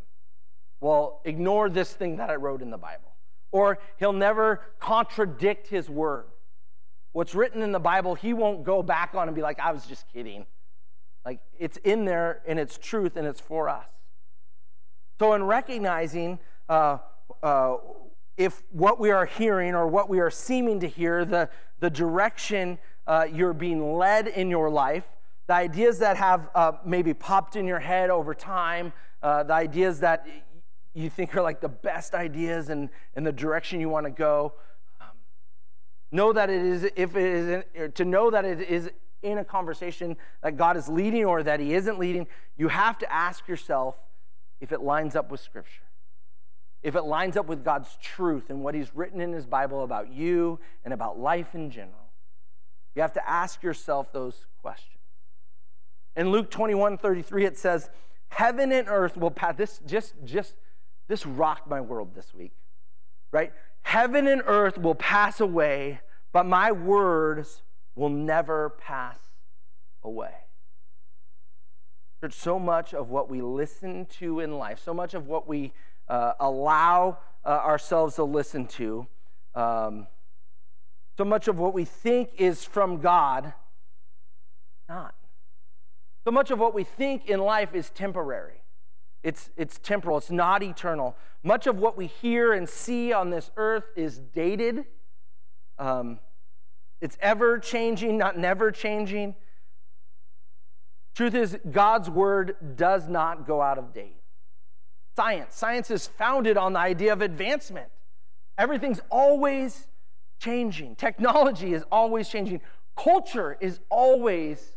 Well, 0.81 1.21
ignore 1.25 1.68
this 1.68 1.92
thing 1.92 2.16
that 2.16 2.31
I 2.31 2.37
wrote 2.37 2.62
in 2.62 2.71
the 2.71 2.79
Bible. 2.79 3.12
Or 3.53 3.79
He'll 3.99 4.12
never 4.12 4.62
contradict 4.81 5.68
His 5.68 5.88
word. 5.88 6.25
What's 7.12 7.35
written 7.35 7.62
in 7.62 7.73
the 7.73 7.79
Bible, 7.79 8.14
He 8.14 8.33
won't 8.33 8.64
go 8.64 8.83
back 8.83 9.14
on 9.14 9.29
and 9.29 9.35
be 9.35 9.42
like, 9.42 9.61
I 9.61 9.73
was 9.73 9.87
just 9.87 10.07
kidding. 10.12 10.47
Like, 11.25 11.40
it's 11.59 11.77
in 11.79 12.05
there 12.05 12.40
and 12.47 12.59
it's 12.59 12.79
truth 12.79 13.16
and 13.16 13.27
it's 13.27 13.40
for 13.40 13.68
us. 13.68 13.87
So, 15.23 15.35
in 15.35 15.45
recognizing 15.45 16.41
uh, 16.69 16.99
uh, 17.45 17.77
if 18.37 18.61
what 18.73 18.99
we 18.99 19.13
are 19.13 19.25
hearing 19.25 19.73
or 19.73 19.87
what 19.87 20.09
we 20.09 20.19
are 20.19 20.33
seeming 20.33 20.81
to 20.81 20.89
hear, 20.89 21.25
the, 21.25 21.49
the 21.79 21.89
direction 21.89 22.77
uh, 23.07 23.29
you're 23.33 23.53
being 23.53 23.95
led 23.95 24.27
in 24.27 24.51
your 24.51 24.69
life, 24.69 25.05
the 25.47 25.53
ideas 25.55 26.01
that 26.01 26.17
have 26.17 26.51
uh, 26.57 26.73
maybe 26.85 27.15
popped 27.15 27.55
in 27.55 27.69
your 27.69 27.79
head 27.79 28.11
over 28.11 28.35
time, 28.35 28.93
uh, 29.23 29.45
the 29.45 29.53
ideas 29.53 30.01
that 30.01 30.27
you 30.93 31.09
think 31.09 31.37
are 31.37 31.43
like 31.43 31.61
the 31.61 31.69
best 31.69 32.15
ideas 32.15 32.69
and, 32.69 32.89
and 33.15 33.25
the 33.25 33.31
direction 33.31 33.79
you 33.79 33.89
want 33.89 34.07
to 34.07 34.11
go, 34.11 34.55
um, 35.01 35.07
know 36.11 36.33
that 36.33 36.51
it 36.51 36.63
is, 36.63 36.83
if 36.97 37.15
it 37.15 37.33
is, 37.33 37.65
in, 37.77 37.93
to 37.93 38.05
know 38.05 38.29
that 38.29 38.45
it 38.45 38.61
is 38.61 38.91
in 39.23 39.39
a 39.39 39.45
conversation 39.45 40.17
that 40.43 40.57
God 40.57 40.77
is 40.77 40.89
leading 40.89 41.25
or 41.25 41.45
that 41.45 41.61
He 41.61 41.75
isn't 41.75 42.01
leading, 42.01 42.27
you 42.57 42.67
have 42.67 42.99
to 42.99 43.13
ask 43.13 43.47
yourself, 43.47 43.95
if 44.62 44.70
it 44.70 44.81
lines 44.81 45.16
up 45.16 45.31
with 45.31 45.40
Scripture, 45.40 45.83
if 46.85 46.94
it 46.94 47.03
lines 47.03 47.37
up 47.37 47.46
with 47.46 47.64
God's 47.64 47.98
truth 48.01 48.48
and 48.48 48.62
what 48.62 48.77
He's 48.77 48.94
written 48.94 49.20
in 49.20 49.33
His 49.33 49.44
Bible 49.44 49.83
about 49.83 50.12
you 50.12 50.61
and 50.85 50.94
about 50.94 51.18
life 51.18 51.55
in 51.55 51.68
general. 51.68 52.09
You 52.94 53.03
have 53.03 53.12
to 53.14 53.29
ask 53.29 53.62
yourself 53.62 54.12
those 54.12 54.46
questions. 54.62 55.01
In 56.16 56.31
Luke 56.31 56.48
21 56.48 56.96
33, 56.96 57.44
it 57.44 57.59
says, 57.59 57.90
Heaven 58.29 58.70
and 58.70 58.88
earth 58.88 59.16
will 59.16 59.33
pass. 59.33 59.57
This 59.57 59.81
just, 59.85 60.14
just, 60.25 60.55
this 61.09 61.27
rocked 61.27 61.68
my 61.68 61.81
world 61.81 62.14
this 62.14 62.33
week, 62.33 62.53
right? 63.33 63.53
Heaven 63.83 64.29
and 64.29 64.42
earth 64.46 64.79
will 64.79 64.94
pass 64.94 65.40
away, 65.40 66.01
but 66.33 66.46
my 66.46 66.70
words 66.70 67.62
will 67.96 68.11
never 68.11 68.70
pass 68.70 69.18
away. 70.05 70.35
So 72.31 72.59
much 72.59 72.95
of 72.95 73.11
what 73.11 73.29
we 73.29 73.43
listen 73.43 74.07
to 74.21 74.39
in 74.39 74.57
life, 74.57 74.81
so 74.85 74.95
much 74.95 75.15
of 75.15 75.27
what 75.27 75.49
we 75.49 75.73
uh, 76.09 76.35
allow 76.39 77.19
uh, 77.45 77.49
ourselves 77.49 78.15
to 78.15 78.25
listen 78.25 78.67
to, 78.67 79.09
um, 79.57 80.07
so 81.17 81.25
much 81.25 81.49
of 81.49 81.59
what 81.59 81.75
we 81.75 81.85
think 81.85 82.31
is 82.39 82.65
from 82.65 83.01
God, 83.01 83.53
not. 84.89 85.15
So 86.25 86.31
much 86.31 86.53
of 86.53 86.61
what 86.61 86.75
we 86.75 86.85
think 86.85 87.29
in 87.29 87.41
life 87.41 87.75
is 87.75 87.91
temporary. 87.91 88.63
It's, 89.25 89.51
it's 89.57 89.79
temporal, 89.79 90.19
it's 90.19 90.31
not 90.31 90.63
eternal. 90.63 91.17
Much 91.43 91.67
of 91.67 91.79
what 91.79 91.97
we 91.97 92.07
hear 92.07 92.53
and 92.53 92.69
see 92.69 93.13
on 93.13 93.31
this 93.31 93.51
earth 93.57 93.85
is 93.97 94.19
dated. 94.19 94.85
Um, 95.77 96.21
it's 97.01 97.19
ever 97.21 97.59
changing, 97.59 98.17
not 98.17 98.39
never 98.39 98.71
changing. 98.71 99.35
Truth 101.14 101.35
is, 101.35 101.59
God's 101.70 102.09
word 102.09 102.77
does 102.77 103.09
not 103.09 103.46
go 103.46 103.61
out 103.61 103.79
of 103.79 103.92
date. 103.92 104.16
Science. 105.14 105.55
Science 105.55 105.90
is 105.90 106.07
founded 106.07 106.57
on 106.57 106.72
the 106.72 106.79
idea 106.79 107.12
of 107.12 107.20
advancement. 107.20 107.88
Everything's 108.57 109.01
always 109.11 109.88
changing. 110.38 110.96
Technology 110.96 111.75
is 111.75 111.85
always 111.92 112.29
changing. 112.29 112.61
Culture 112.96 113.59
is 113.61 113.81
always 113.90 114.77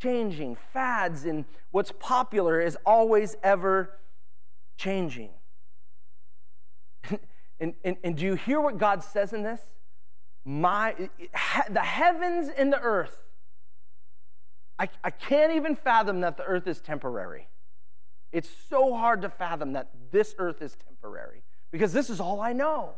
changing. 0.00 0.56
Fads 0.72 1.24
and 1.24 1.44
what's 1.70 1.92
popular 1.98 2.60
is 2.60 2.76
always 2.84 3.36
ever 3.42 3.98
changing. 4.76 5.30
and, 7.60 7.74
and, 7.82 7.96
and 8.04 8.16
do 8.16 8.26
you 8.26 8.34
hear 8.34 8.60
what 8.60 8.76
God 8.76 9.02
says 9.02 9.32
in 9.32 9.42
this? 9.42 9.60
My, 10.44 10.94
the 11.70 11.80
heavens 11.80 12.50
and 12.56 12.72
the 12.72 12.80
earth. 12.80 13.22
I, 14.82 14.88
I 15.04 15.10
can't 15.10 15.52
even 15.52 15.76
fathom 15.76 16.22
that 16.22 16.36
the 16.36 16.42
earth 16.42 16.66
is 16.66 16.80
temporary. 16.80 17.46
It's 18.32 18.50
so 18.68 18.92
hard 18.94 19.22
to 19.22 19.28
fathom 19.28 19.74
that 19.74 19.90
this 20.10 20.34
earth 20.38 20.60
is 20.60 20.76
temporary 20.88 21.44
because 21.70 21.92
this 21.92 22.10
is 22.10 22.18
all 22.18 22.40
I 22.40 22.52
know. 22.52 22.94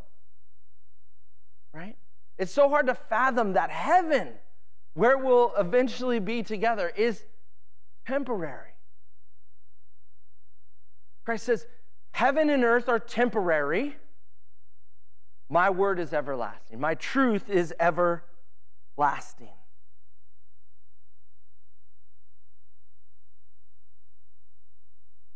Right? 1.75 1.97
It's 2.38 2.53
so 2.53 2.70
hard 2.70 2.87
to 2.87 2.94
fathom 2.94 3.53
that 3.53 3.68
heaven, 3.68 4.31
where 4.94 5.18
we'll 5.18 5.53
eventually 5.59 6.20
be 6.20 6.42
together, 6.42 6.90
is 6.97 7.23
temporary. 8.07 8.70
Christ 11.27 11.44
says, 11.44 11.66
Heaven 12.12 12.49
and 12.49 12.64
earth 12.64 12.88
are 12.88 12.99
temporary. 12.99 13.97
My 15.51 15.68
word 15.68 15.99
is 15.99 16.14
everlasting. 16.14 16.81
My 16.81 16.94
truth 16.94 17.51
is 17.51 17.75
everlasting. 17.79 19.53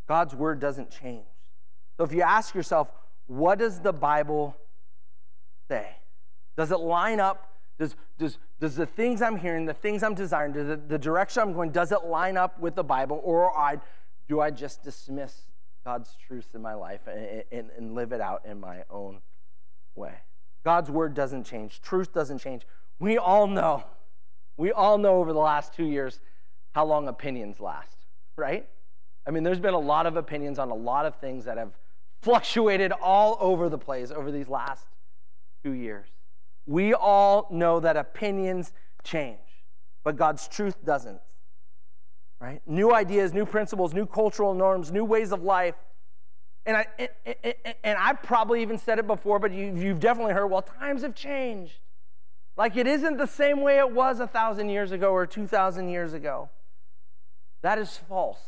God's 0.09 0.35
word 0.35 0.59
doesn't 0.59 0.90
change. 0.90 1.27
So 1.97 2.05
if 2.05 2.12
you 2.12 2.23
ask 2.23 2.55
yourself, 2.55 2.88
what 3.27 3.59
does 3.59 3.81
the 3.81 3.92
Bible 3.92 4.57
say? 5.68 5.87
Does 6.57 6.73
it 6.73 6.81
line 6.81 7.21
up? 7.21 7.53
Does, 7.79 7.94
does, 8.18 8.38
does 8.59 8.75
the 8.75 8.87
things 8.87 9.23
I'm 9.23 9.37
hearing, 9.37 9.66
the 9.66 9.75
things 9.75 10.03
I'm 10.03 10.14
desiring, 10.14 10.53
the, 10.53 10.77
the 10.77 10.99
direction 10.99 11.42
I'm 11.42 11.53
going, 11.53 11.71
does 11.71 11.92
it 11.92 12.05
line 12.05 12.37
up 12.37 12.59
with 12.59 12.75
the 12.75 12.83
Bible? 12.83 13.21
Or 13.23 13.57
I, 13.57 13.79
do 14.29 14.40
I 14.40 14.51
just 14.51 14.83
dismiss 14.83 15.42
God's 15.85 16.16
truths 16.27 16.55
in 16.55 16.62
my 16.62 16.75
life 16.75 17.03
and, 17.07 17.44
and, 17.53 17.71
and 17.77 17.94
live 17.94 18.12
it 18.12 18.21
out 18.21 18.42
in 18.44 18.59
my 18.59 18.83
own 18.90 19.21
way? 19.94 20.14
God's 20.64 20.90
word 20.90 21.14
doesn't 21.14 21.44
change, 21.44 21.81
truth 21.81 22.12
doesn't 22.12 22.38
change. 22.38 22.66
We 22.99 23.18
all 23.18 23.47
know, 23.47 23.85
we 24.57 24.73
all 24.73 24.99
know 24.99 25.18
over 25.18 25.33
the 25.33 25.38
last 25.38 25.75
two 25.75 25.85
years 25.85 26.21
how 26.73 26.85
long 26.85 27.07
opinions 27.09 27.61
last, 27.61 27.97
right? 28.37 28.66
I 29.29 29.31
mean, 29.31 29.43
there's 29.43 29.61
been 29.61 29.75
a 29.75 29.79
lot 29.79 30.07
of 30.07 30.17
opinions 30.17 30.59
on 30.59 30.71
a 30.71 30.75
lot 30.75 31.05
of 31.05 31.17
things 31.17 31.45
that 31.45 31.59
have 31.59 31.73
fluctuated 32.23 32.93
all 32.93 33.37
over 33.41 33.69
the 33.69 33.77
place 33.77 34.11
over 34.11 34.33
these 34.33 34.49
last 34.49 34.87
two 35.62 35.73
years. 35.73 36.09
We 36.67 36.95
all 36.95 37.47
know 37.51 37.79
that 37.79 37.99
opinions 37.99 38.73
change, 39.05 39.38
but 40.03 40.17
God's 40.17 40.49
truth 40.49 40.83
doesn't. 40.83 41.21
Right? 42.41 42.62
New 42.67 42.95
ideas, 42.95 43.35
new 43.35 43.45
principles, 43.45 43.93
new 43.93 44.07
cultural 44.07 44.55
norms, 44.55 44.91
new 44.91 45.05
ways 45.05 45.31
of 45.31 45.43
life. 45.43 45.75
And 46.64 46.79
I, 46.79 46.87
and 47.85 47.99
I 47.99 48.14
probably 48.14 48.62
even 48.62 48.79
said 48.79 48.99
it 48.99 49.07
before, 49.07 49.38
but 49.38 49.53
you've 49.53 50.01
definitely 50.01 50.33
heard, 50.33 50.47
well, 50.47 50.62
times 50.62 51.03
have 51.03 51.14
changed. 51.14 51.81
Like 52.57 52.77
it 52.77 52.87
isn't 52.87 53.19
the 53.19 53.27
same 53.27 53.61
way 53.61 53.79
it 53.79 53.91
was 53.91 54.21
a 54.21 54.27
thousand 54.27 54.71
years 54.71 54.91
ago 54.91 55.11
or 55.12 55.27
2,000 55.27 55.91
years 55.91 56.14
ago. 56.14 56.49
That 57.61 57.79
is 57.79 57.99
false. 58.09 58.41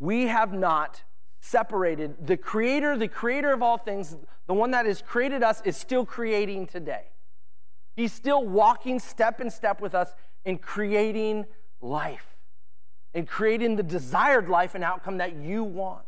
We 0.00 0.26
have 0.26 0.52
not 0.52 1.02
separated. 1.40 2.26
The 2.26 2.36
creator, 2.36 2.96
the 2.96 3.06
creator 3.06 3.52
of 3.52 3.62
all 3.62 3.78
things, 3.78 4.16
the 4.46 4.54
one 4.54 4.72
that 4.72 4.86
has 4.86 5.02
created 5.02 5.42
us, 5.42 5.62
is 5.64 5.76
still 5.76 6.04
creating 6.04 6.66
today. 6.66 7.04
He's 7.94 8.12
still 8.12 8.44
walking 8.44 8.98
step 8.98 9.40
in 9.40 9.50
step 9.50 9.80
with 9.80 9.94
us 9.94 10.14
in 10.44 10.58
creating 10.58 11.46
life, 11.80 12.36
in 13.12 13.26
creating 13.26 13.76
the 13.76 13.82
desired 13.82 14.48
life 14.48 14.74
and 14.74 14.82
outcome 14.82 15.18
that 15.18 15.36
you 15.36 15.62
want, 15.64 16.04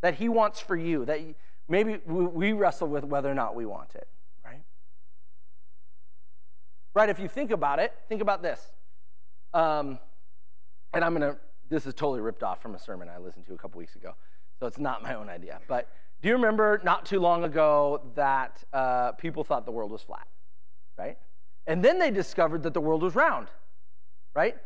that 0.00 0.14
He 0.14 0.28
wants 0.28 0.60
for 0.60 0.76
you, 0.76 1.04
that 1.04 1.20
maybe 1.68 1.98
we 2.06 2.52
wrestle 2.52 2.88
with 2.88 3.04
whether 3.04 3.30
or 3.30 3.34
not 3.34 3.54
we 3.54 3.66
want 3.66 3.94
it, 3.94 4.08
right? 4.44 4.62
Right, 6.94 7.08
if 7.08 7.20
you 7.20 7.28
think 7.28 7.52
about 7.52 7.78
it, 7.78 7.92
think 8.08 8.20
about 8.20 8.42
this. 8.42 8.60
Um, 9.54 9.98
and 10.92 11.04
I'm 11.04 11.16
going 11.16 11.34
to, 11.34 11.38
this 11.68 11.86
is 11.86 11.94
totally 11.94 12.20
ripped 12.20 12.42
off 12.42 12.62
from 12.62 12.74
a 12.74 12.78
sermon 12.78 13.08
I 13.08 13.18
listened 13.18 13.46
to 13.46 13.54
a 13.54 13.58
couple 13.58 13.78
weeks 13.78 13.96
ago. 13.96 14.14
So 14.58 14.66
it's 14.66 14.78
not 14.78 15.02
my 15.02 15.14
own 15.14 15.28
idea. 15.28 15.60
But 15.68 15.88
do 16.22 16.28
you 16.28 16.34
remember 16.34 16.80
not 16.84 17.04
too 17.04 17.20
long 17.20 17.44
ago 17.44 18.00
that 18.14 18.62
uh, 18.72 19.12
people 19.12 19.44
thought 19.44 19.66
the 19.66 19.72
world 19.72 19.90
was 19.90 20.02
flat, 20.02 20.26
right? 20.98 21.18
And 21.66 21.84
then 21.84 21.98
they 21.98 22.10
discovered 22.10 22.62
that 22.62 22.74
the 22.74 22.80
world 22.80 23.02
was 23.02 23.14
round, 23.14 23.48
right? 24.34 24.56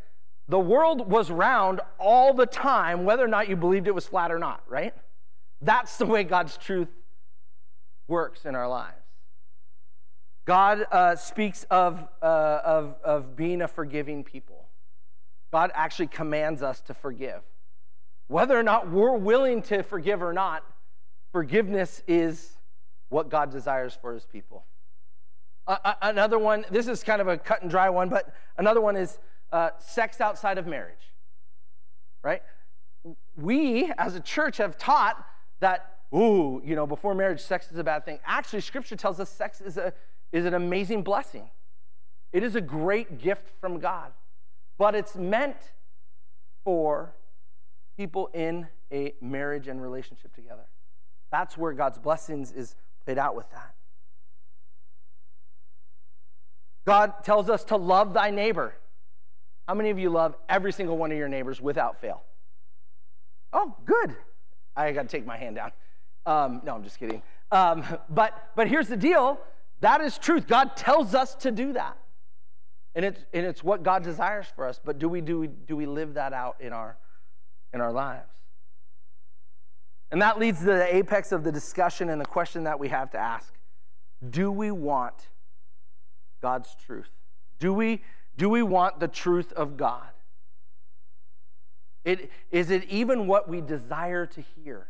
The 0.48 0.58
world 0.58 1.10
was 1.10 1.30
round 1.30 1.80
all 1.98 2.34
the 2.34 2.46
time, 2.46 3.04
whether 3.04 3.24
or 3.24 3.28
not 3.28 3.48
you 3.48 3.56
believed 3.56 3.86
it 3.86 3.94
was 3.94 4.06
flat 4.06 4.30
or 4.30 4.38
not, 4.38 4.62
right? 4.68 4.94
That's 5.62 5.96
the 5.96 6.06
way 6.06 6.24
God's 6.24 6.56
truth 6.56 6.88
works 8.08 8.44
in 8.44 8.54
our 8.54 8.68
lives. 8.68 8.96
God 10.44 10.86
uh, 10.90 11.16
speaks 11.16 11.64
of, 11.70 12.06
uh, 12.22 12.60
of, 12.64 12.96
of 13.04 13.36
being 13.36 13.62
a 13.62 13.68
forgiving 13.68 14.24
people. 14.24 14.59
God 15.52 15.70
actually 15.74 16.06
commands 16.06 16.62
us 16.62 16.80
to 16.82 16.94
forgive. 16.94 17.42
Whether 18.28 18.58
or 18.58 18.62
not 18.62 18.90
we're 18.90 19.16
willing 19.16 19.62
to 19.62 19.82
forgive 19.82 20.22
or 20.22 20.32
not, 20.32 20.64
forgiveness 21.32 22.02
is 22.06 22.56
what 23.08 23.28
God 23.28 23.50
desires 23.50 23.98
for 24.00 24.14
his 24.14 24.24
people. 24.24 24.64
Uh, 25.66 25.94
another 26.02 26.38
one, 26.38 26.64
this 26.70 26.88
is 26.88 27.02
kind 27.04 27.20
of 27.20 27.28
a 27.28 27.36
cut 27.36 27.62
and 27.62 27.70
dry 27.70 27.90
one, 27.90 28.08
but 28.08 28.34
another 28.56 28.80
one 28.80 28.96
is 28.96 29.18
uh, 29.52 29.70
sex 29.78 30.20
outside 30.20 30.58
of 30.58 30.66
marriage, 30.66 31.12
right? 32.22 32.42
We 33.36 33.92
as 33.98 34.14
a 34.14 34.20
church 34.20 34.56
have 34.58 34.78
taught 34.78 35.24
that, 35.60 35.98
ooh, 36.14 36.62
you 36.64 36.74
know, 36.74 36.86
before 36.86 37.14
marriage, 37.14 37.40
sex 37.40 37.70
is 37.70 37.78
a 37.78 37.84
bad 37.84 38.04
thing. 38.04 38.18
Actually, 38.24 38.62
scripture 38.62 38.96
tells 38.96 39.20
us 39.20 39.28
sex 39.30 39.60
is, 39.60 39.76
a, 39.76 39.92
is 40.32 40.44
an 40.44 40.54
amazing 40.54 41.02
blessing. 41.02 41.50
It 42.32 42.42
is 42.42 42.54
a 42.54 42.60
great 42.60 43.18
gift 43.18 43.50
from 43.60 43.80
God, 43.80 44.12
but 44.80 44.94
it's 44.94 45.14
meant 45.14 45.58
for 46.64 47.14
people 47.98 48.30
in 48.32 48.66
a 48.90 49.12
marriage 49.20 49.68
and 49.68 49.82
relationship 49.82 50.34
together. 50.34 50.64
That's 51.30 51.58
where 51.58 51.74
God's 51.74 51.98
blessings 51.98 52.50
is 52.50 52.74
played 53.04 53.18
out 53.18 53.36
with 53.36 53.50
that. 53.50 53.74
God 56.86 57.22
tells 57.24 57.50
us 57.50 57.62
to 57.64 57.76
love 57.76 58.14
thy 58.14 58.30
neighbor. 58.30 58.74
How 59.68 59.74
many 59.74 59.90
of 59.90 59.98
you 59.98 60.08
love 60.08 60.34
every 60.48 60.72
single 60.72 60.96
one 60.96 61.12
of 61.12 61.18
your 61.18 61.28
neighbors 61.28 61.60
without 61.60 62.00
fail? 62.00 62.22
Oh, 63.52 63.76
good. 63.84 64.16
I 64.74 64.92
got 64.92 65.02
to 65.02 65.08
take 65.08 65.26
my 65.26 65.36
hand 65.36 65.56
down. 65.56 65.72
Um, 66.24 66.62
no, 66.64 66.74
I'm 66.74 66.84
just 66.84 66.98
kidding. 66.98 67.22
Um, 67.52 67.84
but 68.08 68.48
but 68.56 68.66
here's 68.66 68.88
the 68.88 68.96
deal. 68.96 69.40
That 69.80 70.00
is 70.00 70.16
truth. 70.16 70.46
God 70.46 70.74
tells 70.74 71.14
us 71.14 71.34
to 71.34 71.50
do 71.50 71.74
that, 71.74 71.98
and 72.94 73.04
it's 73.04 73.24
and 73.32 73.46
it's 73.46 73.62
what 73.62 73.82
God 73.82 74.02
desires 74.02 74.46
for 74.54 74.66
us. 74.66 74.80
But 74.82 74.98
do 74.98 75.08
we 75.08 75.20
do 75.20 75.40
we, 75.40 75.46
do 75.46 75.76
we 75.76 75.86
live 75.86 76.14
that 76.14 76.32
out 76.32 76.56
in 76.60 76.72
our 76.72 76.96
in 77.72 77.80
our 77.80 77.92
lives. 77.92 78.30
And 80.10 80.20
that 80.22 80.38
leads 80.38 80.58
to 80.60 80.64
the 80.64 80.94
apex 80.94 81.32
of 81.32 81.44
the 81.44 81.52
discussion 81.52 82.08
and 82.08 82.20
the 82.20 82.26
question 82.26 82.64
that 82.64 82.78
we 82.80 82.88
have 82.88 83.10
to 83.12 83.18
ask 83.18 83.52
Do 84.28 84.50
we 84.50 84.70
want 84.70 85.28
God's 86.42 86.74
truth? 86.86 87.10
Do 87.58 87.72
we, 87.72 88.02
do 88.36 88.48
we 88.48 88.62
want 88.62 89.00
the 89.00 89.08
truth 89.08 89.52
of 89.52 89.76
God? 89.76 90.08
It, 92.04 92.30
is 92.50 92.70
it 92.70 92.84
even 92.84 93.26
what 93.26 93.48
we 93.48 93.60
desire 93.60 94.24
to 94.26 94.40
hear 94.40 94.88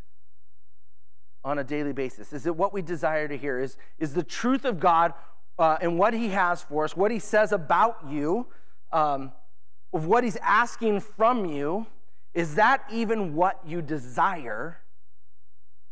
on 1.44 1.58
a 1.58 1.64
daily 1.64 1.92
basis? 1.92 2.32
Is 2.32 2.46
it 2.46 2.54
what 2.54 2.72
we 2.72 2.80
desire 2.80 3.26
to 3.26 3.36
hear? 3.36 3.58
Is, 3.58 3.76
is 3.98 4.14
the 4.14 4.22
truth 4.22 4.64
of 4.64 4.78
God 4.78 5.12
uh, 5.60 5.76
and 5.82 5.98
what 5.98 6.14
He 6.14 6.30
has 6.30 6.62
for 6.62 6.84
us, 6.84 6.96
what 6.96 7.10
He 7.10 7.18
says 7.18 7.52
about 7.52 7.98
you, 8.08 8.46
um, 8.92 9.30
of 9.92 10.06
what 10.06 10.24
He's 10.24 10.36
asking 10.36 11.00
from 11.00 11.44
you? 11.44 11.86
Is 12.32 12.54
that 12.54 12.84
even 12.90 13.34
what 13.34 13.60
you 13.66 13.82
desire 13.82 14.78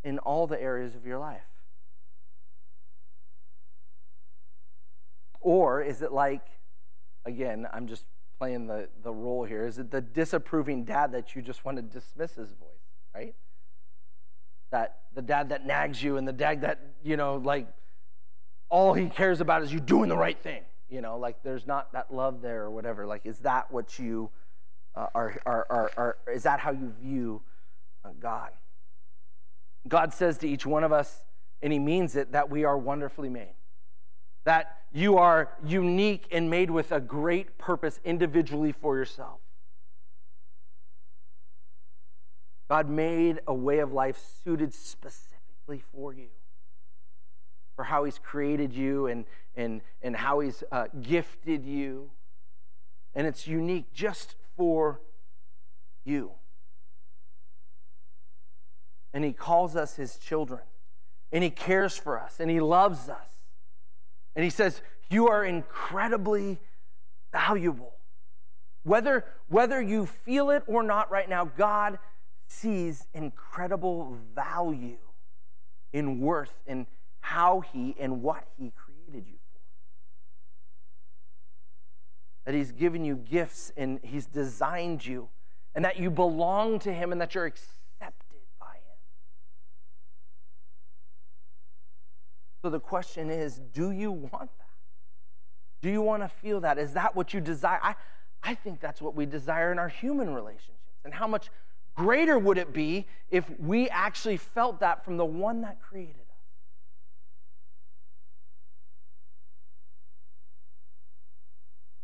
in 0.02 0.18
all 0.20 0.46
the 0.46 0.60
areas 0.60 0.94
of 0.94 1.04
your 1.04 1.18
life? 1.18 1.42
Or 5.40 5.82
is 5.82 6.00
it 6.00 6.12
like, 6.12 6.46
again, 7.24 7.66
I'm 7.72 7.88
just 7.88 8.04
playing 8.38 8.68
the, 8.68 8.88
the 9.02 9.12
role 9.12 9.44
here, 9.44 9.66
is 9.66 9.78
it 9.78 9.90
the 9.90 10.00
disapproving 10.00 10.84
dad 10.84 11.12
that 11.12 11.34
you 11.34 11.42
just 11.42 11.64
want 11.64 11.76
to 11.76 11.82
dismiss 11.82 12.36
his 12.36 12.50
voice, 12.50 12.68
right? 13.14 13.34
That 14.70 15.00
the 15.14 15.22
dad 15.22 15.48
that 15.48 15.66
nags 15.66 16.02
you 16.02 16.16
and 16.16 16.26
the 16.26 16.32
dad 16.32 16.60
that, 16.62 16.80
you 17.02 17.16
know, 17.16 17.36
like 17.36 17.66
all 18.70 18.92
he 18.94 19.08
cares 19.08 19.40
about 19.40 19.62
is 19.62 19.72
you 19.72 19.80
doing 19.80 20.08
the 20.08 20.16
right 20.16 20.38
thing, 20.38 20.62
you 20.88 21.00
know, 21.00 21.18
like 21.18 21.42
there's 21.42 21.66
not 21.66 21.92
that 21.92 22.12
love 22.12 22.42
there 22.42 22.64
or 22.64 22.70
whatever. 22.70 23.06
Like, 23.06 23.24
is 23.24 23.38
that 23.40 23.70
what 23.70 23.98
you 23.98 24.30
uh, 24.94 25.06
are, 25.14 25.40
are, 25.46 25.66
are, 25.70 25.90
are, 25.96 26.16
is 26.34 26.42
that 26.42 26.60
how 26.60 26.70
you 26.72 26.92
view 27.02 27.42
uh, 28.04 28.10
God? 28.20 28.50
God 29.86 30.12
says 30.12 30.38
to 30.38 30.48
each 30.48 30.66
one 30.66 30.84
of 30.84 30.92
us, 30.92 31.24
and 31.62 31.72
He 31.72 31.78
means 31.78 32.14
it, 32.16 32.32
that 32.32 32.50
we 32.50 32.64
are 32.64 32.76
wonderfully 32.76 33.28
made. 33.28 33.54
that 34.44 34.78
you 34.92 35.18
are 35.18 35.50
unique 35.62 36.26
and 36.32 36.48
made 36.48 36.70
with 36.70 36.90
a 36.90 37.00
great 37.00 37.58
purpose 37.58 38.00
individually 38.04 38.72
for 38.72 38.96
yourself. 38.96 39.40
God 42.68 42.88
made 42.88 43.40
a 43.46 43.52
way 43.52 43.78
of 43.80 43.92
life 43.92 44.18
suited 44.44 44.72
specifically 44.72 45.82
for 45.92 46.14
you, 46.14 46.28
for 47.78 47.84
how 47.84 48.02
He's 48.02 48.18
created 48.18 48.72
you 48.72 49.06
and, 49.06 49.24
and, 49.54 49.82
and 50.02 50.16
how 50.16 50.40
He's 50.40 50.64
uh, 50.72 50.86
gifted 51.00 51.64
you. 51.64 52.10
And 53.14 53.24
it's 53.24 53.46
unique 53.46 53.92
just 53.94 54.34
for 54.56 55.00
you. 56.04 56.32
And 59.14 59.22
He 59.22 59.32
calls 59.32 59.76
us 59.76 59.94
His 59.94 60.16
children, 60.16 60.62
and 61.30 61.44
He 61.44 61.50
cares 61.50 61.96
for 61.96 62.18
us, 62.18 62.40
and 62.40 62.50
He 62.50 62.58
loves 62.58 63.08
us. 63.08 63.28
And 64.34 64.42
He 64.42 64.50
says, 64.50 64.82
You 65.08 65.28
are 65.28 65.44
incredibly 65.44 66.58
valuable. 67.30 67.92
Whether, 68.82 69.24
whether 69.46 69.80
you 69.80 70.04
feel 70.04 70.50
it 70.50 70.64
or 70.66 70.82
not 70.82 71.12
right 71.12 71.28
now, 71.28 71.44
God 71.44 72.00
sees 72.48 73.06
incredible 73.14 74.18
value 74.34 74.98
in 75.92 76.18
worth 76.18 76.54
in 76.66 76.88
how 77.28 77.60
he 77.60 77.94
and 78.00 78.22
what 78.22 78.42
he 78.56 78.72
created 78.74 79.26
you 79.28 79.36
for. 79.52 79.60
That 82.46 82.54
he's 82.54 82.72
given 82.72 83.04
you 83.04 83.16
gifts 83.16 83.70
and 83.76 84.00
he's 84.02 84.24
designed 84.24 85.04
you, 85.04 85.28
and 85.74 85.84
that 85.84 85.98
you 85.98 86.10
belong 86.10 86.78
to 86.80 86.92
him 86.92 87.12
and 87.12 87.20
that 87.20 87.34
you're 87.34 87.44
accepted 87.44 88.40
by 88.58 88.66
him. 88.66 88.98
So 92.62 92.70
the 92.70 92.80
question 92.80 93.30
is 93.30 93.60
do 93.74 93.90
you 93.90 94.10
want 94.10 94.32
that? 94.58 94.70
Do 95.82 95.90
you 95.90 96.00
want 96.00 96.22
to 96.22 96.28
feel 96.28 96.60
that? 96.60 96.78
Is 96.78 96.94
that 96.94 97.14
what 97.14 97.34
you 97.34 97.42
desire? 97.42 97.78
I, 97.82 97.94
I 98.42 98.54
think 98.54 98.80
that's 98.80 99.02
what 99.02 99.14
we 99.14 99.26
desire 99.26 99.70
in 99.70 99.78
our 99.78 99.88
human 99.88 100.32
relationships. 100.32 100.78
And 101.04 101.12
how 101.12 101.26
much 101.26 101.50
greater 101.94 102.38
would 102.38 102.56
it 102.56 102.72
be 102.72 103.06
if 103.30 103.44
we 103.60 103.90
actually 103.90 104.38
felt 104.38 104.80
that 104.80 105.04
from 105.04 105.18
the 105.18 105.26
one 105.26 105.60
that 105.60 105.78
created 105.82 106.16
us? 106.20 106.27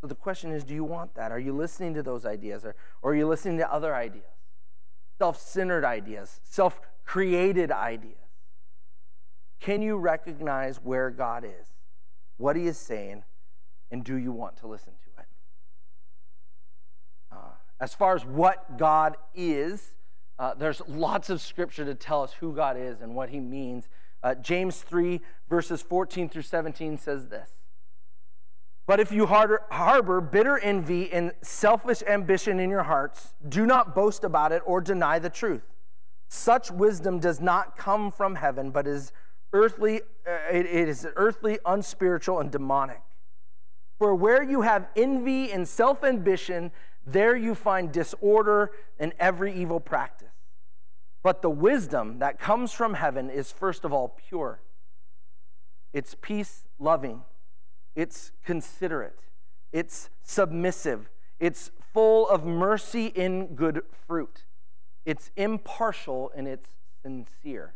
So 0.04 0.08
the 0.08 0.14
question 0.14 0.52
is 0.52 0.64
do 0.64 0.74
you 0.74 0.84
want 0.84 1.14
that? 1.14 1.32
Are 1.32 1.38
you 1.38 1.54
listening 1.54 1.94
to 1.94 2.02
those 2.02 2.26
ideas 2.26 2.62
or, 2.66 2.74
or 3.00 3.12
are 3.12 3.14
you 3.14 3.26
listening 3.26 3.56
to 3.56 3.72
other 3.72 3.94
ideas? 3.94 4.26
Self 5.16 5.40
centered 5.40 5.82
ideas, 5.82 6.40
self 6.44 6.78
created 7.06 7.72
ideas. 7.72 8.18
Can 9.60 9.80
you 9.80 9.96
recognize 9.96 10.76
where 10.76 11.08
God 11.08 11.42
is, 11.42 11.68
what 12.36 12.54
He 12.54 12.66
is 12.66 12.76
saying, 12.76 13.22
and 13.90 14.04
do 14.04 14.16
you 14.16 14.30
want 14.30 14.58
to 14.58 14.66
listen 14.66 14.92
to 14.92 15.22
it? 15.22 15.28
Uh, 17.32 17.36
as 17.80 17.94
far 17.94 18.14
as 18.14 18.26
what 18.26 18.76
God 18.76 19.16
is, 19.34 19.94
uh, 20.38 20.52
there's 20.52 20.82
lots 20.86 21.30
of 21.30 21.40
scripture 21.40 21.86
to 21.86 21.94
tell 21.94 22.22
us 22.22 22.34
who 22.34 22.54
God 22.54 22.76
is 22.76 23.00
and 23.00 23.14
what 23.14 23.30
he 23.30 23.40
means. 23.40 23.88
Uh, 24.22 24.34
James 24.34 24.82
3, 24.82 25.22
verses 25.48 25.80
14 25.80 26.28
through 26.28 26.42
17 26.42 26.98
says 26.98 27.28
this 27.28 27.54
But 28.86 29.00
if 29.00 29.10
you 29.10 29.26
harbor 29.26 30.20
bitter 30.20 30.58
envy 30.58 31.10
and 31.10 31.32
selfish 31.40 32.02
ambition 32.06 32.60
in 32.60 32.68
your 32.68 32.82
hearts, 32.82 33.34
do 33.48 33.64
not 33.64 33.94
boast 33.94 34.24
about 34.24 34.52
it 34.52 34.62
or 34.66 34.80
deny 34.80 35.18
the 35.18 35.30
truth. 35.30 35.62
Such 36.28 36.70
wisdom 36.70 37.18
does 37.18 37.40
not 37.40 37.76
come 37.76 38.10
from 38.10 38.34
heaven, 38.34 38.70
but 38.70 38.86
is 38.86 39.12
earthly, 39.52 40.02
uh, 40.26 40.52
it, 40.52 40.66
is 40.66 41.06
earthly, 41.16 41.58
unspiritual, 41.64 42.40
and 42.40 42.50
demonic. 42.50 43.00
For 43.98 44.14
where 44.14 44.42
you 44.42 44.62
have 44.62 44.88
envy 44.96 45.50
and 45.50 45.66
self 45.66 46.04
ambition, 46.04 46.70
there 47.06 47.36
you 47.36 47.54
find 47.54 47.90
disorder 47.92 48.72
and 48.98 49.12
every 49.18 49.54
evil 49.54 49.80
practice. 49.80 50.28
But 51.22 51.40
the 51.40 51.50
wisdom 51.50 52.18
that 52.18 52.38
comes 52.38 52.72
from 52.72 52.94
heaven 52.94 53.30
is, 53.30 53.50
first 53.50 53.84
of 53.84 53.92
all, 53.92 54.18
pure. 54.28 54.60
It's 55.94 56.16
peace 56.20 56.66
loving, 56.78 57.22
it's 57.94 58.32
considerate, 58.44 59.20
it's 59.72 60.10
submissive, 60.22 61.08
it's 61.38 61.70
full 61.92 62.28
of 62.28 62.44
mercy 62.44 63.06
in 63.06 63.54
good 63.54 63.82
fruit, 64.06 64.44
it's 65.04 65.30
impartial, 65.36 66.32
and 66.34 66.48
it's 66.48 66.68
sincere. 67.02 67.74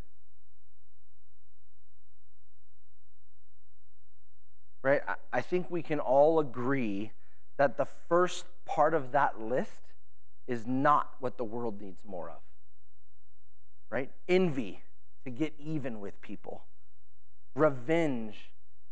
Right? 4.82 5.02
I 5.32 5.40
think 5.40 5.70
we 5.70 5.82
can 5.82 6.00
all 6.00 6.38
agree 6.40 7.12
that 7.56 7.76
the 7.76 7.84
first 8.08 8.46
part 8.64 8.94
of 8.94 9.12
that 9.12 9.40
list 9.40 9.92
is 10.46 10.66
not 10.66 11.10
what 11.20 11.36
the 11.36 11.44
world 11.44 11.80
needs 11.80 12.04
more 12.06 12.30
of. 12.30 12.38
Right? 13.90 14.10
Envy 14.28 14.82
to 15.24 15.30
get 15.30 15.52
even 15.58 16.00
with 16.00 16.20
people, 16.22 16.62
revenge 17.54 18.50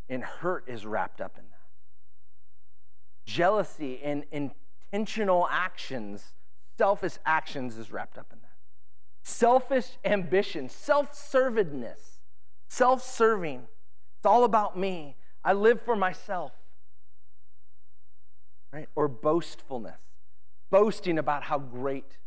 and 0.08 0.22
hurt 0.22 0.64
is 0.66 0.86
wrapped 0.86 1.20
up 1.20 1.36
in 1.36 1.44
that. 1.44 1.56
Jealousy 3.24 4.00
and 4.02 4.24
intentional 4.30 5.48
actions, 5.50 6.34
selfish 6.78 7.18
actions 7.24 7.76
is 7.76 7.90
wrapped 7.90 8.18
up 8.18 8.28
in 8.32 8.38
that. 8.40 8.46
Selfish 9.22 9.98
ambition, 10.04 10.68
self 10.68 11.12
servedness, 11.12 12.18
self 12.68 13.02
serving. 13.02 13.66
It's 14.18 14.26
all 14.26 14.44
about 14.44 14.78
me. 14.78 15.16
I 15.44 15.52
live 15.52 15.80
for 15.82 15.96
myself 15.96 16.52
right? 18.76 18.88
Or 18.94 19.08
boastfulness, 19.08 20.00
boasting 20.70 21.18
about 21.18 21.42
how 21.42 21.58
great 21.58 22.18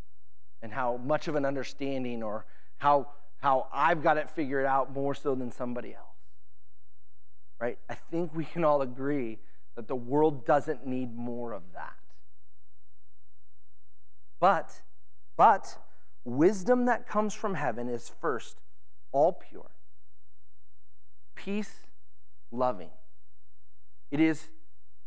and 0.64 0.74
how 0.74 0.98
much 0.98 1.28
of 1.28 1.36
an 1.36 1.46
understanding 1.46 2.24
or 2.24 2.46
how, 2.78 3.10
how 3.40 3.68
I've 3.72 4.02
got 4.02 4.18
it 4.18 4.30
figured 4.32 4.66
out 4.66 4.92
more 4.92 5.14
so 5.14 5.36
than 5.36 5.52
somebody 5.52 5.94
else, 5.94 6.09
right? 7.60 7.78
I 7.90 7.96
think 7.96 8.34
we 8.34 8.46
can 8.46 8.64
all 8.64 8.82
agree 8.82 9.40
that 9.76 9.88
the 9.88 9.96
world 9.96 10.46
doesn't 10.46 10.86
need 10.86 11.16
more 11.16 11.54
of 11.54 11.64
that. 11.74 11.96
But, 14.40 14.82
but, 15.36 15.78
wisdom 16.24 16.86
that 16.86 17.08
comes 17.08 17.34
from 17.34 17.56
heaven 17.56 17.90
is 17.90 18.12
first 18.22 18.58
all 19.12 19.34
pure, 19.34 19.72
peace 21.36 21.84
loving. 22.52 22.90
It 24.12 24.20
is 24.20 24.48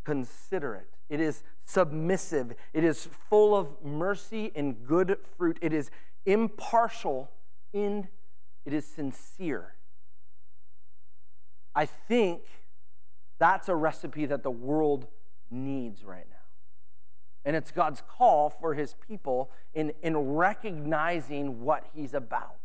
considerate. 0.05 0.89
It 1.09 1.21
is 1.21 1.43
submissive. 1.65 2.55
It 2.73 2.85
is 2.85 3.09
full 3.29 3.57
of 3.57 3.69
mercy 3.85 4.53
and 4.55 4.87
good 4.87 5.17
fruit. 5.37 5.59
It 5.61 5.73
is 5.73 5.91
impartial 6.25 7.31
in 7.73 8.09
it 8.65 8.73
is 8.73 8.87
sincere. 8.87 9.75
I 11.75 11.87
think 11.87 12.43
that's 13.39 13.69
a 13.69 13.75
recipe 13.75 14.27
that 14.27 14.43
the 14.43 14.51
world 14.51 15.07
needs 15.51 16.05
right 16.05 16.27
now. 16.31 16.37
And 17.45 17.57
it's 17.57 17.71
God's 17.71 18.03
call 18.07 18.51
for 18.51 18.75
his 18.75 18.95
people 19.09 19.51
in, 19.75 19.93
in 20.03 20.17
recognizing 20.17 21.63
what 21.65 21.85
he's 21.95 22.15
about. 22.15 22.57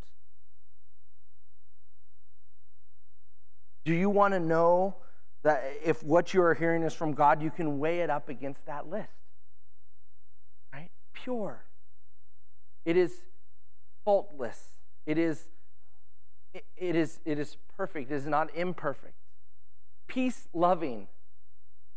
Do 3.86 3.94
you 3.94 4.10
want 4.10 4.34
to 4.34 4.40
know 4.40 4.96
that 5.44 5.64
if 5.82 6.04
what 6.04 6.34
you 6.34 6.42
are 6.42 6.54
hearing 6.54 6.84
is 6.84 6.94
from 6.94 7.14
God, 7.14 7.42
you 7.42 7.50
can 7.50 7.80
weigh 7.80 8.02
it 8.02 8.10
up 8.10 8.28
against 8.28 8.66
that 8.66 8.90
list. 8.90 9.08
Right? 10.74 10.90
Pure. 11.14 11.64
It 12.84 12.98
is 12.98 13.14
faultless. 14.04 14.62
It 15.06 15.18
is 15.18 15.48
it, 16.58 16.66
it 16.78 16.96
is 16.96 17.20
it 17.26 17.40
is 17.40 17.58
perfect. 17.76 18.12
It 18.12 18.16
is 18.16 18.26
not 18.26 18.54
imperfect. 18.56 19.14
Peace 20.08 20.48
loving. 20.54 21.08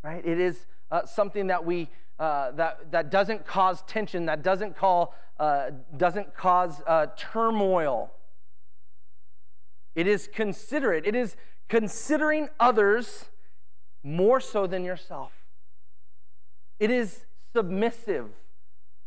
Right? 0.03 0.25
It 0.25 0.41
is 0.41 0.67
uh, 0.91 1.07
something 1.07 1.49
that 1.49 1.65
we 1.65 1.89
uh, 2.19 2.53
that 2.53 2.93
that 2.93 3.11
doesn't 3.11 3.47
cause 3.47 3.83
tension, 3.83 4.27
that 4.27 4.43
doesn't 4.43 4.77
call 4.77 5.15
uh, 5.39 5.71
doesn't 5.97 6.35
cause 6.35 6.83
uh, 6.87 7.07
turmoil. 7.17 8.11
It 9.95 10.07
is 10.07 10.29
considerate. 10.33 11.07
It 11.07 11.15
is 11.15 11.37
considering 11.69 12.49
others 12.59 13.27
more 14.03 14.41
so 14.41 14.67
than 14.67 14.85
yourself. 14.85 15.33
It 16.79 16.91
is 16.91 17.25
submissive. 17.53 18.29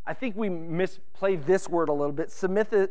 I 0.06 0.14
think 0.14 0.36
we 0.36 0.50
misplay 0.50 1.36
this 1.38 1.70
word 1.70 1.90
a 1.90 1.94
little 1.94 2.12
bit. 2.14 2.32
Submissive, 2.32 2.90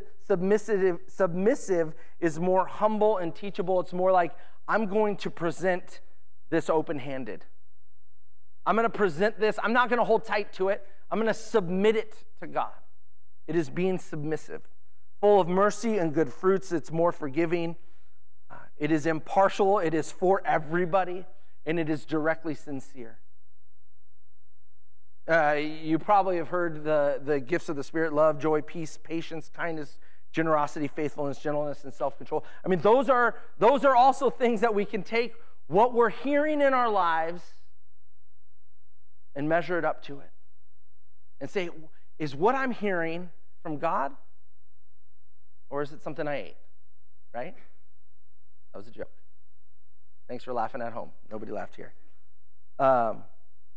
submissive, 1.07 1.94
is 2.20 2.40
more 2.40 2.66
humble 2.66 3.18
and 3.18 3.35
teachable. 3.35 3.81
It's 3.81 3.92
more 3.92 4.11
like, 4.12 4.35
I'm 4.66 4.87
going 4.87 5.16
to 5.18 5.31
present 5.31 6.01
this 6.48 6.70
open 6.70 6.98
handed. 6.98 7.44
I'm 8.64 8.77
going 8.77 8.85
to 8.85 8.90
present 8.90 9.38
this. 9.38 9.59
I'm 9.62 9.72
not 9.72 9.88
going 9.88 9.98
to 9.98 10.05
hold 10.05 10.25
tight 10.25 10.53
to 10.55 10.68
it. 10.68 10.87
I'm 11.11 11.18
going 11.18 11.27
to 11.27 11.35
submit 11.35 11.96
it 11.96 12.25
to 12.40 12.46
God. 12.46 12.72
It 13.46 13.57
is 13.57 13.68
being 13.68 13.98
submissive, 13.98 14.62
full 15.20 15.40
of 15.40 15.48
mercy 15.48 15.98
and 15.98 16.14
good 16.14 16.33
fruits. 16.33 16.72
It's 16.72 16.90
more 16.90 17.12
forgiving. 17.12 17.77
Uh, 18.51 18.55
it 18.79 18.90
is 18.90 19.05
impartial. 19.05 19.79
It 19.81 19.92
is 19.92 20.12
for 20.12 20.40
everybody. 20.46 21.27
and 21.64 21.79
it 21.79 21.88
is 21.88 22.05
directly 22.05 22.55
sincere. 22.55 23.18
Uh, 25.28 25.52
you 25.52 25.98
probably 25.98 26.37
have 26.37 26.48
heard 26.48 26.82
the, 26.82 27.20
the 27.24 27.38
gifts 27.38 27.68
of 27.68 27.76
the 27.76 27.85
Spirit 27.85 28.12
love, 28.12 28.40
joy, 28.40 28.61
peace, 28.61 28.98
patience, 29.02 29.50
kindness, 29.54 29.98
generosity, 30.32 30.88
faithfulness, 30.88 31.38
gentleness, 31.38 31.85
and 31.85 31.92
self 31.92 32.16
control. 32.16 32.44
I 32.64 32.68
mean, 32.68 32.80
those 32.80 33.08
are, 33.08 33.37
those 33.58 33.85
are 33.85 33.94
also 33.94 34.30
things 34.30 34.61
that 34.62 34.74
we 34.74 34.85
can 34.85 35.02
take 35.02 35.35
what 35.68 35.94
we're 35.94 36.11
hearing 36.11 36.61
in 36.61 36.74
our 36.74 36.88
lives 36.88 37.42
and 39.35 39.48
measure 39.48 39.78
it 39.78 39.85
up 39.85 40.02
to 40.04 40.18
it 40.20 40.30
and 41.40 41.48
say, 41.48 41.70
is 42.18 42.35
what 42.35 42.54
I'm 42.54 42.72
hearing 42.72 43.30
from 43.62 43.78
God 43.78 44.12
or 45.70 45.82
is 45.82 45.92
it 45.92 46.02
something 46.02 46.26
I 46.26 46.37
ate? 46.37 46.56
Right? 47.32 47.54
That 48.72 48.78
was 48.78 48.88
a 48.88 48.90
joke. 48.90 49.11
Thanks 50.28 50.44
for 50.44 50.52
laughing 50.52 50.82
at 50.82 50.92
home. 50.92 51.11
Nobody 51.30 51.52
laughed 51.52 51.76
here. 51.76 51.92
Um, 52.78 53.22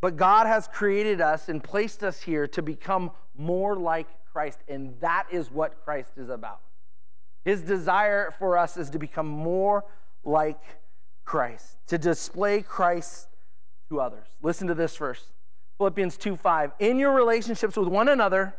but 0.01 0.17
God 0.17 0.47
has 0.47 0.67
created 0.67 1.21
us 1.21 1.49
and 1.49 1.63
placed 1.63 2.03
us 2.03 2.21
here 2.21 2.47
to 2.47 2.61
become 2.61 3.11
more 3.37 3.75
like 3.75 4.07
Christ, 4.31 4.59
and 4.67 4.93
that 4.99 5.27
is 5.31 5.51
what 5.51 5.83
Christ 5.83 6.13
is 6.17 6.29
about. 6.29 6.61
His 7.43 7.61
desire 7.61 8.33
for 8.37 8.57
us 8.57 8.75
is 8.77 8.89
to 8.91 8.99
become 8.99 9.27
more 9.27 9.85
like 10.23 10.61
Christ, 11.23 11.77
to 11.87 11.97
display 11.97 12.61
Christ 12.61 13.27
to 13.89 14.01
others. 14.01 14.27
Listen 14.41 14.67
to 14.67 14.75
this 14.75 14.95
verse 14.97 15.31
Philippians 15.77 16.17
2 16.17 16.35
5. 16.35 16.71
In 16.79 16.99
your 16.99 17.13
relationships 17.13 17.77
with 17.77 17.87
one 17.87 18.09
another, 18.09 18.55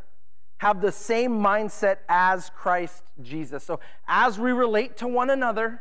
have 0.59 0.81
the 0.81 0.93
same 0.93 1.33
mindset 1.33 1.99
as 2.09 2.51
Christ 2.51 3.03
Jesus. 3.23 3.65
So, 3.65 3.81
as 4.09 4.39
we 4.39 4.53
relate 4.53 4.97
to 4.99 5.09
one 5.09 5.31
another, 5.31 5.81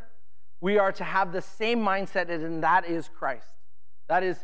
we 0.62 0.78
are 0.78 0.92
to 0.94 1.04
have 1.04 1.32
the 1.32 1.42
same 1.42 1.80
mindset, 1.80 2.30
and 2.30 2.64
that 2.64 2.86
is 2.86 3.10
Christ. 3.18 3.48
That 4.08 4.24
is 4.24 4.38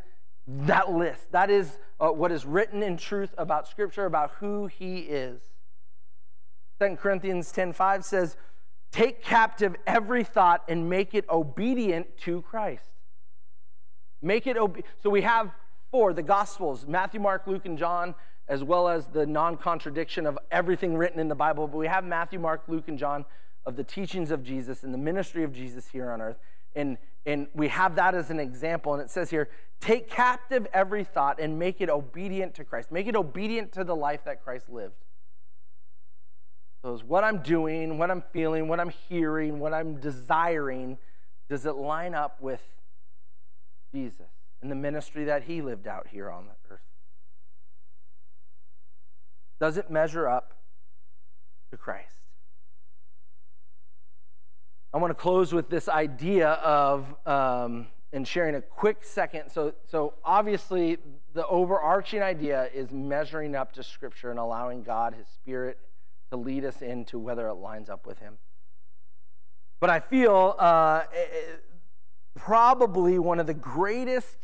that 0.65 0.91
list. 0.91 1.31
That 1.31 1.49
is 1.49 1.77
uh, 1.99 2.09
what 2.09 2.31
is 2.31 2.45
written 2.45 2.83
in 2.83 2.97
truth 2.97 3.33
about 3.37 3.67
Scripture, 3.67 4.05
about 4.05 4.31
who 4.39 4.67
He 4.67 4.99
is. 4.99 5.41
2 6.79 6.95
Corinthians 6.95 7.51
10 7.51 7.73
5 7.73 8.05
says, 8.05 8.37
Take 8.91 9.23
captive 9.23 9.75
every 9.87 10.23
thought 10.23 10.63
and 10.67 10.89
make 10.89 11.13
it 11.13 11.25
obedient 11.29 12.17
to 12.19 12.41
Christ. 12.41 12.89
Make 14.21 14.47
it 14.47 14.57
obedient. 14.57 14.87
So 15.01 15.09
we 15.09 15.21
have 15.21 15.51
four 15.91 16.13
the 16.13 16.23
Gospels 16.23 16.85
Matthew, 16.87 17.19
Mark, 17.19 17.47
Luke, 17.47 17.65
and 17.65 17.77
John, 17.77 18.15
as 18.47 18.63
well 18.63 18.87
as 18.87 19.07
the 19.07 19.25
non 19.25 19.57
contradiction 19.57 20.25
of 20.25 20.37
everything 20.51 20.97
written 20.97 21.19
in 21.19 21.27
the 21.27 21.35
Bible. 21.35 21.67
But 21.67 21.77
we 21.77 21.87
have 21.87 22.03
Matthew, 22.03 22.39
Mark, 22.39 22.63
Luke, 22.67 22.87
and 22.87 22.97
John 22.97 23.25
of 23.65 23.75
the 23.75 23.83
teachings 23.83 24.31
of 24.31 24.43
Jesus 24.43 24.83
and 24.83 24.93
the 24.93 24.97
ministry 24.97 25.43
of 25.43 25.53
Jesus 25.53 25.87
here 25.89 26.11
on 26.11 26.21
earth. 26.21 26.37
And, 26.75 26.97
and 27.25 27.47
we 27.53 27.67
have 27.67 27.95
that 27.95 28.15
as 28.15 28.29
an 28.29 28.39
example. 28.39 28.93
And 28.93 29.01
it 29.01 29.09
says 29.09 29.29
here, 29.29 29.49
take 29.79 30.09
captive 30.09 30.67
every 30.73 31.03
thought 31.03 31.39
and 31.39 31.59
make 31.59 31.81
it 31.81 31.89
obedient 31.89 32.55
to 32.55 32.63
Christ. 32.63 32.91
Make 32.91 33.07
it 33.07 33.15
obedient 33.15 33.71
to 33.73 33.83
the 33.83 33.95
life 33.95 34.23
that 34.25 34.43
Christ 34.43 34.69
lived. 34.69 34.95
So, 36.81 36.93
is 36.95 37.03
what 37.03 37.23
I'm 37.23 37.43
doing, 37.43 37.99
what 37.99 38.09
I'm 38.09 38.23
feeling, 38.33 38.67
what 38.67 38.79
I'm 38.79 38.89
hearing, 38.89 39.59
what 39.59 39.71
I'm 39.71 39.99
desiring, 39.99 40.97
does 41.47 41.65
it 41.65 41.75
line 41.75 42.15
up 42.15 42.41
with 42.41 42.63
Jesus 43.93 44.29
and 44.61 44.71
the 44.71 44.75
ministry 44.75 45.25
that 45.25 45.43
he 45.43 45.61
lived 45.61 45.85
out 45.85 46.07
here 46.07 46.31
on 46.31 46.45
the 46.45 46.73
earth? 46.73 46.81
Does 49.59 49.77
it 49.77 49.91
measure 49.91 50.27
up 50.27 50.55
to 51.69 51.77
Christ? 51.77 52.20
I 54.93 54.97
want 54.97 55.11
to 55.11 55.15
close 55.15 55.53
with 55.53 55.69
this 55.69 55.87
idea 55.87 56.49
of, 56.49 57.05
um, 57.25 57.87
and 58.11 58.27
sharing 58.27 58.55
a 58.55 58.61
quick 58.61 59.03
second. 59.03 59.49
So, 59.49 59.73
so 59.87 60.15
obviously, 60.25 60.97
the 61.33 61.47
overarching 61.47 62.21
idea 62.21 62.69
is 62.73 62.91
measuring 62.91 63.55
up 63.55 63.71
to 63.73 63.83
Scripture 63.83 64.31
and 64.31 64.39
allowing 64.39 64.83
God, 64.83 65.13
His 65.13 65.27
Spirit, 65.27 65.77
to 66.29 66.37
lead 66.37 66.65
us 66.65 66.81
into 66.81 67.19
whether 67.19 67.47
it 67.47 67.53
lines 67.53 67.89
up 67.89 68.05
with 68.05 68.19
Him. 68.19 68.37
But 69.79 69.89
I 69.89 70.01
feel 70.01 70.55
uh, 70.59 71.03
probably 72.35 73.17
one 73.17 73.39
of 73.39 73.47
the 73.47 73.53
greatest, 73.53 74.37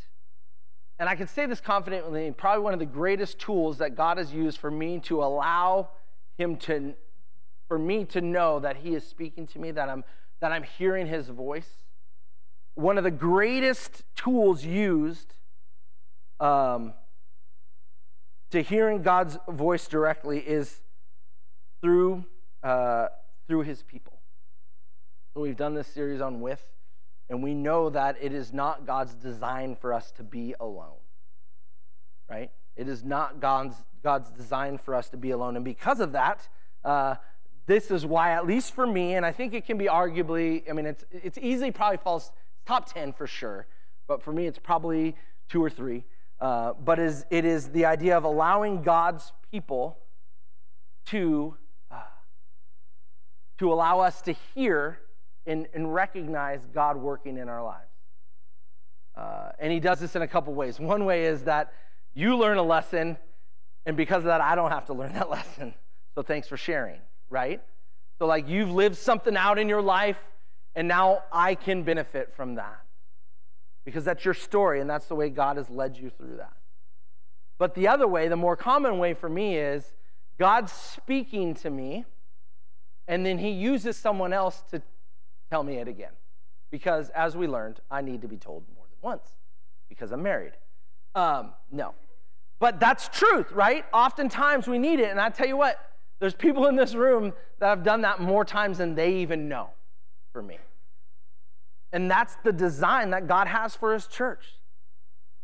and 0.97 1.09
I 1.09 1.15
can 1.15 1.27
say 1.27 1.45
this 1.45 1.59
confidently, 1.59 2.31
probably 2.31 2.63
one 2.63 2.73
of 2.73 2.79
the 2.79 2.85
greatest 2.85 3.37
tools 3.37 3.79
that 3.79 3.95
God 3.95 4.17
has 4.17 4.31
used 4.31 4.59
for 4.59 4.71
me 4.71 4.99
to 5.01 5.21
allow 5.21 5.89
Him 6.37 6.55
to, 6.57 6.93
for 7.67 7.77
me 7.77 8.05
to 8.05 8.21
know 8.21 8.59
that 8.59 8.77
He 8.77 8.95
is 8.95 9.05
speaking 9.05 9.45
to 9.47 9.59
me, 9.59 9.71
that 9.71 9.89
I'm 9.89 10.05
that 10.39 10.51
I'm 10.51 10.63
hearing 10.63 11.07
his 11.07 11.29
voice. 11.29 11.69
One 12.75 12.97
of 12.97 13.03
the 13.03 13.11
greatest 13.11 14.03
tools 14.15 14.63
used 14.63 15.33
um, 16.39 16.93
to 18.51 18.61
hearing 18.61 19.01
God's 19.01 19.37
voice 19.49 19.87
directly 19.87 20.39
is 20.39 20.81
through, 21.81 22.25
uh, 22.63 23.07
through 23.47 23.61
his 23.61 23.83
people. 23.83 24.19
So 25.33 25.41
we've 25.41 25.57
done 25.57 25.73
this 25.73 25.87
series 25.87 26.21
on 26.21 26.41
with, 26.41 26.63
and 27.29 27.43
we 27.43 27.53
know 27.53 27.89
that 27.89 28.17
it 28.21 28.33
is 28.33 28.53
not 28.53 28.85
God's 28.85 29.13
design 29.15 29.75
for 29.75 29.93
us 29.93 30.11
to 30.11 30.23
be 30.23 30.55
alone, 30.59 30.97
right? 32.29 32.51
It 32.75 32.87
is 32.87 33.03
not 33.03 33.39
God's, 33.39 33.75
God's 34.03 34.29
design 34.29 34.77
for 34.77 34.95
us 34.95 35.09
to 35.09 35.17
be 35.17 35.31
alone. 35.31 35.55
And 35.55 35.65
because 35.65 35.99
of 35.99 36.11
that, 36.11 36.47
uh, 36.85 37.15
this 37.67 37.91
is 37.91 38.05
why, 38.05 38.31
at 38.31 38.47
least 38.47 38.73
for 38.73 38.87
me, 38.87 39.15
and 39.15 39.25
I 39.25 39.33
think 39.33 39.53
it 39.53 39.65
can 39.65 39.77
be 39.77 39.85
arguably, 39.85 40.67
I 40.69 40.73
mean, 40.73 40.85
it's, 40.85 41.03
it's 41.11 41.37
easily 41.37 41.69
probably 41.71 41.97
falls 41.97 42.31
top 42.65 42.91
10 42.91 43.11
for 43.11 43.27
sure, 43.27 43.67
but 44.07 44.23
for 44.23 44.31
me, 44.31 44.47
it's 44.47 44.57
probably 44.57 45.15
two 45.49 45.61
or 45.61 45.69
three. 45.69 46.05
Uh, 46.39 46.73
but 46.73 46.97
is, 46.97 47.25
it 47.29 47.43
is 47.43 47.69
the 47.69 47.85
idea 47.85 48.17
of 48.17 48.23
allowing 48.23 48.83
God's 48.83 49.33
people 49.51 49.97
to, 51.07 51.55
uh, 51.91 51.95
to 53.57 53.73
allow 53.73 53.99
us 53.99 54.21
to 54.21 54.35
hear 54.55 54.99
and, 55.45 55.67
and 55.73 55.93
recognize 55.93 56.65
God 56.73 56.95
working 56.95 57.37
in 57.37 57.49
our 57.49 57.63
lives. 57.63 57.83
Uh, 59.13 59.49
and 59.59 59.73
he 59.73 59.81
does 59.81 59.99
this 59.99 60.15
in 60.15 60.21
a 60.21 60.27
couple 60.27 60.53
ways. 60.53 60.79
One 60.79 61.03
way 61.03 61.25
is 61.25 61.43
that 61.43 61.73
you 62.13 62.37
learn 62.37 62.57
a 62.57 62.63
lesson, 62.63 63.17
and 63.85 63.97
because 63.97 64.19
of 64.19 64.25
that, 64.25 64.39
I 64.39 64.55
don't 64.55 64.71
have 64.71 64.85
to 64.85 64.93
learn 64.93 65.11
that 65.13 65.29
lesson. 65.37 65.73
So 66.15 66.21
thanks 66.21 66.47
for 66.47 66.55
sharing 66.55 67.01
right? 67.29 67.61
So, 68.19 68.25
like, 68.25 68.47
you've 68.47 68.71
lived 68.71 68.97
something 68.97 69.37
out 69.37 69.59
in 69.59 69.69
your 69.69 69.81
life, 69.81 70.19
and 70.75 70.87
now 70.87 71.23
I 71.31 71.55
can 71.55 71.83
benefit 71.83 72.33
from 72.35 72.55
that 72.55 72.81
because 73.85 74.03
that's 74.03 74.25
your 74.25 74.33
story, 74.33 74.81
and 74.81 74.89
that's 74.89 75.05
the 75.05 75.15
way 75.15 75.29
God 75.29 75.57
has 75.57 75.69
led 75.69 75.97
you 75.97 76.09
through 76.09 76.37
that. 76.37 76.53
But 77.57 77.73
the 77.73 77.87
other 77.87 78.07
way, 78.07 78.27
the 78.27 78.35
more 78.35 78.55
common 78.55 78.97
way 78.97 79.13
for 79.13 79.29
me 79.29 79.57
is 79.57 79.93
God 80.37 80.69
speaking 80.69 81.53
to 81.55 81.69
me, 81.69 82.05
and 83.07 83.25
then 83.25 83.37
He 83.37 83.51
uses 83.51 83.95
someone 83.97 84.33
else 84.33 84.63
to 84.71 84.81
tell 85.49 85.63
me 85.63 85.77
it 85.77 85.87
again. 85.87 86.11
Because, 86.69 87.09
as 87.11 87.37
we 87.37 87.47
learned, 87.47 87.79
I 87.89 88.01
need 88.01 88.21
to 88.23 88.27
be 88.27 88.37
told 88.37 88.63
more 88.75 88.85
than 88.89 88.97
once 89.01 89.27
because 89.87 90.11
I'm 90.11 90.21
married. 90.21 90.53
Um, 91.15 91.53
no. 91.71 91.93
But 92.59 92.79
that's 92.79 93.07
truth, 93.07 93.51
right? 93.51 93.85
Oftentimes 93.93 94.67
we 94.67 94.77
need 94.77 94.99
it. 94.99 95.09
And 95.09 95.19
I 95.19 95.29
tell 95.29 95.47
you 95.47 95.57
what, 95.57 95.79
there's 96.19 96.33
people 96.33 96.67
in 96.67 96.75
this 96.75 96.95
room 96.95 97.33
that 97.59 97.67
have 97.67 97.83
done 97.83 98.01
that 98.01 98.19
more 98.19 98.43
times 98.43 98.79
than 98.79 98.95
they 98.95 99.15
even 99.17 99.47
know 99.47 99.69
for 100.33 100.41
me. 100.41 100.57
And 101.91 102.09
that's 102.09 102.35
the 102.43 102.51
design 102.51 103.11
that 103.11 103.27
God 103.27 103.47
has 103.47 103.75
for 103.75 103.93
his 103.93 104.07
church. 104.07 104.59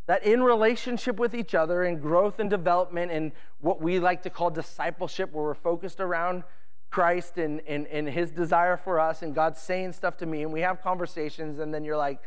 That 0.08 0.26
in 0.26 0.44
relationship 0.44 1.18
with 1.18 1.34
each 1.34 1.56
other, 1.56 1.84
in 1.84 2.00
growth 2.00 2.40
and 2.40 2.50
development, 2.50 3.12
and 3.12 3.32
what 3.62 3.82
we 3.82 4.00
like 4.00 4.24
to 4.24 4.30
call 4.30 4.50
discipleship, 4.50 5.32
where 5.32 5.46
we're 5.46 5.54
focused 5.54 6.02
around 6.02 6.44
Christ 6.90 7.38
and, 7.38 7.62
and, 7.68 7.88
and 7.88 8.10
his 8.10 8.30
desire 8.30 8.76
for 8.76 9.00
us, 9.00 9.22
and 9.22 9.34
God's 9.34 9.62
saying 9.62 9.94
stuff 9.94 10.18
to 10.18 10.26
me, 10.26 10.44
and 10.44 10.52
we 10.52 10.62
have 10.62 10.82
conversations, 10.82 11.60
and 11.60 11.74
then 11.74 11.86
you're 11.86 11.98
like, 11.98 12.20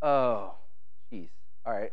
oh, 0.00 0.54
geez, 1.10 1.28
all 1.66 1.72
right. 1.72 1.92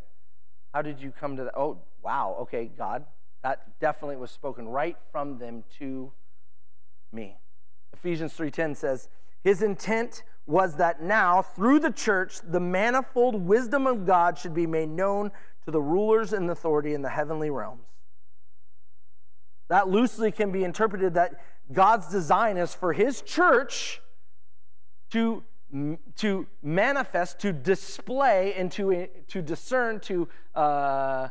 How 0.73 0.83
did 0.83 1.01
you 1.01 1.11
come 1.11 1.35
to 1.37 1.45
that? 1.45 1.57
Oh, 1.57 1.79
wow, 2.03 2.37
okay, 2.41 2.69
God, 2.77 3.03
that 3.43 3.79
definitely 3.79 4.17
was 4.17 4.31
spoken 4.31 4.67
right 4.67 4.97
from 5.11 5.37
them 5.37 5.63
to 5.79 6.11
me. 7.11 7.37
Ephesians 7.93 8.33
3:10 8.33 8.75
says, 8.75 9.09
"His 9.43 9.61
intent 9.61 10.23
was 10.45 10.75
that 10.75 11.01
now 11.01 11.41
through 11.41 11.79
the 11.79 11.91
church 11.91 12.39
the 12.41 12.59
manifold 12.59 13.47
wisdom 13.47 13.87
of 13.87 14.05
God 14.05 14.37
should 14.37 14.53
be 14.53 14.67
made 14.67 14.89
known 14.89 15.31
to 15.65 15.71
the 15.71 15.81
rulers 15.81 16.33
and 16.33 16.49
authority 16.49 16.93
in 16.93 17.01
the 17.01 17.09
heavenly 17.09 17.49
realms." 17.49 17.85
That 19.67 19.87
loosely 19.87 20.31
can 20.31 20.51
be 20.51 20.63
interpreted 20.63 21.13
that 21.15 21.41
God's 21.71 22.07
design 22.07 22.57
is 22.57 22.73
for 22.73 22.93
his 22.93 23.21
church 23.21 24.01
to 25.09 25.43
to 26.15 26.47
manifest, 26.63 27.39
to 27.39 27.51
display, 27.51 28.53
and 28.53 28.71
to, 28.71 29.07
to 29.27 29.41
discern, 29.41 29.99
to 29.99 30.29
uh, 30.55 31.27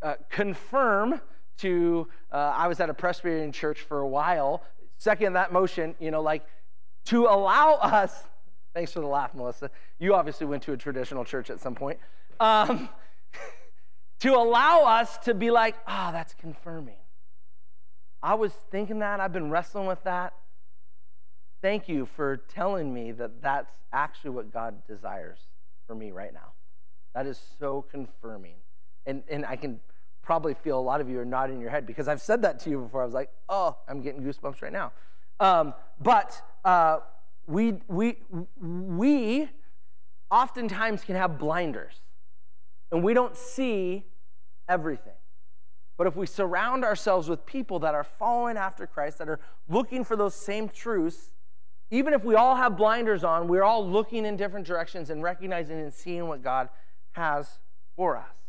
uh, 0.00 0.14
confirm 0.30 1.20
to, 1.58 2.08
uh, 2.32 2.36
I 2.36 2.68
was 2.68 2.80
at 2.80 2.90
a 2.90 2.94
Presbyterian 2.94 3.52
church 3.52 3.80
for 3.80 4.00
a 4.00 4.08
while. 4.08 4.62
Second, 4.98 5.34
that 5.34 5.52
motion, 5.52 5.94
you 5.98 6.10
know, 6.10 6.22
like 6.22 6.46
to 7.06 7.26
allow 7.26 7.74
us, 7.74 8.24
thanks 8.72 8.92
for 8.92 9.00
the 9.00 9.06
laugh, 9.06 9.34
Melissa. 9.34 9.70
You 9.98 10.14
obviously 10.14 10.46
went 10.46 10.62
to 10.64 10.72
a 10.72 10.76
traditional 10.76 11.24
church 11.24 11.50
at 11.50 11.60
some 11.60 11.74
point. 11.74 11.98
Um, 12.40 12.88
to 14.20 14.34
allow 14.34 14.84
us 14.84 15.18
to 15.18 15.34
be 15.34 15.50
like, 15.50 15.76
ah, 15.86 16.08
oh, 16.08 16.12
that's 16.12 16.34
confirming. 16.34 16.96
I 18.22 18.34
was 18.34 18.52
thinking 18.70 19.00
that, 19.00 19.20
I've 19.20 19.32
been 19.32 19.50
wrestling 19.50 19.86
with 19.86 20.02
that. 20.04 20.32
Thank 21.60 21.88
you 21.88 22.06
for 22.06 22.38
telling 22.38 22.92
me 22.92 23.12
that 23.12 23.42
that's 23.42 23.72
actually 23.92 24.30
what 24.30 24.52
God 24.52 24.86
desires 24.86 25.38
for 25.86 25.94
me 25.94 26.10
right 26.10 26.32
now. 26.32 26.52
That 27.14 27.26
is 27.26 27.40
so 27.58 27.82
confirming. 27.82 28.54
And, 29.06 29.22
and 29.28 29.44
I 29.44 29.56
can 29.56 29.80
probably 30.24 30.54
feel 30.54 30.78
a 30.78 30.80
lot 30.80 31.00
of 31.00 31.08
you 31.08 31.18
are 31.20 31.24
nodding 31.24 31.60
your 31.60 31.70
head 31.70 31.86
because 31.86 32.08
I've 32.08 32.22
said 32.22 32.42
that 32.42 32.58
to 32.60 32.70
you 32.70 32.80
before. 32.80 33.02
I 33.02 33.04
was 33.04 33.14
like, 33.14 33.30
oh, 33.48 33.76
I'm 33.88 34.00
getting 34.00 34.22
goosebumps 34.22 34.62
right 34.62 34.72
now. 34.72 34.92
Um, 35.40 35.74
but 36.00 36.40
uh, 36.64 36.98
we, 37.46 37.74
we, 37.88 38.16
we 38.60 39.48
oftentimes 40.30 41.04
can 41.04 41.16
have 41.16 41.38
blinders 41.38 42.00
and 42.90 43.02
we 43.02 43.14
don't 43.14 43.36
see 43.36 44.04
everything. 44.68 45.12
But 45.96 46.06
if 46.06 46.16
we 46.16 46.26
surround 46.26 46.84
ourselves 46.84 47.28
with 47.28 47.46
people 47.46 47.78
that 47.80 47.94
are 47.94 48.04
following 48.04 48.56
after 48.56 48.86
Christ, 48.86 49.18
that 49.18 49.28
are 49.28 49.40
looking 49.68 50.04
for 50.04 50.16
those 50.16 50.34
same 50.34 50.68
truths, 50.68 51.32
even 51.90 52.12
if 52.14 52.24
we 52.24 52.34
all 52.34 52.56
have 52.56 52.76
blinders 52.76 53.22
on, 53.22 53.46
we're 53.46 53.62
all 53.62 53.88
looking 53.88 54.24
in 54.24 54.36
different 54.36 54.66
directions 54.66 55.10
and 55.10 55.22
recognizing 55.22 55.78
and 55.78 55.92
seeing 55.92 56.26
what 56.26 56.42
God 56.42 56.68
has 57.12 57.58
for 57.94 58.16
us. 58.16 58.43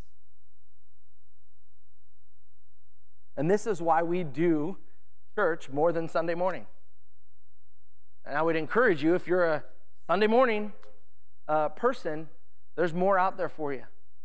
And 3.37 3.49
this 3.49 3.67
is 3.67 3.81
why 3.81 4.03
we 4.03 4.23
do 4.23 4.77
church 5.35 5.69
more 5.69 5.91
than 5.91 6.07
Sunday 6.07 6.35
morning. 6.35 6.65
And 8.25 8.37
I 8.37 8.41
would 8.41 8.55
encourage 8.55 9.03
you, 9.03 9.15
if 9.15 9.27
you're 9.27 9.45
a 9.45 9.63
Sunday 10.07 10.27
morning 10.27 10.73
uh, 11.47 11.69
person, 11.69 12.27
there's 12.75 12.93
more 12.93 13.19
out 13.19 13.37
there 13.37 13.49
for 13.49 13.73
you. 13.73 13.83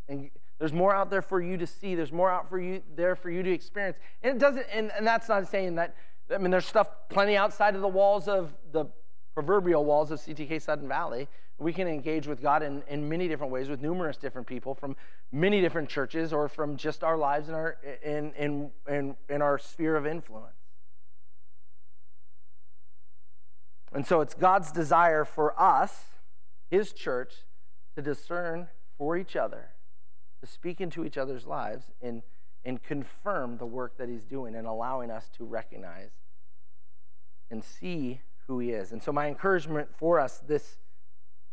And 0.09 0.31
there's 0.59 0.73
more 0.73 0.95
out 0.95 1.11
there 1.11 1.23
for 1.23 1.41
you 1.41 1.57
to 1.57 1.67
see. 1.67 1.95
There's 1.95 2.13
more 2.13 2.31
out 2.31 2.49
for 2.49 2.59
you 2.59 2.83
there 2.95 3.17
for 3.17 3.31
you 3.31 3.43
to 3.43 3.51
experience. 3.51 3.99
And 4.23 4.37
it 4.37 4.39
doesn't, 4.39 4.67
and, 4.73 4.91
and 4.97 5.07
that's 5.07 5.29
not 5.29 5.49
saying 5.49 5.75
that, 5.77 5.97
I 6.33 6.39
mean, 6.39 6.51
there's 6.51 6.67
stuff 6.67 6.89
plenty 7.09 7.37
outside 7.37 7.75
of 7.75 7.81
the 7.81 7.89
walls 7.89 8.29
of 8.29 8.55
the 8.73 8.87
proverbial 9.35 9.85
walls 9.85 10.11
of 10.11 10.21
CTK 10.21 10.61
Sudden 10.61 10.87
Valley. 10.89 11.29
We 11.61 11.75
can 11.75 11.87
engage 11.87 12.27
with 12.27 12.41
God 12.41 12.63
in, 12.63 12.83
in 12.89 13.07
many 13.07 13.29
different 13.29 13.53
ways 13.53 13.69
with 13.69 13.83
numerous 13.83 14.17
different 14.17 14.47
people 14.47 14.75
from 14.75 14.97
many 15.31 15.61
different 15.61 15.91
churches 15.91 16.33
or 16.33 16.49
from 16.49 16.79
just 16.79 17.05
our 17.05 17.19
lives 17.19 17.51
in 17.51 17.55
our, 17.55 17.77
in, 18.03 18.33
in, 18.33 18.71
in, 18.89 19.15
in 19.29 19.43
our 19.43 19.59
sphere 19.59 19.95
of 19.95 20.07
influence. 20.07 20.55
And 23.93 24.07
so 24.07 24.23
it's 24.23 24.33
God's 24.33 24.73
desire 24.73 25.27
for 25.27 25.61
us, 25.61 26.05
His 26.71 26.93
church, 26.95 27.35
to 27.95 28.01
discern 28.01 28.69
for 28.97 29.19
each 29.19 29.37
other, 29.37 29.71
to 30.41 30.47
speak 30.47 30.81
into 30.81 31.05
each 31.05 31.19
other's 31.19 31.47
lives, 31.47 31.91
and, 32.01 32.23
and 32.65 32.83
confirm 32.83 33.59
the 33.59 33.67
work 33.67 33.99
that 33.99 34.09
He's 34.09 34.25
doing 34.25 34.55
and 34.55 34.67
allowing 34.67 35.11
us 35.11 35.29
to 35.37 35.45
recognize 35.45 36.11
and 37.51 37.63
see 37.63 38.23
who 38.47 38.61
He 38.61 38.71
is. 38.71 38.93
And 38.93 39.03
so, 39.03 39.13
my 39.13 39.27
encouragement 39.27 39.89
for 39.99 40.19
us 40.19 40.39
this 40.39 40.79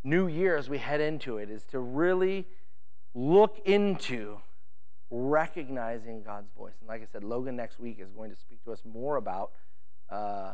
new 0.08 0.28
year 0.28 0.55
as 0.55 0.70
we 0.70 0.78
head 0.78 1.01
into 1.01 1.38
it 1.38 1.49
is 1.49 1.66
to 1.66 1.80
really 1.80 2.47
look 3.14 3.60
into 3.66 4.38
recognizing 5.10 6.24
God's 6.24 6.49
voice. 6.58 6.74
And 6.80 6.88
like 6.88 7.01
I 7.01 7.05
said, 7.05 7.24
Logan 7.24 7.55
next 7.55 7.80
week 7.80 7.97
is 7.99 8.10
going 8.12 8.30
to 8.30 8.36
speak 8.36 8.64
to 8.64 8.72
us 8.72 8.82
more 8.86 9.18
about 9.18 9.51
uh, 10.10 10.53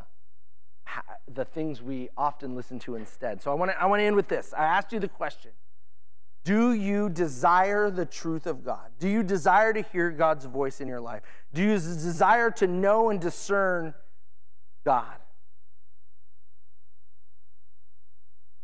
the 1.32 1.46
things 1.46 1.82
we 1.82 2.10
often 2.18 2.56
listen 2.56 2.80
to 2.80 2.96
instead. 2.96 3.42
So 3.42 3.52
I 3.52 3.54
want 3.54 3.72
to 3.72 3.82
I 3.82 3.86
want 3.86 4.00
to 4.00 4.04
end 4.04 4.16
with 4.16 4.28
this. 4.28 4.54
I 4.58 4.66
asked 4.66 4.92
you 4.92 5.00
the 5.00 5.08
question. 5.08 5.52
Do 6.44 6.74
you 6.74 7.10
desire 7.10 7.90
the 7.90 8.06
truth 8.06 8.48
of 8.48 8.66
God? 8.66 8.92
Do 9.00 9.08
you 9.08 9.24
desire 9.24 9.72
to 9.72 9.82
hear 9.82 10.12
God's 10.12 10.44
voice 10.46 10.82
in 10.82 10.90
your 10.90 11.00
life? 11.00 11.22
Do 11.54 11.64
you 11.64 11.76
desire 11.76 12.52
to 12.52 12.68
know 12.68 13.10
and 13.10 13.22
discern 13.22 13.94
God? 14.84 15.16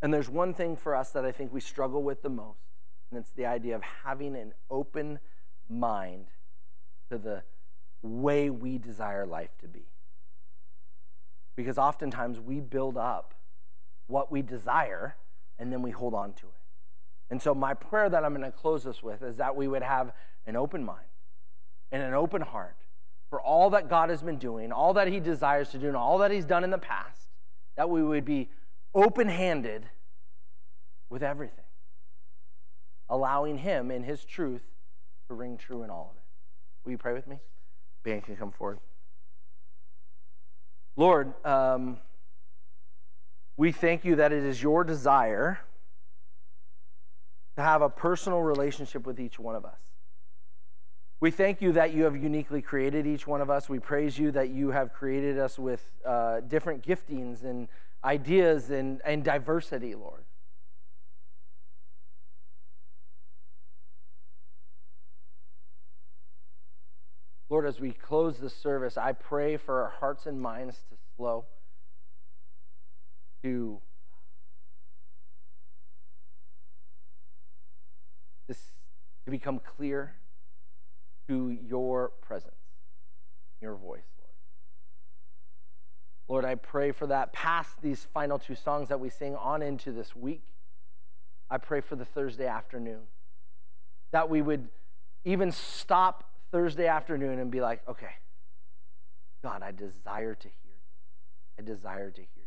And 0.02 0.14
there's 0.14 0.30
one 0.30 0.54
thing 0.54 0.76
for 0.76 0.95
us 0.95 1.12
that 1.12 1.26
I 1.26 1.32
think 1.32 1.54
we 1.54 1.60
struggle 1.60 2.04
with 2.04 2.22
the 2.22 2.30
most, 2.30 2.60
and 3.12 3.20
it's 3.20 3.32
the 3.32 3.45
idea 3.45 3.76
of 3.76 3.82
having 4.04 4.36
an 4.36 4.54
open 4.70 5.20
mind 5.70 6.28
to 7.10 7.18
the 7.18 7.43
way 8.02 8.50
we 8.50 8.78
desire 8.78 9.26
life 9.26 9.58
to 9.60 9.68
be. 9.68 9.86
Because 11.56 11.78
oftentimes 11.78 12.39
we 12.39 12.62
build 12.62 12.97
up 12.97 13.34
what 14.08 14.32
we 14.32 14.41
desire 14.41 15.16
and 15.58 15.72
then 15.74 15.82
we 15.82 15.91
hold 15.91 16.14
on 16.14 16.34
to 16.34 16.45
it. 16.45 16.54
And 17.30 17.41
so, 17.41 17.54
my 17.54 17.74
prayer 17.74 18.10
that 18.10 18.24
I'm 18.24 18.34
going 18.34 18.50
to 18.50 18.58
close 18.58 18.84
this 18.84 19.04
with 19.04 19.22
is 19.22 19.38
that 19.38 19.56
we 19.56 19.68
would 19.68 19.84
have 19.84 20.14
an 20.47 20.56
open 20.56 20.84
mind 20.84 21.06
and 21.91 22.02
an 22.02 22.14
open 22.14 22.41
heart 22.41 22.78
for 23.30 23.39
all 23.39 23.70
that 23.72 23.88
God 23.88 24.10
has 24.10 24.24
been 24.24 24.38
doing, 24.38 24.72
all 24.72 24.93
that 24.93 25.08
He 25.08 25.20
desires 25.20 25.70
to 25.70 25.78
do, 25.78 25.88
and 25.88 25.95
all 25.95 26.18
that 26.20 26.32
He's 26.32 26.45
done 26.45 26.64
in 26.64 26.72
the 26.72 26.80
past, 26.80 27.28
that 27.76 27.89
we 27.89 28.02
would 28.02 28.26
be 28.26 28.50
open 28.94 29.28
handed 29.28 29.86
with 31.10 31.24
everything, 31.24 31.66
allowing 33.10 33.58
Him 33.58 33.92
in 33.92 34.04
His 34.04 34.24
truth 34.24 34.64
to 35.28 35.34
ring 35.34 35.58
true 35.58 35.84
in 35.84 35.90
all 35.90 36.12
of 36.12 36.18
it. 36.18 36.24
Will 36.84 36.92
you 36.92 36.98
pray 36.98 37.14
with 37.14 37.28
me? 37.28 37.40
Band 38.04 38.24
can 38.24 38.36
come 38.36 38.52
forward. 38.52 38.80
Lord, 40.96 41.34
um, 41.46 41.98
we 43.58 43.72
thank 43.72 44.06
you 44.06 44.16
that 44.18 44.32
it 44.32 44.44
is 44.44 44.62
your 44.62 44.84
desire 44.84 45.60
to 47.56 47.62
have 47.62 47.82
a 47.82 47.90
personal 47.90 48.42
relationship 48.42 49.06
with 49.06 49.20
each 49.20 49.38
one 49.38 49.56
of 49.56 49.66
us. 49.66 49.80
We 51.20 51.32
thank 51.32 51.62
you 51.62 51.74
that 51.74 51.94
you 51.94 52.06
have 52.06 52.16
uniquely 52.16 52.62
created 52.62 53.06
each 53.06 53.28
one 53.28 53.42
of 53.42 53.50
us. 53.50 53.68
We 53.68 53.80
praise 53.80 54.18
you 54.18 54.32
that 54.32 54.50
you 54.50 54.72
have 54.72 54.94
created 54.94 55.38
us 55.38 55.60
with 55.60 55.86
uh, 56.06 56.40
different 56.40 56.88
giftings 56.88 57.44
and 57.44 57.68
ideas 58.04 58.70
and, 58.70 59.02
and 59.06 59.24
diversity, 59.24 59.95
Lord. 59.95 60.24
Lord, 67.50 67.66
as 67.66 67.80
we 67.80 67.91
close 67.91 68.38
the 68.38 68.50
service, 68.50 68.95
I 68.95 69.12
pray 69.14 69.58
for 69.58 69.82
our 69.82 69.89
hearts 69.89 70.28
and 70.28 70.39
minds 70.39 70.78
to 70.89 70.95
slow, 71.18 71.45
to, 73.41 73.82
to 78.47 79.32
become 79.32 79.60
clear 79.60 80.14
to 81.28 81.50
your 81.50 82.12
presence, 82.22 82.54
your 83.60 83.76
voice. 83.76 84.18
Lord, 86.30 86.46
I 86.46 86.54
pray 86.54 86.92
for 86.92 87.08
that 87.08 87.34
past 87.34 87.82
these 87.82 88.08
final 88.14 88.38
two 88.38 88.54
songs 88.54 88.90
that 88.90 89.00
we 89.00 89.10
sing 89.10 89.36
on 89.36 89.64
into 89.64 89.92
this 89.92 90.16
week. 90.16 90.44
I 91.50 91.58
pray 91.58 91.82
for 91.82 91.96
the 91.96 92.06
Thursday 92.06 92.46
afternoon 92.46 93.02
that 94.12 94.30
we 94.30 94.44
would 94.44 94.68
even 95.26 95.52
stop 95.52 96.24
Thursday 96.52 96.86
afternoon 96.86 97.40
and 97.40 97.50
be 97.50 97.62
like, 97.62 97.82
okay, 97.88 98.12
God, 99.42 99.64
I 99.64 99.72
desire 99.72 100.36
to 100.36 100.48
hear 100.48 100.54
you. 100.66 101.58
I 101.58 101.62
desire 101.64 102.12
to 102.12 102.22
hear 102.22 102.28
you. 102.36 102.44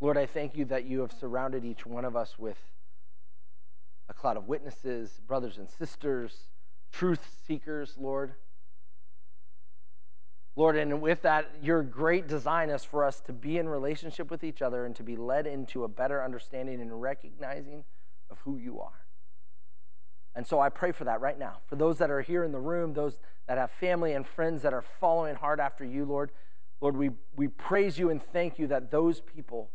Lord, 0.00 0.18
I 0.18 0.26
thank 0.26 0.56
you 0.56 0.64
that 0.66 0.86
you 0.86 1.02
have 1.02 1.12
surrounded 1.12 1.64
each 1.64 1.86
one 1.86 2.04
of 2.04 2.16
us 2.16 2.36
with 2.36 2.58
a 4.08 4.14
cloud 4.14 4.36
of 4.36 4.48
witnesses, 4.48 5.20
brothers 5.28 5.56
and 5.56 5.70
sisters 5.70 6.36
truth 6.92 7.40
seekers, 7.46 7.94
Lord. 7.98 8.34
Lord, 10.56 10.76
and 10.76 11.02
with 11.02 11.22
that, 11.22 11.50
your 11.62 11.82
great 11.82 12.26
design 12.26 12.70
is 12.70 12.82
for 12.82 13.04
us 13.04 13.20
to 13.20 13.32
be 13.32 13.58
in 13.58 13.68
relationship 13.68 14.30
with 14.30 14.42
each 14.42 14.62
other 14.62 14.86
and 14.86 14.96
to 14.96 15.02
be 15.02 15.14
led 15.14 15.46
into 15.46 15.84
a 15.84 15.88
better 15.88 16.22
understanding 16.24 16.80
and 16.80 17.00
recognizing 17.02 17.84
of 18.30 18.38
who 18.40 18.56
you 18.56 18.80
are. 18.80 19.06
And 20.34 20.46
so 20.46 20.60
I 20.60 20.70
pray 20.70 20.92
for 20.92 21.04
that 21.04 21.20
right 21.20 21.38
now. 21.38 21.58
For 21.66 21.76
those 21.76 21.98
that 21.98 22.10
are 22.10 22.22
here 22.22 22.42
in 22.42 22.52
the 22.52 22.60
room, 22.60 22.94
those 22.94 23.18
that 23.46 23.58
have 23.58 23.70
family 23.70 24.12
and 24.12 24.26
friends 24.26 24.62
that 24.62 24.72
are 24.72 24.82
following 24.82 25.34
hard 25.34 25.60
after 25.60 25.84
you, 25.84 26.04
Lord, 26.04 26.30
Lord, 26.80 26.96
we, 26.96 27.10
we 27.36 27.48
praise 27.48 27.98
you 27.98 28.10
and 28.10 28.22
thank 28.22 28.58
you 28.58 28.66
that 28.66 28.90
those 28.90 29.20
people, 29.20 29.70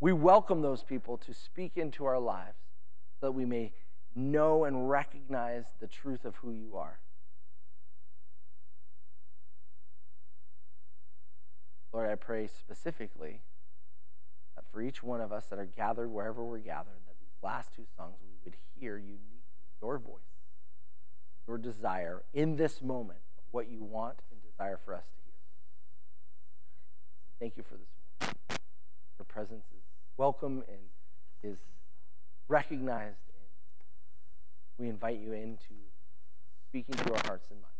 we 0.00 0.12
welcome 0.12 0.62
those 0.62 0.82
people 0.82 1.16
to 1.18 1.32
speak 1.32 1.76
into 1.76 2.04
our 2.04 2.18
lives 2.18 2.58
so 3.20 3.26
that 3.26 3.32
we 3.32 3.44
may 3.44 3.72
know 4.14 4.64
and 4.64 4.88
recognize 4.88 5.66
the 5.80 5.86
truth 5.86 6.24
of 6.24 6.36
who 6.36 6.50
you 6.52 6.76
are. 6.76 6.98
Lord, 11.92 12.10
I 12.10 12.14
pray 12.14 12.46
specifically 12.46 13.42
that 14.56 14.64
for 14.72 14.80
each 14.80 15.02
one 15.02 15.20
of 15.20 15.30
us 15.32 15.46
that 15.46 15.58
are 15.58 15.66
gathered 15.66 16.08
wherever 16.08 16.42
we're 16.42 16.58
gathered, 16.58 17.00
that 17.06 17.16
these 17.20 17.42
last 17.42 17.74
two 17.74 17.84
songs 17.96 18.16
we 18.22 18.30
would 18.44 18.56
hear 18.78 18.96
uniquely 18.96 19.32
your 19.82 19.98
voice, 19.98 20.22
your 21.46 21.58
desire 21.58 22.22
in 22.32 22.56
this 22.56 22.80
moment 22.80 23.18
of 23.36 23.44
what 23.50 23.68
you 23.68 23.82
want 23.82 24.20
and 24.30 24.40
desire 24.42 24.78
for 24.82 24.94
us 24.94 25.04
to 25.04 25.16
hear. 25.24 25.32
Thank 27.40 27.56
you 27.56 27.64
for 27.64 27.74
this. 27.74 27.88
morning. 28.20 28.60
Your 29.18 29.26
presence 29.26 29.64
is 29.76 29.82
welcome 30.16 30.62
and 30.68 30.78
is 31.52 31.58
recognized. 32.48 33.16
We 34.78 34.88
invite 34.88 35.20
you 35.20 35.32
into 35.32 35.74
speaking 36.68 36.94
to 36.96 37.14
our 37.14 37.20
hearts 37.26 37.50
and 37.50 37.60
minds. 37.60 37.71